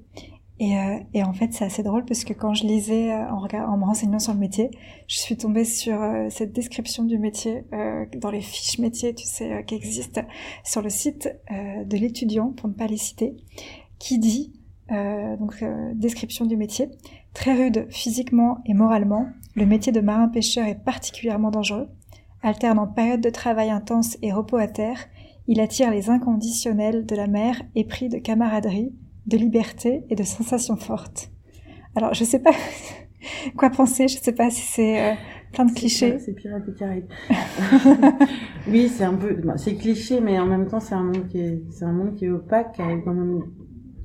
Et, 0.58 0.76
euh, 0.76 1.22
en 1.24 1.32
fait, 1.32 1.54
c'est 1.54 1.64
assez 1.64 1.82
drôle 1.82 2.04
parce 2.04 2.24
que 2.24 2.34
quand 2.34 2.52
je 2.52 2.64
lisais 2.66 3.12
euh, 3.12 3.30
en, 3.30 3.76
me 3.78 3.84
renseignant 3.84 4.18
sur 4.18 4.34
le 4.34 4.38
métier, 4.38 4.70
je 5.06 5.18
suis 5.18 5.36
tombée 5.36 5.64
sur 5.64 6.02
euh, 6.02 6.26
cette 6.28 6.52
description 6.52 7.04
du 7.04 7.18
métier 7.18 7.64
euh, 7.72 8.04
dans 8.16 8.30
les 8.30 8.42
fiches 8.42 8.78
métiers, 8.78 9.14
tu 9.14 9.26
sais, 9.26 9.52
euh, 9.52 9.62
qui 9.62 9.74
existent 9.74 10.20
sur 10.62 10.82
le 10.82 10.90
site 10.90 11.34
de 11.50 11.96
l'étudiant, 11.96 12.52
pour 12.52 12.68
ne 12.68 12.74
pas 12.74 12.86
les 12.86 12.98
citer, 12.98 13.36
qui 13.98 14.18
dit, 14.18 14.52
donc 14.90 15.64
description 15.94 16.46
du 16.46 16.56
métier, 16.56 16.88
très 17.34 17.54
rude 17.54 17.86
physiquement 17.90 18.58
et 18.66 18.74
moralement, 18.74 19.28
le 19.54 19.66
métier 19.66 19.92
de 19.92 20.00
marin-pêcheur 20.00 20.66
est 20.66 20.82
particulièrement 20.82 21.50
dangereux. 21.50 21.88
Alternant 22.42 22.86
période 22.86 23.20
de 23.20 23.30
travail 23.30 23.70
intense 23.70 24.16
et 24.22 24.32
repos 24.32 24.56
à 24.56 24.66
terre, 24.66 24.98
il 25.46 25.60
attire 25.60 25.90
les 25.90 26.10
inconditionnels 26.10 27.04
de 27.04 27.16
la 27.16 27.26
mer 27.26 27.60
épris 27.74 28.08
de 28.08 28.18
camaraderie, 28.18 28.94
de 29.26 29.36
liberté 29.36 30.04
et 30.08 30.14
de 30.14 30.22
sensations 30.22 30.76
fortes. 30.76 31.30
Alors, 31.96 32.14
je 32.14 32.24
sais 32.24 32.38
pas 32.38 32.52
quoi 33.56 33.70
penser, 33.70 34.08
je 34.08 34.18
sais 34.18 34.32
pas 34.32 34.50
si 34.50 34.62
c'est 34.62 35.10
euh, 35.10 35.14
plein 35.52 35.64
de 35.64 35.72
clichés. 35.72 36.18
C'est 36.20 36.32
Pirates 36.32 36.64
des 36.64 36.74
Caraïbes. 36.74 37.08
oui, 38.68 38.88
c'est 38.88 39.04
un 39.04 39.14
peu, 39.14 39.36
c'est 39.56 39.74
cliché, 39.74 40.20
mais 40.20 40.38
en 40.38 40.46
même 40.46 40.68
temps, 40.68 40.80
c'est 40.80 40.94
un 40.94 41.02
monde 41.02 41.26
qui 41.28 41.40
est, 41.40 41.62
c'est 41.70 41.84
un 41.84 41.92
monde 41.92 42.14
qui 42.14 42.26
est 42.26 42.30
opaque, 42.30 42.80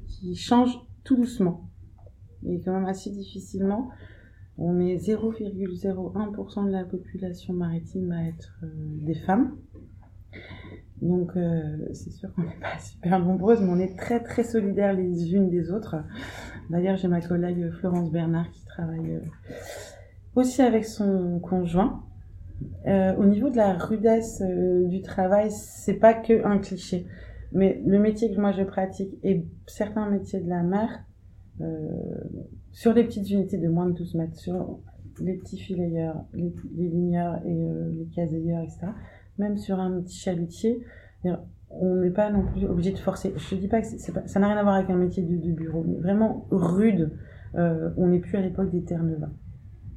qui 0.07 0.35
change 0.35 0.71
tout 1.03 1.15
doucement. 1.15 1.64
Et 2.47 2.61
quand 2.61 2.73
même 2.73 2.85
assez 2.85 3.09
difficilement. 3.09 3.89
On 4.57 4.79
est 4.79 4.95
0,01% 4.95 6.65
de 6.65 6.71
la 6.71 6.85
population 6.85 7.53
maritime 7.53 8.11
à 8.11 8.25
être 8.25 8.57
euh, 8.63 8.67
des 8.73 9.15
femmes. 9.15 9.57
Donc 11.01 11.35
euh, 11.35 11.77
c'est 11.91 12.11
sûr 12.11 12.33
qu'on 12.33 12.43
n'est 12.43 12.59
pas 12.61 12.79
super 12.79 13.19
nombreuses, 13.19 13.61
mais 13.61 13.69
on 13.69 13.79
est 13.79 13.97
très 13.97 14.23
très 14.23 14.43
solidaires 14.43 14.93
les 14.93 15.33
unes 15.33 15.49
des 15.49 15.71
autres. 15.71 15.97
D'ailleurs, 16.69 16.95
j'ai 16.95 17.09
ma 17.09 17.19
collègue 17.19 17.69
Florence 17.79 18.11
Bernard 18.11 18.49
qui 18.51 18.63
travaille 18.63 19.15
euh, 19.15 19.19
aussi 20.35 20.61
avec 20.61 20.85
son 20.85 21.39
conjoint. 21.39 22.03
Au 22.85 23.25
niveau 23.25 23.49
de 23.49 23.57
la 23.57 23.73
rudesse 23.73 24.41
du 24.41 25.01
travail, 25.01 25.51
c'est 25.51 25.95
pas 25.95 26.13
que 26.13 26.45
un 26.45 26.57
cliché, 26.57 27.05
mais 27.51 27.81
le 27.85 27.99
métier 27.99 28.33
que 28.33 28.39
moi 28.39 28.53
je 28.53 28.63
pratique 28.63 29.17
et 29.23 29.45
certains 29.67 30.09
métiers 30.09 30.39
de 30.39 30.47
la 30.47 30.63
mer, 30.63 31.03
sur 32.71 32.93
les 32.93 33.03
petites 33.03 33.29
unités 33.29 33.57
de 33.57 33.67
moins 33.67 33.87
de 33.87 33.93
12 33.93 34.15
mètres, 34.15 34.35
sur 34.35 34.79
les 35.21 35.37
petits 35.37 35.57
filayeurs, 35.57 36.25
les, 36.33 36.53
les 36.75 36.89
ligneurs 36.89 37.39
et 37.45 37.69
les 37.93 38.05
caseyeurs, 38.13 38.61
etc 38.61 38.87
même 39.37 39.57
sur 39.57 39.79
un 39.79 40.01
petit 40.01 40.17
chalutier, 40.17 40.81
on 41.69 41.95
n'est 41.95 42.11
pas 42.11 42.31
non 42.31 42.45
plus 42.45 42.65
obligé 42.65 42.91
de 42.91 42.97
forcer. 42.97 43.33
Je 43.35 43.55
ne 43.55 43.59
dis 43.59 43.67
pas 43.67 43.81
que 43.81 43.87
ça 43.87 44.39
n'a 44.39 44.47
rien 44.47 44.57
à 44.57 44.63
voir 44.63 44.75
avec 44.75 44.89
un 44.89 44.95
métier 44.95 45.23
de, 45.23 45.51
bureau, 45.51 45.83
mais 45.87 45.97
vraiment 45.97 46.47
rude. 46.51 47.11
Euh, 47.55 47.91
on 47.97 48.07
n'est 48.07 48.19
plus 48.19 48.37
à 48.37 48.41
l'époque 48.41 48.69
des 48.69 48.83
Terre-Neuve. 48.83 49.27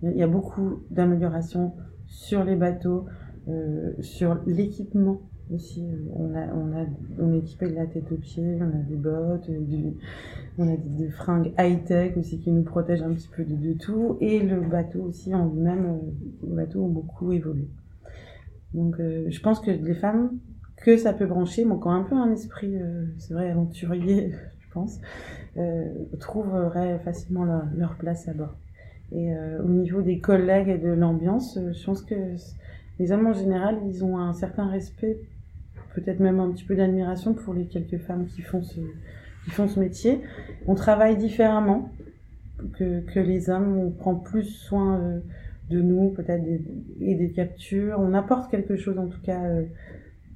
Il 0.02 0.16
y 0.16 0.22
a 0.22 0.28
beaucoup 0.28 0.84
d'améliorations 0.90 1.74
sur 2.06 2.44
les 2.44 2.56
bateaux, 2.56 3.06
euh, 3.48 3.92
sur 4.00 4.40
l'équipement 4.46 5.22
aussi. 5.50 5.84
On, 6.14 6.34
a, 6.34 6.46
on, 6.54 6.72
a, 6.72 6.86
on 7.18 7.32
est 7.34 7.38
équipé 7.38 7.68
de 7.68 7.74
la 7.74 7.86
tête 7.86 8.10
aux 8.12 8.16
pieds, 8.16 8.58
on 8.60 8.78
a 8.78 8.82
des 8.82 8.96
bottes, 8.96 9.50
du, 9.50 9.96
on 10.58 10.72
a 10.72 10.76
des, 10.76 11.08
fringues 11.08 11.52
high-tech 11.58 12.16
aussi 12.16 12.40
qui 12.40 12.50
nous 12.50 12.64
protègent 12.64 13.02
un 13.02 13.14
petit 13.14 13.28
peu 13.28 13.44
de, 13.44 13.72
tout. 13.74 14.18
Et 14.20 14.40
le 14.40 14.60
bateau 14.60 15.02
aussi 15.02 15.34
en 15.34 15.46
lui-même, 15.46 15.86
euh, 15.86 16.46
les 16.48 16.54
bateaux 16.54 16.82
ont 16.82 16.88
beaucoup 16.88 17.32
évolué. 17.32 17.68
Donc 18.74 18.98
euh, 18.98 19.26
je 19.30 19.40
pense 19.40 19.60
que 19.60 19.70
les 19.70 19.94
femmes 19.94 20.38
que 20.76 20.96
ça 20.96 21.12
peut 21.12 21.26
brancher, 21.26 21.64
mais 21.64 21.76
qui 21.76 21.86
ont 21.86 21.90
un 21.90 22.02
peu 22.02 22.16
un 22.16 22.30
esprit, 22.32 22.76
euh, 22.76 23.06
c'est 23.18 23.34
vrai, 23.34 23.50
aventurier, 23.50 24.32
je 24.60 24.72
pense, 24.72 25.00
trouveraient 26.20 26.98
facilement 27.00 27.44
leur, 27.44 27.96
place 27.96 28.28
à 28.28 28.34
bord. 28.34 28.54
Et 29.10 29.32
au 29.64 29.68
niveau 29.68 30.02
des 30.02 30.20
collègues 30.20 30.68
et 30.68 30.76
de 30.76 30.90
l'ambiance, 30.90 31.58
je 31.58 31.84
pense 31.84 32.02
que 32.02 32.14
les 32.98 33.10
hommes 33.10 33.26
en 33.26 33.32
général, 33.32 33.78
ils 33.86 34.04
ont 34.04 34.18
un 34.18 34.34
certain 34.34 34.68
respect, 34.68 35.18
peut-être 35.94 36.20
même 36.20 36.38
un 36.38 36.50
petit 36.52 36.64
peu 36.64 36.76
d'admiration 36.76 37.32
pour 37.32 37.54
les 37.54 37.66
quelques 37.66 37.98
femmes 37.98 38.26
qui 38.26 38.42
font 38.42 38.62
ce, 38.62 38.80
qui 39.48 39.54
font 39.54 39.68
ce 39.68 39.80
métier. 39.80 40.20
On 40.66 40.74
travaille 40.74 41.16
différemment 41.16 41.90
que, 42.74 43.00
que 43.00 43.20
les 43.20 43.50
hommes, 43.50 43.78
on 43.78 43.90
prend 43.90 44.14
plus 44.14 44.44
soin 44.44 44.98
euh, 44.98 45.20
de 45.70 45.80
nous, 45.80 46.10
peut-être 46.10 46.44
et 47.00 47.14
des 47.14 47.30
captures. 47.30 47.98
On 47.98 48.14
apporte 48.14 48.50
quelque 48.50 48.76
chose 48.76 48.98
en 48.98 49.06
tout 49.06 49.20
cas 49.22 49.42
euh, 49.44 49.64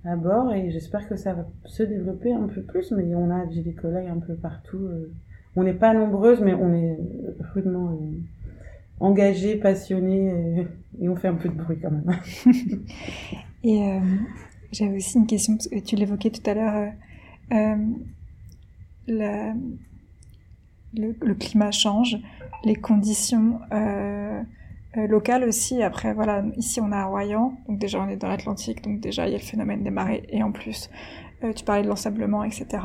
à 0.04 0.16
bord 0.16 0.52
et 0.52 0.70
j'espère 0.70 1.08
que 1.08 1.16
ça 1.16 1.34
va 1.34 1.46
se 1.66 1.82
développer 1.82 2.32
un 2.32 2.48
peu 2.48 2.62
plus. 2.62 2.90
Mais 2.92 3.14
on 3.14 3.30
a, 3.30 3.44
des 3.46 3.72
collègues 3.74 4.08
un 4.08 4.20
peu 4.20 4.34
partout. 4.34 4.78
Euh. 4.78 5.10
on 5.56 5.64
n'est 5.64 5.74
pas 5.74 5.92
nombreuses, 5.92 6.40
mais 6.40 6.54
on 6.54 6.74
est 6.74 6.98
rudement 7.54 7.98
engagés, 9.00 9.56
passionnés, 9.56 10.66
et, 11.00 11.08
on 11.08 11.16
fait 11.16 11.28
un 11.28 11.34
peu 11.34 11.48
de 11.48 11.54
bruit 11.54 11.78
quand 11.82 11.90
même. 11.90 12.16
et 13.64 13.98
j'avais 14.70 14.96
aussi 14.96 15.18
une 15.18 15.26
question, 15.26 15.56
parce 15.56 15.66
que 15.66 15.80
tu 15.80 15.96
l'évoquais 15.96 16.30
tout 16.30 16.48
à 16.48 16.54
l'heure, 16.54 16.92
euh, 19.20 19.52
le, 20.94 21.34
climat 21.34 21.70
change, 21.70 22.18
les 22.64 22.76
conditions 22.76 23.60
locales 24.94 25.44
aussi. 25.44 25.82
Après, 25.82 26.12
voilà, 26.14 26.44
ici 26.56 26.80
on 26.80 26.92
est 26.92 26.96
à 26.96 27.06
Royan, 27.06 27.54
donc 27.66 27.78
déjà 27.78 28.00
on 28.00 28.08
est 28.08 28.16
dans 28.16 28.28
l'Atlantique, 28.28 28.82
donc 28.82 29.00
déjà 29.00 29.26
il 29.26 29.32
y 29.32 29.34
a 29.34 29.38
le 29.38 29.44
phénomène 29.44 29.82
des 29.82 29.90
marées, 29.90 30.26
et 30.28 30.42
en 30.42 30.52
plus, 30.52 30.90
tu 31.56 31.64
parlais 31.64 31.82
de 31.82 31.88
l'ensablement, 31.88 32.44
etc 32.44 32.78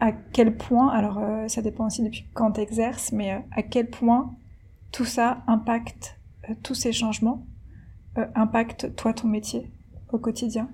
à 0.00 0.12
quel 0.12 0.56
point, 0.56 0.88
alors 0.88 1.18
euh, 1.18 1.48
ça 1.48 1.62
dépend 1.62 1.86
aussi 1.86 2.02
depuis 2.02 2.24
quand 2.34 2.52
tu 2.52 2.60
exerces, 2.60 3.12
mais 3.12 3.34
euh, 3.34 3.38
à 3.52 3.62
quel 3.62 3.88
point 3.88 4.34
tout 4.92 5.04
ça 5.04 5.42
impacte, 5.46 6.18
euh, 6.48 6.54
tous 6.62 6.74
ces 6.74 6.92
changements 6.92 7.46
impactent 8.34 8.96
toi 8.96 9.12
ton 9.12 9.28
métier 9.28 9.70
au 10.12 10.18
quotidien? 10.18 10.68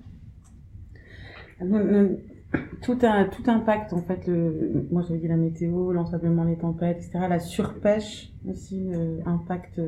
Tout, 2.81 2.97
un, 3.03 3.25
tout 3.25 3.43
impact 3.49 3.93
en 3.93 4.01
fait, 4.01 4.27
le, 4.27 4.87
moi 4.91 5.01
j'avais 5.07 5.19
dit 5.19 5.27
la 5.27 5.37
météo, 5.37 5.91
l'ensablement 5.91 6.45
des 6.45 6.57
tempêtes, 6.57 6.97
etc. 6.97 7.25
La 7.29 7.39
surpêche 7.39 8.31
aussi 8.49 8.89
impacte. 9.25 9.81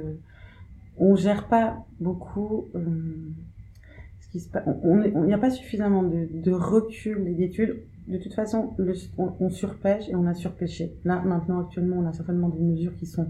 on 0.97 1.15
gère 1.15 1.47
pas 1.47 1.85
beaucoup 1.99 2.67
ce 2.73 4.29
qui 4.29 4.39
se 4.39 4.49
passe. 4.49 4.65
Il 4.83 5.23
n'y 5.25 5.33
a 5.33 5.37
pas 5.37 5.49
suffisamment 5.51 6.03
de, 6.03 6.27
de 6.31 6.51
recul 6.51 7.27
et 7.27 7.33
d'études 7.33 7.83
de 8.07 8.17
toute 8.17 8.33
façon, 8.33 8.73
on, 9.17 9.49
surpêche 9.49 10.07
et 10.07 10.15
on 10.15 10.25
a 10.27 10.33
surpêché. 10.33 10.93
Là, 11.03 11.21
maintenant, 11.25 11.59
actuellement, 11.59 11.97
on 11.97 12.07
a 12.07 12.13
certainement 12.13 12.49
des 12.49 12.61
mesures 12.61 12.95
qui 12.95 13.05
sont 13.05 13.27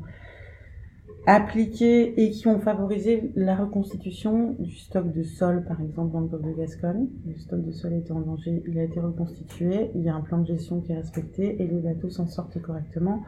appliquées 1.26 2.22
et 2.22 2.32
qui 2.32 2.48
ont 2.48 2.60
favorisé 2.60 3.32
la 3.36 3.56
reconstitution 3.56 4.56
du 4.60 4.76
stock 4.76 5.12
de 5.12 5.24
sol, 5.24 5.66
par 5.68 5.82
exemple, 5.82 6.14
dans 6.14 6.22
le 6.22 6.28
golfe 6.28 6.46
de 6.46 6.54
Gascogne. 6.54 7.08
Le 7.26 7.38
stock 7.38 7.66
de 7.66 7.72
sol 7.72 7.94
été 7.94 8.12
en 8.14 8.22
danger, 8.22 8.64
il 8.68 8.80
a 8.80 8.84
été 8.84 9.00
reconstitué, 9.00 9.92
il 9.96 10.04
y 10.04 10.10
a 10.10 10.16
un 10.16 10.22
plan 10.22 10.40
de 10.40 10.48
gestion 10.48 10.80
qui 10.80 10.94
est 10.94 10.96
respecté 10.98 11.62
et 11.62 11.68
les 11.68 11.80
bateaux 11.80 12.10
s'en 12.10 12.28
sortent 12.28 12.62
correctement. 12.62 13.24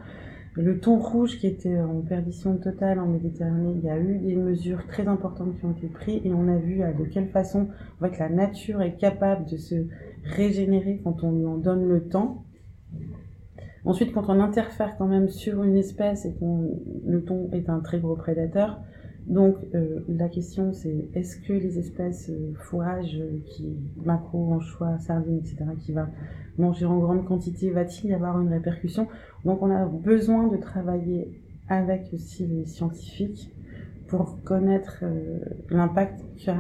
Le 0.54 0.80
thon 0.80 0.98
rouge 0.98 1.38
qui 1.40 1.48
était 1.48 1.80
en 1.80 2.02
perdition 2.02 2.58
totale 2.58 3.00
en 3.00 3.06
Méditerranée, 3.06 3.74
il 3.76 3.86
y 3.86 3.90
a 3.90 4.00
eu 4.00 4.18
des 4.18 4.36
mesures 4.36 4.86
très 4.88 5.08
importantes 5.08 5.58
qui 5.58 5.66
ont 5.66 5.72
été 5.72 5.88
prises 5.88 6.22
et 6.26 6.34
on 6.34 6.48
a 6.48 6.58
vu 6.58 6.80
de 6.80 7.06
quelle 7.06 7.28
façon 7.28 7.68
on 7.70 8.00
voit 8.00 8.10
que 8.10 8.20
la 8.20 8.30
nature 8.30 8.82
est 8.82 8.96
capable 8.96 9.46
de 9.46 9.58
se 9.58 9.86
régénérer 10.24 11.02
quand 11.04 11.24
on 11.24 11.32
lui 11.32 11.46
en 11.46 11.58
donne 11.58 11.88
le 11.88 12.08
temps. 12.08 12.44
Ensuite, 13.86 14.12
quand 14.14 14.30
on 14.30 14.40
interfère 14.40 14.98
quand 14.98 15.08
même 15.08 15.30
sur 15.30 15.64
une 15.64 15.78
espèce 15.78 16.26
et 16.26 16.34
que 16.34 16.46
le 17.06 17.24
thon 17.24 17.50
est 17.54 17.70
un 17.70 17.80
très 17.80 18.00
gros 18.00 18.16
prédateur, 18.16 18.80
donc 19.30 19.58
euh, 19.76 20.00
la 20.08 20.28
question 20.28 20.74
c'est 20.74 21.10
est-ce 21.14 21.38
que 21.38 21.54
les 21.54 21.78
espèces 21.78 22.30
euh, 22.30 22.54
fourrage, 22.56 23.16
euh, 23.20 23.40
qui 23.46 23.78
macro, 24.04 24.54
anchois, 24.54 24.98
sardines, 24.98 25.38
etc., 25.38 25.66
qui 25.80 25.92
va 25.92 26.10
manger 26.58 26.86
en 26.86 26.98
grande 26.98 27.26
quantité, 27.26 27.70
va-t-il 27.70 28.10
y 28.10 28.14
avoir 28.14 28.42
une 28.42 28.50
répercussion? 28.50 29.08
Donc 29.46 29.62
on 29.62 29.70
a 29.70 29.86
besoin 29.86 30.48
de 30.48 30.58
travailler 30.58 31.42
avec 31.68 32.12
aussi 32.12 32.48
les 32.48 32.66
scientifiques 32.66 33.52
pour 34.08 34.42
connaître 34.44 35.04
l'impact 35.70 36.26
qu'a 36.44 36.58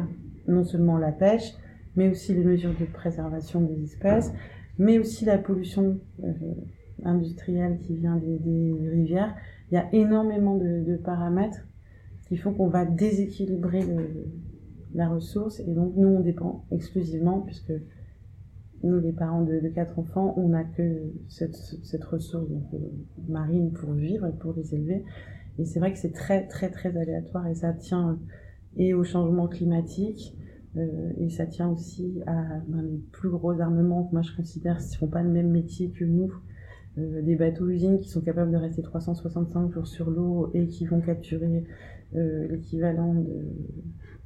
non 0.48 0.64
seulement 0.64 1.00
la 1.00 1.12
pêche, 1.12 1.56
mais 1.96 2.08
aussi 2.10 2.36
les 2.36 2.44
mesures 2.44 2.76
de 2.80 2.86
préservation 2.86 3.62
des 3.62 3.84
espèces, 3.84 4.32
mais 4.78 5.00
aussi 5.00 5.26
la 5.26 5.40
pollution 5.40 6.00
industrielle 7.04 7.80
qui 7.80 7.96
vient 7.96 8.18
des, 8.18 8.90
rivières. 8.90 9.36
Il 9.72 9.76
y 9.76 9.78
a 9.78 9.88
énormément 9.94 10.58
de 10.58 10.98
paramètres 10.98 11.66
qui 12.28 12.38
font 12.38 12.54
qu'on 12.54 12.68
va 12.68 12.86
déséquilibrer 12.86 13.84
la 14.94 15.10
ressource 15.10 15.60
et 15.60 15.74
donc 15.74 15.94
nous 15.96 16.08
on 16.08 16.20
dépend 16.20 16.66
exclusivement 16.72 17.42
puisque 17.42 17.74
nous 18.84 19.00
les 19.00 19.12
parents 19.12 19.44
de, 19.44 19.60
quatre 19.74 20.00
enfants 20.00 20.34
on 20.38 20.50
n'a 20.50 20.64
que 20.64 21.12
cette, 21.28 22.04
ressource 22.06 22.50
euh, 22.74 22.78
marine 23.28 23.72
pour 23.72 23.92
vivre 23.94 24.28
et 24.28 24.32
pour 24.32 24.54
les 24.54 24.74
élever 24.74 25.04
et 25.58 25.66
c'est 25.66 25.80
vrai 25.80 25.92
que 25.92 26.00
c'est 26.00 26.14
très 26.14 26.48
très 26.48 26.70
très 26.70 26.96
aléatoire 26.98 27.48
et 27.48 27.56
ça 27.56 27.74
tient 27.74 28.20
et 28.78 28.94
au 28.94 29.04
changement 29.04 29.48
climatique 29.48 30.36
euh, 30.78 31.12
et 31.18 31.30
ça 31.30 31.46
tient 31.46 31.70
aussi 31.70 32.22
à 32.26 32.60
ben, 32.68 32.82
les 32.82 33.00
plus 33.12 33.30
gros 33.30 33.60
armements 33.60 34.06
que 34.06 34.14
moi 34.14 34.22
je 34.22 34.36
considère 34.36 34.78
ne 34.78 34.98
font 34.98 35.08
pas 35.08 35.24
le 35.24 35.30
même 35.30 35.50
métier 35.50 35.92
que 35.92 36.06
nous 36.06 36.32
euh, 36.98 37.22
des 37.22 37.36
bateaux 37.36 37.68
usines 37.68 38.00
qui 38.00 38.10
sont 38.10 38.22
capables 38.22 38.52
de 38.52 38.58
rester 38.58 38.82
365 38.82 39.72
jours 39.72 39.88
sur 39.88 40.10
l'eau 40.10 40.52
et 40.54 40.68
qui 40.68 40.86
vont 40.86 41.02
capturer 41.02 41.64
euh, 42.16 42.48
l'équivalent 42.48 43.14
de 43.14 43.48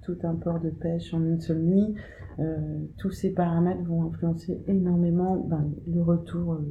tout 0.02 0.18
un 0.24 0.36
port 0.36 0.60
de 0.60 0.70
pêche 0.70 1.14
en 1.14 1.24
une 1.24 1.40
seule 1.40 1.62
nuit. 1.62 1.96
Euh, 2.40 2.58
tous 2.98 3.12
ces 3.12 3.32
paramètres 3.32 3.84
vont 3.84 4.04
influencer 4.04 4.64
énormément 4.68 5.38
ben, 5.38 5.72
le 5.88 6.02
retour. 6.02 6.62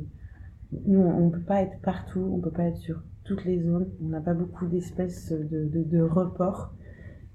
nous, 0.86 1.00
on 1.00 1.26
ne 1.26 1.30
peut 1.30 1.44
pas 1.44 1.62
être 1.62 1.80
partout, 1.82 2.20
on 2.20 2.38
ne 2.38 2.42
peut 2.42 2.50
pas 2.50 2.64
être 2.64 2.78
sur 2.78 3.02
toutes 3.24 3.44
les 3.44 3.60
zones, 3.60 3.88
on 4.02 4.08
n'a 4.08 4.20
pas 4.20 4.34
beaucoup 4.34 4.66
d'espèces 4.66 5.32
de, 5.32 5.66
de, 5.66 5.82
de 5.82 6.00
report. 6.00 6.74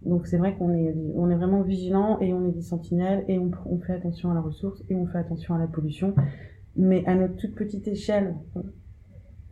Donc 0.06 0.28
c'est 0.28 0.38
vrai 0.38 0.56
qu'on 0.56 0.74
est, 0.74 0.96
on 1.16 1.30
est 1.30 1.36
vraiment 1.36 1.62
vigilant 1.62 2.20
et 2.20 2.34
on 2.34 2.48
est 2.48 2.52
des 2.52 2.62
sentinelles 2.62 3.26
et 3.28 3.40
on, 3.40 3.52
fait 3.80 3.94
attention 3.94 4.32
à 4.32 4.34
la 4.34 4.42
ressource 4.42 4.84
et 4.90 4.96
on 4.96 5.08
fait 5.08 5.18
attention 5.18 5.56
à 5.56 5.60
la 5.60 5.68
pollution. 5.68 6.14
Mais 6.78 7.04
à 7.06 7.16
notre 7.16 7.36
toute 7.36 7.56
petite 7.56 7.88
échelle, 7.88 8.36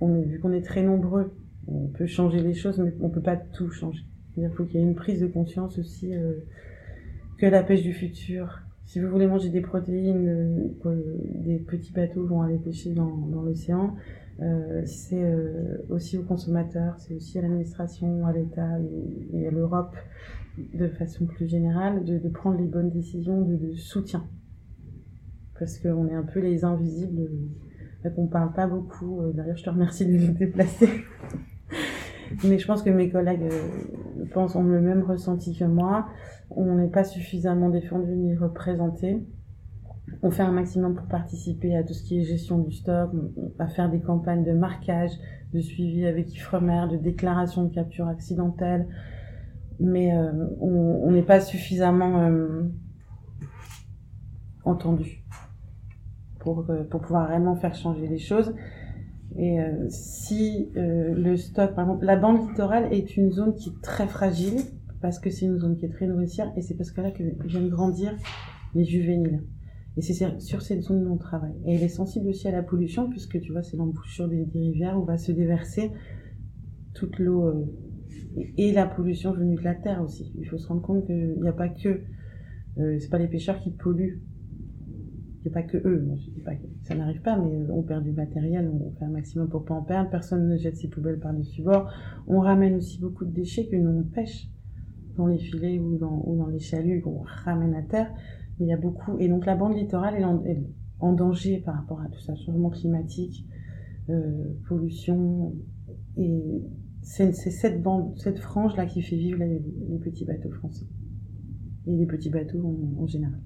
vu 0.02 0.40
qu'on 0.40 0.54
est 0.54 0.62
très 0.62 0.84
nombreux, 0.84 1.34
on 1.68 1.88
peut 1.88 2.06
changer 2.06 2.42
les 2.42 2.54
choses, 2.54 2.80
mais 2.80 2.94
on 3.02 3.10
peut 3.10 3.22
pas 3.22 3.36
tout 3.36 3.70
changer. 3.72 4.04
Il 4.38 4.50
faut 4.50 4.66
qu'il 4.66 4.80
y 4.80 4.84
ait 4.84 4.88
une 4.88 4.96
prise 4.96 5.22
de 5.22 5.28
conscience 5.28 5.80
aussi 5.80 6.14
euh, 6.14 6.34
que 7.38 7.46
la 7.46 7.64
pêche 7.64 7.82
du 7.82 7.94
futur. 7.94 8.62
Si 8.86 9.00
vous 9.00 9.10
voulez 9.10 9.28
manger 9.28 9.50
des 9.50 9.62
protéines, 9.62 10.28
euh, 10.86 11.18
des 11.44 11.58
petits 11.58 11.94
bateaux 11.94 12.26
vont 12.26 12.42
aller 12.42 12.58
pêcher 12.58 12.94
dans, 12.94 13.42
l'océan. 13.44 13.96
Euh, 14.42 14.84
c'est 14.86 15.24
aussi 15.90 16.18
aux 16.18 16.24
consommateurs, 16.24 16.96
c'est 17.00 17.16
aussi 17.16 17.40
à 17.40 17.42
l'administration, 17.42 18.28
à 18.28 18.34
l'État 18.34 18.78
et, 19.34 19.48
à 19.48 19.52
l'Europe 19.52 19.96
de 20.74 20.88
façon 20.90 21.26
plus 21.26 21.48
générale 21.48 22.04
de, 22.04 22.30
prendre 22.30 22.60
les 22.60 22.68
bonnes 22.68 22.92
décisions 22.92 23.42
de 23.42 23.74
soutien 23.76 24.26
parce 25.58 25.80
qu'on 25.80 26.08
est 26.08 26.16
un 26.16 26.24
peu 26.24 26.40
les 26.40 26.66
invisibles, 26.66 27.30
qu'on 28.14 28.28
parle 28.28 28.54
pas 28.54 28.68
beaucoup. 28.68 29.22
Euh, 29.22 29.32
d'ailleurs, 29.34 29.58
je 29.58 29.64
te 29.64 29.70
remercie 29.70 30.06
de 30.06 30.18
nous 30.18 30.34
déplacer. 30.34 30.90
Mais 32.44 32.58
je 32.58 32.68
pense 32.68 32.84
que 32.84 32.90
mes 32.90 33.10
collègues 33.10 33.44
euh, 33.44 34.26
pensent, 34.34 34.56
ont 34.56 34.64
le 34.64 34.82
même 34.82 35.04
ressenti 35.04 35.56
que 35.58 35.66
moi. 35.66 36.08
On 36.50 36.76
n'est 36.76 36.90
pas 36.90 37.04
suffisamment 37.04 37.70
défendu 37.70 38.16
ni 38.16 38.36
représenté. 38.36 39.26
On 40.22 40.30
fait 40.30 40.44
un 40.44 40.52
maximum 40.52 40.96
pour 40.96 41.08
participer 41.08 41.76
à 41.76 41.84
tout 41.84 41.94
ce 41.94 42.04
qui 42.04 42.20
est 42.20 42.24
gestion 42.24 42.60
du 42.60 42.72
stock, 42.72 43.10
à 43.58 43.68
faire 43.68 43.90
des 43.90 44.00
campagnes 44.00 44.44
de 44.44 44.54
marquage, 44.54 45.12
de 45.54 45.60
suivi 45.62 46.06
avec 46.06 46.34
Ifremer, 46.34 46.88
de 46.92 46.98
déclaration 46.98 47.64
de 47.64 47.74
capture 47.74 48.08
accidentelle. 48.08 48.88
Mais 49.80 50.16
euh, 50.16 50.32
on 50.62 51.12
n'est 51.12 51.24
pas 51.24 51.40
suffisamment 51.40 52.30
entendu 54.64 55.26
pour, 56.46 56.66
euh, 56.70 56.86
pour 56.86 57.02
pouvoir 57.02 57.28
vraiment 57.28 57.58
faire 57.58 57.76
changer 57.76 58.08
les 58.08 58.18
choses. 58.18 58.56
Et 59.38 59.60
euh, 59.60 59.86
si 59.90 60.72
euh, 60.78 61.14
le 61.14 61.36
stock, 61.36 61.76
par 61.76 61.84
exemple, 61.86 62.06
la 62.06 62.16
bande 62.16 62.48
littorale 62.48 62.88
est 62.94 63.18
une 63.18 63.34
zone 63.34 63.54
qui 63.56 63.70
est 63.70 63.82
très 63.82 64.08
fragile, 64.08 64.62
parce 65.02 65.20
que 65.20 65.30
c'est 65.30 65.46
une 65.46 65.60
zone 65.60 65.76
qui 65.76 65.86
est 65.86 65.90
très 65.90 66.08
nourricière, 66.08 66.54
et 66.56 66.62
c'est 66.62 66.76
parce 66.76 66.92
que 66.92 67.02
là 67.02 67.12
que 67.12 67.24
viennent 67.46 67.68
grandir 67.68 68.16
les 68.74 68.86
juvéniles. 68.86 69.44
Et 69.98 70.02
c'est 70.02 70.40
sur 70.40 70.62
cette 70.62 70.82
zone 70.82 71.06
où 71.06 71.14
on 71.14 71.18
travaille. 71.18 71.56
Et 71.66 71.76
elle 71.76 71.84
est 71.84 71.90
sensible 71.90 72.30
aussi 72.30 72.48
à 72.48 72.52
la 72.52 72.64
pollution, 72.64 73.10
puisque 73.10 73.42
tu 73.42 73.52
vois, 73.52 73.64
c'est 73.64 73.76
l'embouchure 73.76 74.30
des, 74.30 74.46
des, 74.46 74.60
rivières 74.60 74.98
où 74.98 75.06
va 75.06 75.18
se 75.18 75.34
déverser 75.34 75.92
toute 76.94 77.20
l'eau 77.20 77.66
et 78.58 78.72
la 78.72 78.86
pollution 78.86 79.34
venue 79.34 79.56
de 79.56 79.64
la 79.64 79.76
terre 79.76 80.02
aussi. 80.02 80.32
Il 80.38 80.48
faut 80.48 80.58
se 80.58 80.68
rendre 80.68 80.82
compte 80.82 81.06
qu'il 81.06 81.38
n'y 81.42 81.48
a 81.48 81.54
pas 81.54 81.70
que, 81.70 82.02
euh, 82.78 82.98
c'est 83.00 83.10
pas 83.10 83.18
les 83.18 83.28
pêcheurs 83.28 83.60
qui 83.60 83.72
polluent 83.72 84.22
pas 85.50 85.64
que 85.64 85.78
eux, 85.78 86.08
je 86.18 86.32
dis 86.32 86.42
pas 86.42 86.56
que 86.56 86.66
ça 86.84 86.96
n'arrive 86.96 87.22
pas, 87.22 87.38
mais 87.38 87.70
on 87.70 87.84
perd 87.84 88.04
du 88.04 88.12
matériel, 88.12 88.70
on 88.70 88.92
fait 88.92 89.06
un 89.06 89.10
maximum 89.10 89.50
pour 89.50 89.66
pas 89.66 89.74
en 89.74 89.84
perdre, 89.84 90.10
personne 90.10 90.48
ne 90.48 90.58
jette 90.58 90.78
ses 90.78 90.88
poubelles 90.88 91.20
par-dessus 91.20 91.62
bord. 91.62 91.90
On 92.28 92.40
ramène 92.40 92.76
aussi 92.76 93.00
beaucoup 93.00 93.26
de 93.26 93.32
déchets 93.32 93.68
que 93.68 93.76
nous 93.76 93.90
on 93.90 94.04
pêche 94.04 94.50
dans 95.18 95.28
les 95.28 95.38
filets 95.38 95.80
ou 95.80 95.98
dans, 95.98 96.48
les 96.48 96.60
chaluts 96.60 97.02
qu'on 97.02 97.22
ramène 97.24 97.74
à 97.74 97.82
terre. 97.82 98.12
Mais 98.60 98.68
il 98.68 98.70
y 98.70 98.74
a 98.74 98.78
beaucoup, 98.78 99.18
et 99.20 99.28
donc 99.28 99.46
la 99.46 99.56
bande 99.56 99.76
littorale 99.76 100.16
est 100.16 100.58
en, 101.00 101.14
danger 101.14 101.60
par 101.60 101.76
rapport 101.76 102.02
à 102.02 102.08
tout 102.08 102.20
ça, 102.20 102.36
changement 102.36 102.70
climatique, 102.70 103.46
euh, 104.10 104.54
pollution, 104.68 105.54
et 106.18 106.64
c'est 107.02 107.34
cette 107.34 108.40
frange 108.40 108.76
là 108.76 108.86
qui 108.86 109.02
fait 109.02 109.16
vivre 109.16 109.40
les, 109.40 109.62
petits 110.00 110.26
bateaux 110.26 110.52
français 110.52 110.88
et 111.88 111.96
les 111.96 112.06
petits 112.06 112.30
bateaux 112.30 112.96
en 112.98 113.06
général. 113.06 113.40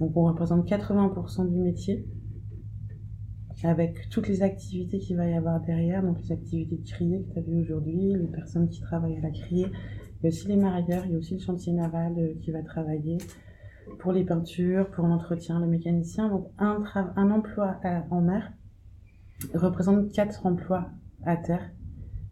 Donc 0.00 0.16
on 0.16 0.24
représente 0.24 0.68
80% 0.68 1.48
du 1.48 1.58
métier. 1.58 2.06
avec 3.64 4.08
toutes 4.10 4.28
les 4.28 4.42
activités 4.42 4.98
qu'il 4.98 5.16
va 5.16 5.26
y 5.26 5.34
avoir 5.34 5.60
derrière, 5.60 6.02
donc 6.02 6.20
les 6.20 6.32
activités 6.32 6.76
de 6.76 6.84
crier 6.88 7.22
que 7.24 7.32
tu 7.32 7.38
as 7.38 7.42
vu 7.42 7.60
aujourd'hui, 7.60 8.14
les 8.14 8.28
personnes 8.28 8.68
qui 8.68 8.80
travaillent 8.80 9.16
à 9.18 9.20
la 9.20 9.30
criée, 9.30 9.66
il 10.20 10.24
y 10.24 10.26
a 10.26 10.28
aussi 10.28 10.48
les 10.48 10.56
marailleurs, 10.56 11.04
il 11.06 11.12
y 11.12 11.14
a 11.14 11.18
aussi 11.18 11.34
le 11.34 11.40
chantier 11.40 11.72
naval 11.72 12.14
euh, 12.18 12.34
qui 12.40 12.50
va 12.50 12.62
travailler 12.62 13.18
pour 13.98 14.12
les 14.12 14.24
peintures, 14.24 14.90
pour 14.90 15.06
l'entretien, 15.06 15.58
le 15.60 15.66
mécanicien. 15.66 16.28
Donc 16.28 16.48
un, 16.58 16.82
un 17.16 17.30
emploi 17.30 17.80
en 18.10 18.20
mer 18.20 18.52
représente 19.54 20.12
quatre 20.12 20.46
emplois 20.46 20.90
à 21.24 21.36
terre. 21.36 21.70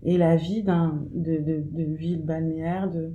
Et 0.03 0.19
la 0.19 0.37
vie 0.37 0.63
d'un, 0.63 1.03
de, 1.15 1.65
de 1.71 1.95
ville 1.95 2.25
balnéaire, 2.25 2.91
de... 2.91 3.15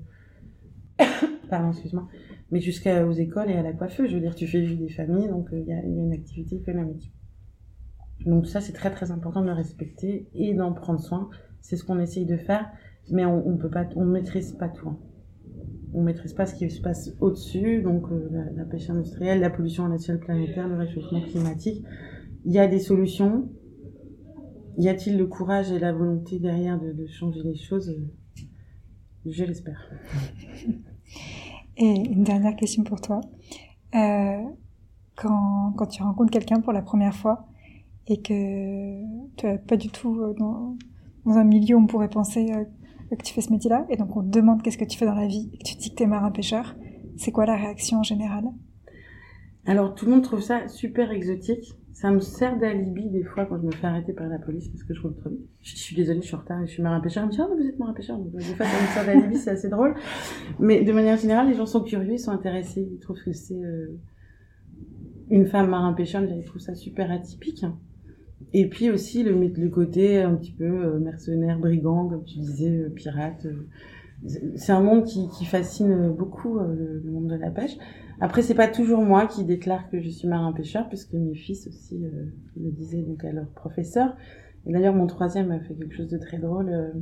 Pardon, 1.49 1.71
excuse-moi. 1.71 2.07
Mais 2.51 2.59
jusqu'aux 2.59 3.13
écoles 3.13 3.49
et 3.49 3.55
à 3.55 3.63
la 3.63 3.71
coiffeuse, 3.71 4.09
je 4.09 4.15
veux 4.15 4.21
dire, 4.21 4.35
tu 4.35 4.45
fais 4.45 4.59
vivre 4.59 4.79
des 4.79 4.89
familles, 4.89 5.29
donc 5.29 5.51
euh, 5.53 5.59
il 5.59 5.67
y, 5.67 5.73
a, 5.73 5.81
une 5.81 6.11
activité 6.11 6.57
économique. 6.57 7.13
Donc 8.25 8.45
ça, 8.45 8.59
c'est 8.59 8.73
très 8.73 8.91
très 8.91 9.11
important 9.11 9.41
de 9.41 9.47
le 9.47 9.53
respecter 9.53 10.27
et 10.33 10.53
d'en 10.53 10.73
prendre 10.73 10.99
soin. 10.99 11.29
C'est 11.61 11.77
ce 11.77 11.85
qu'on 11.85 11.99
essaye 11.99 12.25
de 12.25 12.37
faire, 12.37 12.69
mais 13.09 13.25
on, 13.25 13.47
on 13.47 13.57
peut 13.57 13.69
pas, 13.69 13.87
on 13.95 14.05
maîtrise 14.05 14.51
pas 14.51 14.67
tout. 14.67 14.89
Hein. 14.89 14.99
On 15.93 16.03
maîtrise 16.03 16.33
pas 16.33 16.45
ce 16.45 16.55
qui 16.55 16.69
se 16.69 16.81
passe 16.81 17.11
au-dessus, 17.21 17.81
donc 17.81 18.11
euh, 18.11 18.29
la, 18.31 18.51
la, 18.51 18.65
pêche 18.65 18.89
industrielle, 18.89 19.39
la 19.39 19.49
pollution 19.49 19.85
à 19.85 19.89
l'échelle 19.89 20.19
planétaire, 20.19 20.67
le 20.67 20.75
réchauffement 20.75 21.21
climatique. 21.21 21.83
Il 22.43 22.51
y 22.51 22.59
a 22.59 22.67
des 22.67 22.79
solutions. 22.79 23.49
Y 24.77 24.89
a-t-il 24.89 25.17
le 25.17 25.27
courage 25.27 25.71
et 25.71 25.79
la 25.79 25.93
volonté 25.93 26.39
derrière 26.39 26.79
de, 26.79 26.91
de 26.91 27.07
changer 27.07 27.43
les 27.43 27.55
choses? 27.55 27.95
Je 29.25 29.43
l'espère. 29.43 29.89
Et 31.83 31.95
une 31.95 32.23
dernière 32.23 32.55
question 32.55 32.83
pour 32.83 33.01
toi. 33.01 33.21
Euh, 33.95 34.43
quand, 35.15 35.87
tu 35.89 36.03
rencontres 36.03 36.29
quelqu'un 36.29 36.61
pour 36.61 36.73
la 36.73 36.83
première 36.83 37.15
fois, 37.15 37.47
et 38.05 38.21
que 38.21 39.01
tu 39.35 39.45
n'es 39.47 39.57
pas 39.57 39.77
du 39.77 39.89
tout 39.89 40.21
euh, 40.21 40.35
dans, 40.37 40.77
dans, 41.25 41.37
un 41.37 41.43
milieu 41.43 41.75
où 41.75 41.79
on 41.79 41.87
pourrait 41.87 42.09
penser 42.09 42.51
euh, 42.53 43.15
que 43.15 43.23
tu 43.23 43.33
fais 43.33 43.41
ce 43.41 43.51
métier-là, 43.51 43.87
et 43.89 43.97
donc 43.97 44.15
on 44.15 44.21
te 44.21 44.29
demande 44.29 44.61
qu'est-ce 44.61 44.77
que 44.77 44.85
tu 44.85 44.95
fais 44.95 45.07
dans 45.07 45.15
la 45.15 45.25
vie, 45.25 45.49
et 45.53 45.57
que 45.57 45.63
tu 45.63 45.75
dis 45.75 45.89
que 45.89 45.95
tu 45.95 46.03
es 46.03 46.05
marin-pêcheur, 46.05 46.75
c'est 47.17 47.31
quoi 47.31 47.47
la 47.47 47.55
réaction 47.55 47.97
en 47.97 48.03
général 48.03 48.45
Alors 49.65 49.95
tout 49.95 50.05
le 50.05 50.11
monde 50.11 50.21
trouve 50.21 50.41
ça 50.41 50.67
super 50.67 51.09
exotique. 51.09 51.73
Ça 51.93 52.09
me 52.09 52.19
sert 52.19 52.57
d'alibi 52.57 53.09
des 53.09 53.23
fois 53.23 53.45
quand 53.45 53.57
je 53.57 53.65
me 53.65 53.71
fais 53.71 53.87
arrêter 53.87 54.13
par 54.13 54.27
la 54.27 54.39
police 54.39 54.69
parce 54.69 54.83
que 54.83 54.93
je 54.93 55.01
roule 55.01 55.15
trop 55.15 55.29
vite. 55.29 55.47
Je, 55.61 55.75
suis 55.75 55.95
désolée, 55.95 56.21
je 56.21 56.27
suis 56.27 56.35
en 56.35 56.39
retard, 56.39 56.65
je 56.65 56.71
suis 56.71 56.81
marin-pêcheur. 56.81 57.23
Je 57.23 57.27
me 57.27 57.31
dis, 57.31 57.41
oh, 57.41 57.55
vous 57.55 57.67
êtes 57.67 57.79
marin-pêcheur. 57.79 58.17
Des 58.17 58.41
fois, 58.41 58.65
ça 58.65 58.81
me 58.81 58.87
sert 58.87 59.05
d'alibi, 59.05 59.37
c'est 59.37 59.51
assez 59.51 59.69
drôle. 59.69 59.95
Mais 60.59 60.83
de 60.83 60.91
manière 60.91 61.17
générale, 61.17 61.49
les 61.49 61.55
gens 61.55 61.65
sont 61.65 61.83
curieux, 61.83 62.13
ils 62.13 62.19
sont 62.19 62.31
intéressés, 62.31 62.87
ils 62.91 62.99
trouvent 62.99 63.21
que 63.23 63.33
c'est 63.33 63.61
euh, 63.61 63.99
une 65.29 65.45
femme 65.45 65.69
marin-pêcheur, 65.69 66.23
ils 66.23 66.43
trouvent 66.45 66.61
ça 66.61 66.75
super 66.75 67.11
atypique. 67.11 67.65
Et 68.53 68.67
puis 68.67 68.89
aussi 68.89 69.23
le, 69.23 69.33
le 69.33 69.69
côté 69.69 70.21
un 70.21 70.35
petit 70.35 70.51
peu 70.51 70.65
euh, 70.65 70.99
mercenaire, 70.99 71.57
brigand, 71.59 72.09
comme 72.09 72.23
tu 72.25 72.39
disais, 72.39 72.69
euh, 72.69 72.89
pirate. 72.89 73.45
Euh. 73.45 73.67
C'est 74.55 74.71
un 74.71 74.81
monde 74.81 75.05
qui, 75.05 75.45
fascine 75.45 76.09
beaucoup 76.09 76.59
le, 76.59 77.01
le, 77.03 77.11
monde 77.11 77.27
de 77.27 77.35
la 77.35 77.49
pêche. 77.49 77.75
Après, 78.21 78.41
c'est 78.43 78.55
pas 78.55 78.67
toujours 78.67 79.01
moi 79.01 79.27
qui 79.27 79.43
déclare 79.43 79.89
que 79.89 79.99
je 79.99 80.09
suis 80.09 80.27
marin-pêcheur, 80.27 80.87
puisque 80.87 81.13
mes 81.13 81.35
fils 81.35 81.67
aussi 81.67 81.99
le 82.55 82.71
disaient 82.71 83.01
donc 83.01 83.25
à 83.25 83.31
leur 83.31 83.47
professeur. 83.47 84.15
Et 84.65 84.71
d'ailleurs, 84.71 84.93
mon 84.93 85.07
troisième 85.07 85.51
a 85.51 85.59
fait 85.59 85.73
quelque 85.73 85.95
chose 85.95 86.09
de 86.09 86.17
très 86.17 86.37
drôle. 86.37 86.93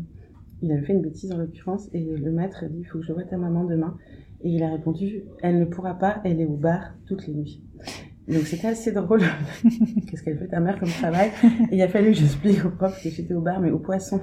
il 0.61 0.72
avait 0.72 0.82
fait 0.82 0.93
une 0.93 1.01
bêtise 1.01 1.32
en 1.32 1.38
l'occurrence, 1.38 1.89
et 1.93 2.03
le 2.03 2.32
maître 2.32 2.63
a 2.63 2.67
dit, 2.67 2.80
il 2.80 2.86
faut 2.86 2.99
que 2.99 3.05
je 3.05 3.11
vois 3.11 3.26
ta 3.26 3.38
maman 3.38 3.65
demain. 3.65 3.97
Et 4.41 4.49
il 4.49 4.63
a 4.63 4.72
répondu, 4.72 5.26
elle 5.41 5.59
ne 5.59 5.65
pourra 5.65 5.95
pas, 5.95 6.22
elle 6.24 6.39
est 6.39 6.45
au 6.45 6.55
bar 6.55 6.93
toutes 7.05 7.28
les 7.28 7.34
nuits. 7.34 7.61
Donc 8.30 8.43
c'était 8.43 8.67
assez 8.67 8.91
drôle. 8.91 9.22
Qu'est-ce 10.07 10.24
qu'elle 10.24 10.38
fait 10.38 10.47
ta 10.47 10.59
mère 10.59 10.80
comme 10.80 10.89
travail 10.89 11.32
Et 11.72 11.76
il 11.76 11.82
a 11.82 11.88
fallu 11.88 12.11
que 12.11 12.17
j'explique 12.17 12.63
au 12.63 12.70
prof 12.70 13.01
que 13.03 13.09
j'étais 13.09 13.34
au 13.34 13.41
bar, 13.41 13.59
mais 13.59 13.72
au 13.72 13.80
poisson. 13.80 14.22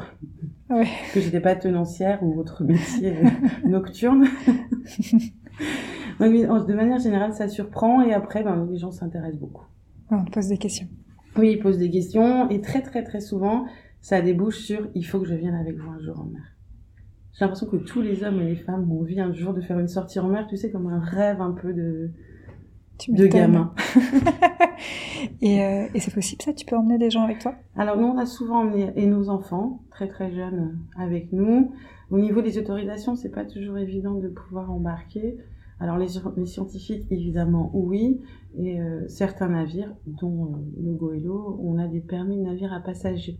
Ouais. 0.70 0.86
Que 1.12 1.20
j'étais 1.20 1.40
pas 1.40 1.56
tenancière 1.56 2.22
ou 2.22 2.38
autre 2.38 2.64
métier 2.64 3.16
euh, 3.16 3.68
nocturne. 3.68 4.26
Donc 6.20 6.66
de 6.66 6.74
manière 6.74 6.98
générale, 6.98 7.32
ça 7.32 7.48
surprend 7.48 8.02
et 8.02 8.12
après, 8.12 8.42
ben, 8.42 8.66
les 8.70 8.78
gens 8.78 8.90
s'intéressent 8.90 9.40
beaucoup. 9.40 9.66
On 10.10 10.24
te 10.24 10.30
pose 10.30 10.48
des 10.48 10.58
questions. 10.58 10.88
Oui, 11.36 11.52
ils 11.52 11.58
posent 11.58 11.78
des 11.78 11.90
questions 11.90 12.48
et 12.48 12.60
très 12.60 12.80
très 12.80 13.02
très 13.02 13.20
souvent, 13.20 13.66
ça 14.00 14.20
débouche 14.22 14.58
sur 14.58 14.88
il 14.94 15.02
faut 15.02 15.20
que 15.20 15.26
je 15.26 15.34
vienne 15.34 15.54
avec 15.54 15.76
vous 15.76 15.90
un 15.90 15.98
jour 16.00 16.18
en 16.20 16.24
mer. 16.24 16.42
J'ai 17.32 17.44
l'impression 17.44 17.66
que 17.66 17.76
tous 17.76 18.00
les 18.00 18.24
hommes 18.24 18.40
et 18.40 18.46
les 18.46 18.56
femmes 18.56 18.90
ont 18.90 19.00
envie 19.00 19.20
un 19.20 19.32
jour 19.32 19.52
de 19.52 19.60
faire 19.60 19.78
une 19.78 19.88
sortie 19.88 20.18
en 20.18 20.28
mer, 20.28 20.46
tu 20.48 20.56
sais, 20.56 20.70
comme 20.70 20.86
un 20.86 21.00
rêve 21.00 21.42
un 21.42 21.52
peu 21.52 21.74
de 21.74 22.10
de 23.08 23.26
gamins. 23.26 23.74
et, 25.42 25.62
euh, 25.62 25.86
et 25.92 26.00
c'est 26.00 26.14
possible 26.14 26.40
ça 26.42 26.54
Tu 26.54 26.64
peux 26.64 26.76
emmener 26.76 26.96
des 26.96 27.10
gens 27.10 27.22
avec 27.22 27.40
toi? 27.40 27.54
Alors 27.76 27.98
nous, 27.98 28.06
on 28.06 28.16
a 28.16 28.24
souvent 28.26 28.60
emmené 28.60 28.90
et 28.96 29.06
nos 29.06 29.28
enfants, 29.28 29.82
très 29.90 30.08
très 30.08 30.32
jeunes, 30.32 30.78
avec 30.96 31.32
nous. 31.32 31.72
Au 32.10 32.18
niveau 32.18 32.40
des 32.40 32.56
autorisations, 32.58 33.16
c'est 33.16 33.30
pas 33.30 33.44
toujours 33.44 33.76
évident 33.78 34.14
de 34.14 34.28
pouvoir 34.28 34.70
embarquer. 34.70 35.36
Alors 35.78 35.98
les, 35.98 36.08
scientifiques, 36.46 37.06
évidemment, 37.10 37.70
oui. 37.74 38.20
Et 38.56 38.80
euh, 38.80 39.06
certains 39.08 39.48
navires, 39.48 39.94
dont 40.06 40.46
euh, 40.46 40.82
le 40.82 40.94
Goélo, 40.94 41.60
on 41.62 41.78
a 41.78 41.86
des 41.86 42.00
permis 42.00 42.38
de 42.38 42.42
navire 42.42 42.72
à 42.72 42.80
passagers. 42.80 43.38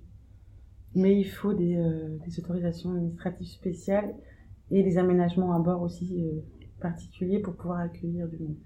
Mais 0.95 1.19
il 1.19 1.25
faut 1.25 1.55
des, 1.55 1.77
euh, 1.77 2.19
autorisations 2.39 2.91
administratives 2.91 3.47
spéciales 3.47 4.15
et 4.71 4.83
des 4.83 4.99
aménagements 4.99 5.53
à 5.53 5.61
bord 5.61 5.81
aussi 5.83 6.25
particuliers 6.81 7.39
pour 7.39 7.55
pouvoir 7.55 7.79
accueillir 7.79 8.29
du 8.29 8.39
monde. 8.39 8.57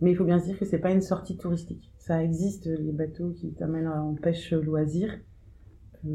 Mais 0.00 0.12
il 0.12 0.16
faut 0.16 0.24
bien 0.24 0.38
se 0.38 0.46
dire 0.46 0.58
que 0.58 0.64
c'est 0.64 0.78
pas 0.78 0.92
une 0.92 1.00
sortie 1.00 1.36
touristique. 1.36 1.92
Ça 1.98 2.22
existe, 2.22 2.66
les 2.66 2.92
bateaux 2.92 3.32
qui 3.32 3.52
t'amènent 3.52 3.88
en 3.88 4.14
pêche 4.14 4.52
loisir, 4.52 5.18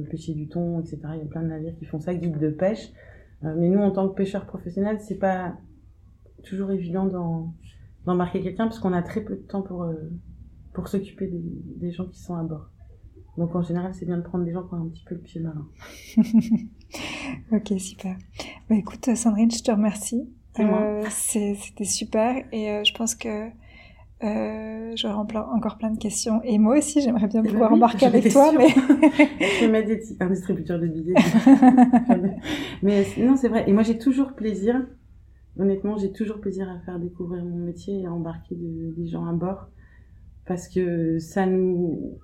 pêcher 0.09 0.34
du 0.34 0.47
thon, 0.47 0.80
etc. 0.80 0.99
Il 1.16 1.20
y 1.20 1.22
a 1.22 1.26
plein 1.26 1.43
de 1.43 1.49
navires 1.49 1.76
qui 1.78 1.86
font 1.86 1.99
ça, 1.99 2.16
guide 2.16 2.39
de 2.39 2.49
pêche. 2.49 2.93
Mais 3.41 3.68
nous, 3.68 3.82
en 3.82 3.91
tant 3.91 4.07
que 4.07 4.16
pêcheurs 4.16 4.45
professionnels, 4.45 5.01
c'est 5.01 5.20
pas 5.20 5.57
toujours 6.43 6.71
évident 6.71 7.53
d'embarquer 8.05 8.41
quelqu'un 8.41 8.65
parce 8.65 8.79
qu'on 8.79 8.93
a 8.93 9.01
très 9.01 9.21
peu 9.21 9.35
de 9.35 9.41
temps 9.41 9.61
pour, 9.61 9.83
euh, 9.83 9.93
pour 10.73 10.87
s'occuper 10.87 11.27
des, 11.27 11.41
des, 11.77 11.91
gens 11.91 12.05
qui 12.05 12.19
sont 12.19 12.35
à 12.35 12.43
bord. 12.43 12.69
Donc 13.37 13.55
en 13.55 13.63
général, 13.63 13.93
c'est 13.93 14.05
bien 14.05 14.17
de 14.17 14.23
prendre 14.23 14.45
des 14.45 14.51
gens 14.51 14.63
qui 14.63 14.73
ont 14.73 14.81
un 14.83 14.89
petit 14.89 15.03
peu 15.05 15.15
le 15.15 15.21
pied 15.21 15.41
marin. 15.41 15.67
ok, 17.51 17.79
super. 17.79 18.15
Bah, 18.69 18.75
écoute, 18.75 19.15
Sandrine, 19.15 19.51
je 19.51 19.63
te 19.63 19.71
remercie. 19.71 20.29
Euh, 20.59 21.03
C'était 21.09 21.83
super 21.83 22.35
et 22.51 22.69
euh, 22.69 22.83
je 22.83 22.93
pense 22.93 23.15
que 23.15 23.49
euh, 24.23 24.93
j'aurai 24.95 25.15
encore 25.15 25.77
plein 25.77 25.89
de 25.89 25.97
questions. 25.97 26.41
Et 26.43 26.57
moi 26.57 26.77
aussi, 26.77 27.01
j'aimerais 27.01 27.27
bien 27.27 27.41
eh 27.43 27.47
ben 27.47 27.51
pouvoir 27.51 27.71
oui, 27.71 27.77
embarquer 27.77 28.05
avec 28.05 28.31
toi. 28.31 28.51
Mais... 28.57 28.69
je 28.69 29.65
vais 29.65 29.67
mettre 29.67 29.91
un 30.19 30.29
distributeur 30.29 30.79
de 30.79 30.87
billets. 30.87 31.15
mais 32.83 33.05
non, 33.17 33.35
c'est 33.35 33.49
vrai. 33.49 33.65
Et 33.67 33.73
moi, 33.73 33.83
j'ai 33.83 33.97
toujours 33.97 34.33
plaisir. 34.33 34.85
Honnêtement, 35.58 35.97
j'ai 35.97 36.12
toujours 36.12 36.39
plaisir 36.39 36.70
à 36.70 36.80
faire 36.80 36.99
découvrir 36.99 37.43
mon 37.43 37.58
métier 37.58 38.01
et 38.01 38.06
à 38.06 38.12
embarquer 38.12 38.56
de, 38.56 38.93
des 38.95 39.08
gens 39.08 39.26
à 39.26 39.34
bord. 39.34 39.70
Parce 40.45 40.68
que 40.68 41.20
ça 41.20 41.45
nous... 41.45 42.18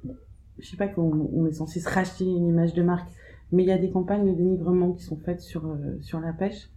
Je 0.58 0.68
sais 0.68 0.78
pas 0.78 0.88
qu'on 0.88 1.30
on 1.34 1.46
est 1.46 1.54
censé 1.54 1.80
se 1.80 1.90
racheter 1.90 2.26
une 2.26 2.48
image 2.48 2.74
de 2.74 2.84
marque. 2.84 3.10
Mais 3.52 3.64
il 3.64 3.68
y 3.68 3.72
a 3.72 3.78
des 3.78 3.90
campagnes 3.90 4.30
de 4.30 4.36
dénigrement 4.36 4.92
qui 4.94 5.04
sont 5.04 5.18
faites 5.18 5.42
sur, 5.42 5.66
euh, 5.66 5.98
sur 6.02 6.20
la 6.20 6.34
pêche 6.34 6.70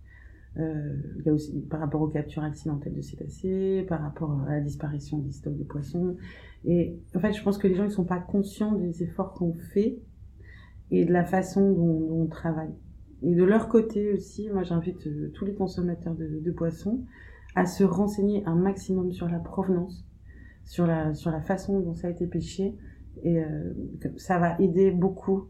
euh, 0.59 0.97
il 1.19 1.25
y 1.25 1.31
a 1.31 1.33
aussi 1.33 1.61
par 1.71 1.81
rapport 1.81 2.03
aux 2.03 2.09
captures 2.09 2.45
accidentelles 2.45 2.95
de 2.95 3.01
cétacés, 3.01 3.87
par 3.89 4.03
rapport 4.03 4.43
à 4.47 4.53
la 4.53 4.61
disparition 4.61 5.19
des 5.19 5.33
stocks 5.33 5.57
de 5.57 5.65
poissons. 5.65 6.17
Et 6.65 6.99
en 7.15 7.21
fait, 7.21 7.33
je 7.33 7.43
pense 7.43 7.59
que 7.59 7.67
les 7.67 7.75
gens 7.75 7.85
ne 7.85 7.91
sont 7.91 8.05
pas 8.05 8.19
conscients 8.19 8.73
des 8.73 9.03
efforts 9.03 9.33
qu'on 9.33 9.55
fait 9.55 9.99
et 10.91 11.05
de 11.05 11.13
la 11.13 11.25
façon 11.25 11.73
dont, 11.73 12.01
dont, 12.01 12.23
on 12.23 12.27
travaille. 12.27 12.75
Et 13.23 13.35
de 13.35 13.45
leur 13.45 13.68
côté 13.68 14.12
aussi, 14.12 14.51
moi 14.51 14.64
j'invite 14.64 15.07
euh, 15.07 15.31
tous 15.35 15.45
les 15.45 15.55
consommateurs 15.55 16.14
de, 16.14 16.41
de, 16.41 16.51
poissons 16.51 17.05
à 17.55 17.66
se 17.66 17.85
renseigner 17.85 18.45
un 18.47 18.57
maximum 18.57 19.12
sur 19.12 19.29
la 19.29 19.39
provenance, 19.39 20.05
sur 20.64 20.87
la, 20.87 21.14
sur 21.14 21.31
la 21.31 21.41
façon 21.41 21.81
dont 21.81 21.95
ça 21.95 22.09
a 22.09 22.11
été 22.11 22.27
pêché. 22.27 22.75
Et 23.23 23.41
euh, 23.41 23.73
ça 24.16 24.39
va 24.39 24.59
aider 24.59 24.91
beaucoup. 24.91 25.49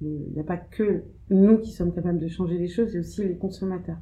Il 0.00 0.32
n'y 0.32 0.40
a 0.40 0.44
pas 0.44 0.56
que 0.56 1.04
nous 1.30 1.58
qui 1.58 1.70
sommes 1.70 1.92
capables 1.92 2.18
de 2.18 2.26
changer 2.26 2.58
les 2.58 2.66
choses, 2.66 2.90
il 2.90 2.94
y 2.94 2.96
a 2.96 3.00
aussi 3.00 3.22
les 3.22 3.36
consommateurs. 3.36 3.98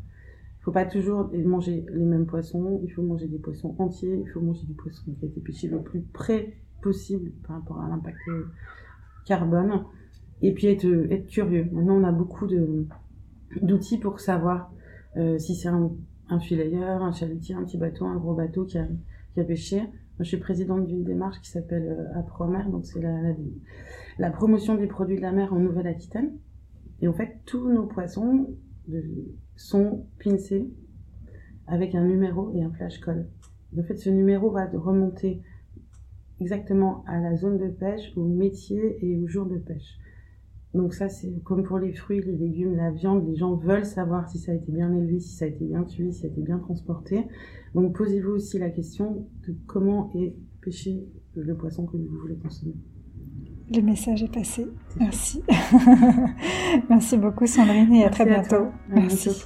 Il 0.60 0.62
faut 0.62 0.72
pas 0.72 0.86
toujours 0.86 1.30
manger 1.44 1.84
les 1.92 2.04
mêmes 2.04 2.26
poissons, 2.26 2.80
il 2.84 2.90
faut 2.90 3.02
manger 3.02 3.26
des 3.26 3.38
poissons 3.38 3.74
entiers, 3.78 4.22
il 4.24 4.28
faut 4.30 4.40
manger 4.40 4.66
du 4.66 4.74
poisson 4.74 5.12
qui 5.18 5.24
a 5.24 5.28
été 5.28 5.40
pêché 5.40 5.68
le 5.68 5.82
plus 5.82 6.02
près 6.02 6.54
possible 6.80 7.32
par 7.46 7.56
rapport 7.56 7.80
à 7.80 7.88
l'impact 7.88 8.18
carbone. 9.26 9.84
Et 10.42 10.54
puis 10.54 10.68
être, 10.68 10.86
être 11.10 11.26
curieux. 11.26 11.66
Maintenant, 11.72 11.96
on 11.96 12.04
a 12.04 12.12
beaucoup 12.12 12.46
de, 12.46 12.86
d'outils 13.62 13.98
pour 13.98 14.20
savoir 14.20 14.72
euh, 15.16 15.38
si 15.38 15.54
c'est 15.54 15.68
un, 15.68 15.90
un 16.28 16.40
filayeur, 16.40 17.02
un 17.02 17.12
chalutier, 17.12 17.54
un 17.54 17.64
petit 17.64 17.78
bateau, 17.78 18.06
un 18.06 18.16
gros 18.16 18.34
bateau 18.34 18.64
qui 18.64 18.78
a, 18.78 18.86
pêché. 19.46 19.82
Je 20.18 20.24
suis 20.24 20.36
présidente 20.36 20.86
d'une 20.86 21.02
démarche 21.02 21.40
qui 21.40 21.50
s'appelle 21.50 21.96
euh, 21.98 22.18
APROMER, 22.18 22.64
donc 22.70 22.84
c'est 22.84 23.00
la, 23.00 23.22
la, 23.22 23.34
la 24.18 24.30
promotion 24.30 24.74
des 24.74 24.86
produits 24.86 25.16
de 25.16 25.22
la 25.22 25.32
mer 25.32 25.52
en 25.54 25.58
Nouvelle-Aquitaine. 25.58 26.32
Et 27.00 27.08
en 27.08 27.14
fait, 27.14 27.38
tous 27.46 27.70
nos 27.70 27.86
poissons, 27.86 28.48
sont 29.56 30.06
pincés 30.22 30.70
avec 31.66 31.94
un 31.94 32.04
numéro 32.04 32.52
et 32.54 32.62
un 32.62 32.70
flash 32.70 32.98
code. 32.98 33.28
En 33.78 33.82
fait, 33.82 33.96
ce 33.96 34.10
numéro 34.10 34.50
va 34.50 34.66
remonter 34.66 35.42
exactement 36.40 37.04
à 37.06 37.20
la 37.20 37.36
zone 37.36 37.58
de 37.58 37.68
pêche, 37.68 38.12
au 38.16 38.24
métier 38.24 38.98
et 39.04 39.16
au 39.18 39.28
jour 39.28 39.46
de 39.46 39.58
pêche. 39.58 39.98
Donc 40.72 40.94
ça, 40.94 41.08
c'est 41.08 41.42
comme 41.42 41.64
pour 41.64 41.78
les 41.78 41.92
fruits, 41.92 42.20
les 42.20 42.36
légumes, 42.36 42.76
la 42.76 42.90
viande, 42.90 43.26
les 43.28 43.34
gens 43.34 43.56
veulent 43.56 43.84
savoir 43.84 44.28
si 44.28 44.38
ça 44.38 44.52
a 44.52 44.54
été 44.54 44.70
bien 44.70 44.94
élevé, 44.94 45.18
si 45.18 45.34
ça 45.34 45.44
a 45.44 45.48
été 45.48 45.64
bien 45.64 45.82
tué, 45.82 46.12
si 46.12 46.20
ça 46.20 46.26
a 46.28 46.30
été 46.30 46.42
bien 46.42 46.58
transporté. 46.58 47.26
Donc 47.74 47.96
posez-vous 47.96 48.32
aussi 48.32 48.58
la 48.58 48.70
question 48.70 49.26
de 49.46 49.54
comment 49.66 50.10
est 50.14 50.36
pêché 50.60 51.04
le 51.34 51.56
poisson 51.56 51.86
que 51.86 51.96
vous 51.96 52.18
voulez 52.20 52.36
consommer. 52.36 52.74
Le 53.74 53.82
message 53.82 54.22
est 54.22 54.32
passé. 54.32 54.66
Merci. 54.98 55.42
Merci 56.88 57.16
beaucoup 57.16 57.46
Sandrine 57.46 57.92
et 57.94 58.04
à 58.04 58.10
très 58.10 58.26
bientôt. 58.26 58.66
Merci. 58.88 59.44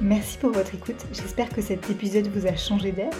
Merci 0.00 0.38
pour 0.38 0.50
votre 0.50 0.74
écoute. 0.74 1.06
J'espère 1.12 1.48
que 1.48 1.60
cet 1.60 1.90
épisode 1.90 2.28
vous 2.28 2.46
a 2.46 2.54
changé 2.54 2.92
d'air 2.92 3.12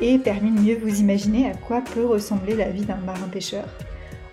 et 0.00 0.18
permis 0.18 0.50
de 0.50 0.60
mieux 0.60 0.76
vous 0.76 1.00
imaginer 1.00 1.48
à 1.48 1.54
quoi 1.54 1.80
peut 1.80 2.04
ressembler 2.04 2.54
la 2.56 2.70
vie 2.70 2.84
d'un 2.84 2.96
marin 2.96 3.28
pêcheur. 3.28 3.64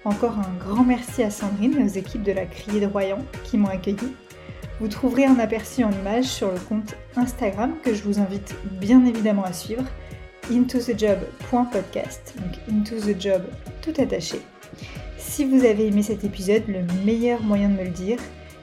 Encore 0.03 0.39
un 0.39 0.53
grand 0.59 0.84
merci 0.84 1.22
à 1.24 1.30
Sandrine 1.30 1.78
et 1.80 1.84
aux 1.84 1.99
équipes 1.99 2.24
de 2.24 2.32
la 2.32 2.45
Criée 2.45 2.80
de 2.80 2.88
Royan 2.88 3.20
qui 3.43 3.57
m'ont 3.57 3.70
accueilli. 3.70 4.16
Vous 4.80 4.88
trouverez 4.88 5.26
un 5.26 5.38
aperçu 5.38 5.84
en 5.84 5.91
image 5.91 6.26
sur 6.26 6.51
le 6.51 6.59
compte 6.59 6.95
Instagram 7.16 7.76
que 7.84 7.93
je 7.93 8.01
vous 8.01 8.20
invite 8.20 8.55
bien 8.80 9.05
évidemment 9.05 9.43
à 9.43 9.53
suivre, 9.53 9.86
intothejob.podcast, 10.51 12.34
donc 12.38 12.57
into 12.76 12.95
tout 13.82 14.01
attaché. 14.01 14.41
Si 15.18 15.45
vous 15.45 15.66
avez 15.66 15.88
aimé 15.88 16.01
cet 16.01 16.24
épisode, 16.24 16.64
le 16.68 16.82
meilleur 17.05 17.43
moyen 17.43 17.70
de 17.70 17.76
me 17.76 17.84
le 17.84 17.89
dire, 17.89 18.18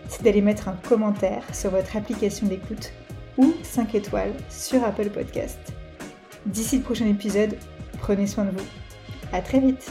c'est 0.08 0.24
d'aller 0.24 0.42
mettre 0.42 0.68
un 0.68 0.76
commentaire 0.88 1.44
sur 1.52 1.70
votre 1.70 1.96
application 1.96 2.48
d'écoute 2.48 2.92
ou 3.36 3.54
5 3.62 3.94
étoiles 3.94 4.34
sur 4.50 4.82
Apple 4.82 5.10
Podcast. 5.10 5.77
D'ici 6.48 6.78
le 6.78 6.82
prochain 6.82 7.06
épisode, 7.06 7.56
prenez 7.98 8.26
soin 8.26 8.44
de 8.44 8.50
vous. 8.50 8.64
À 9.34 9.42
très 9.42 9.60
vite 9.60 9.90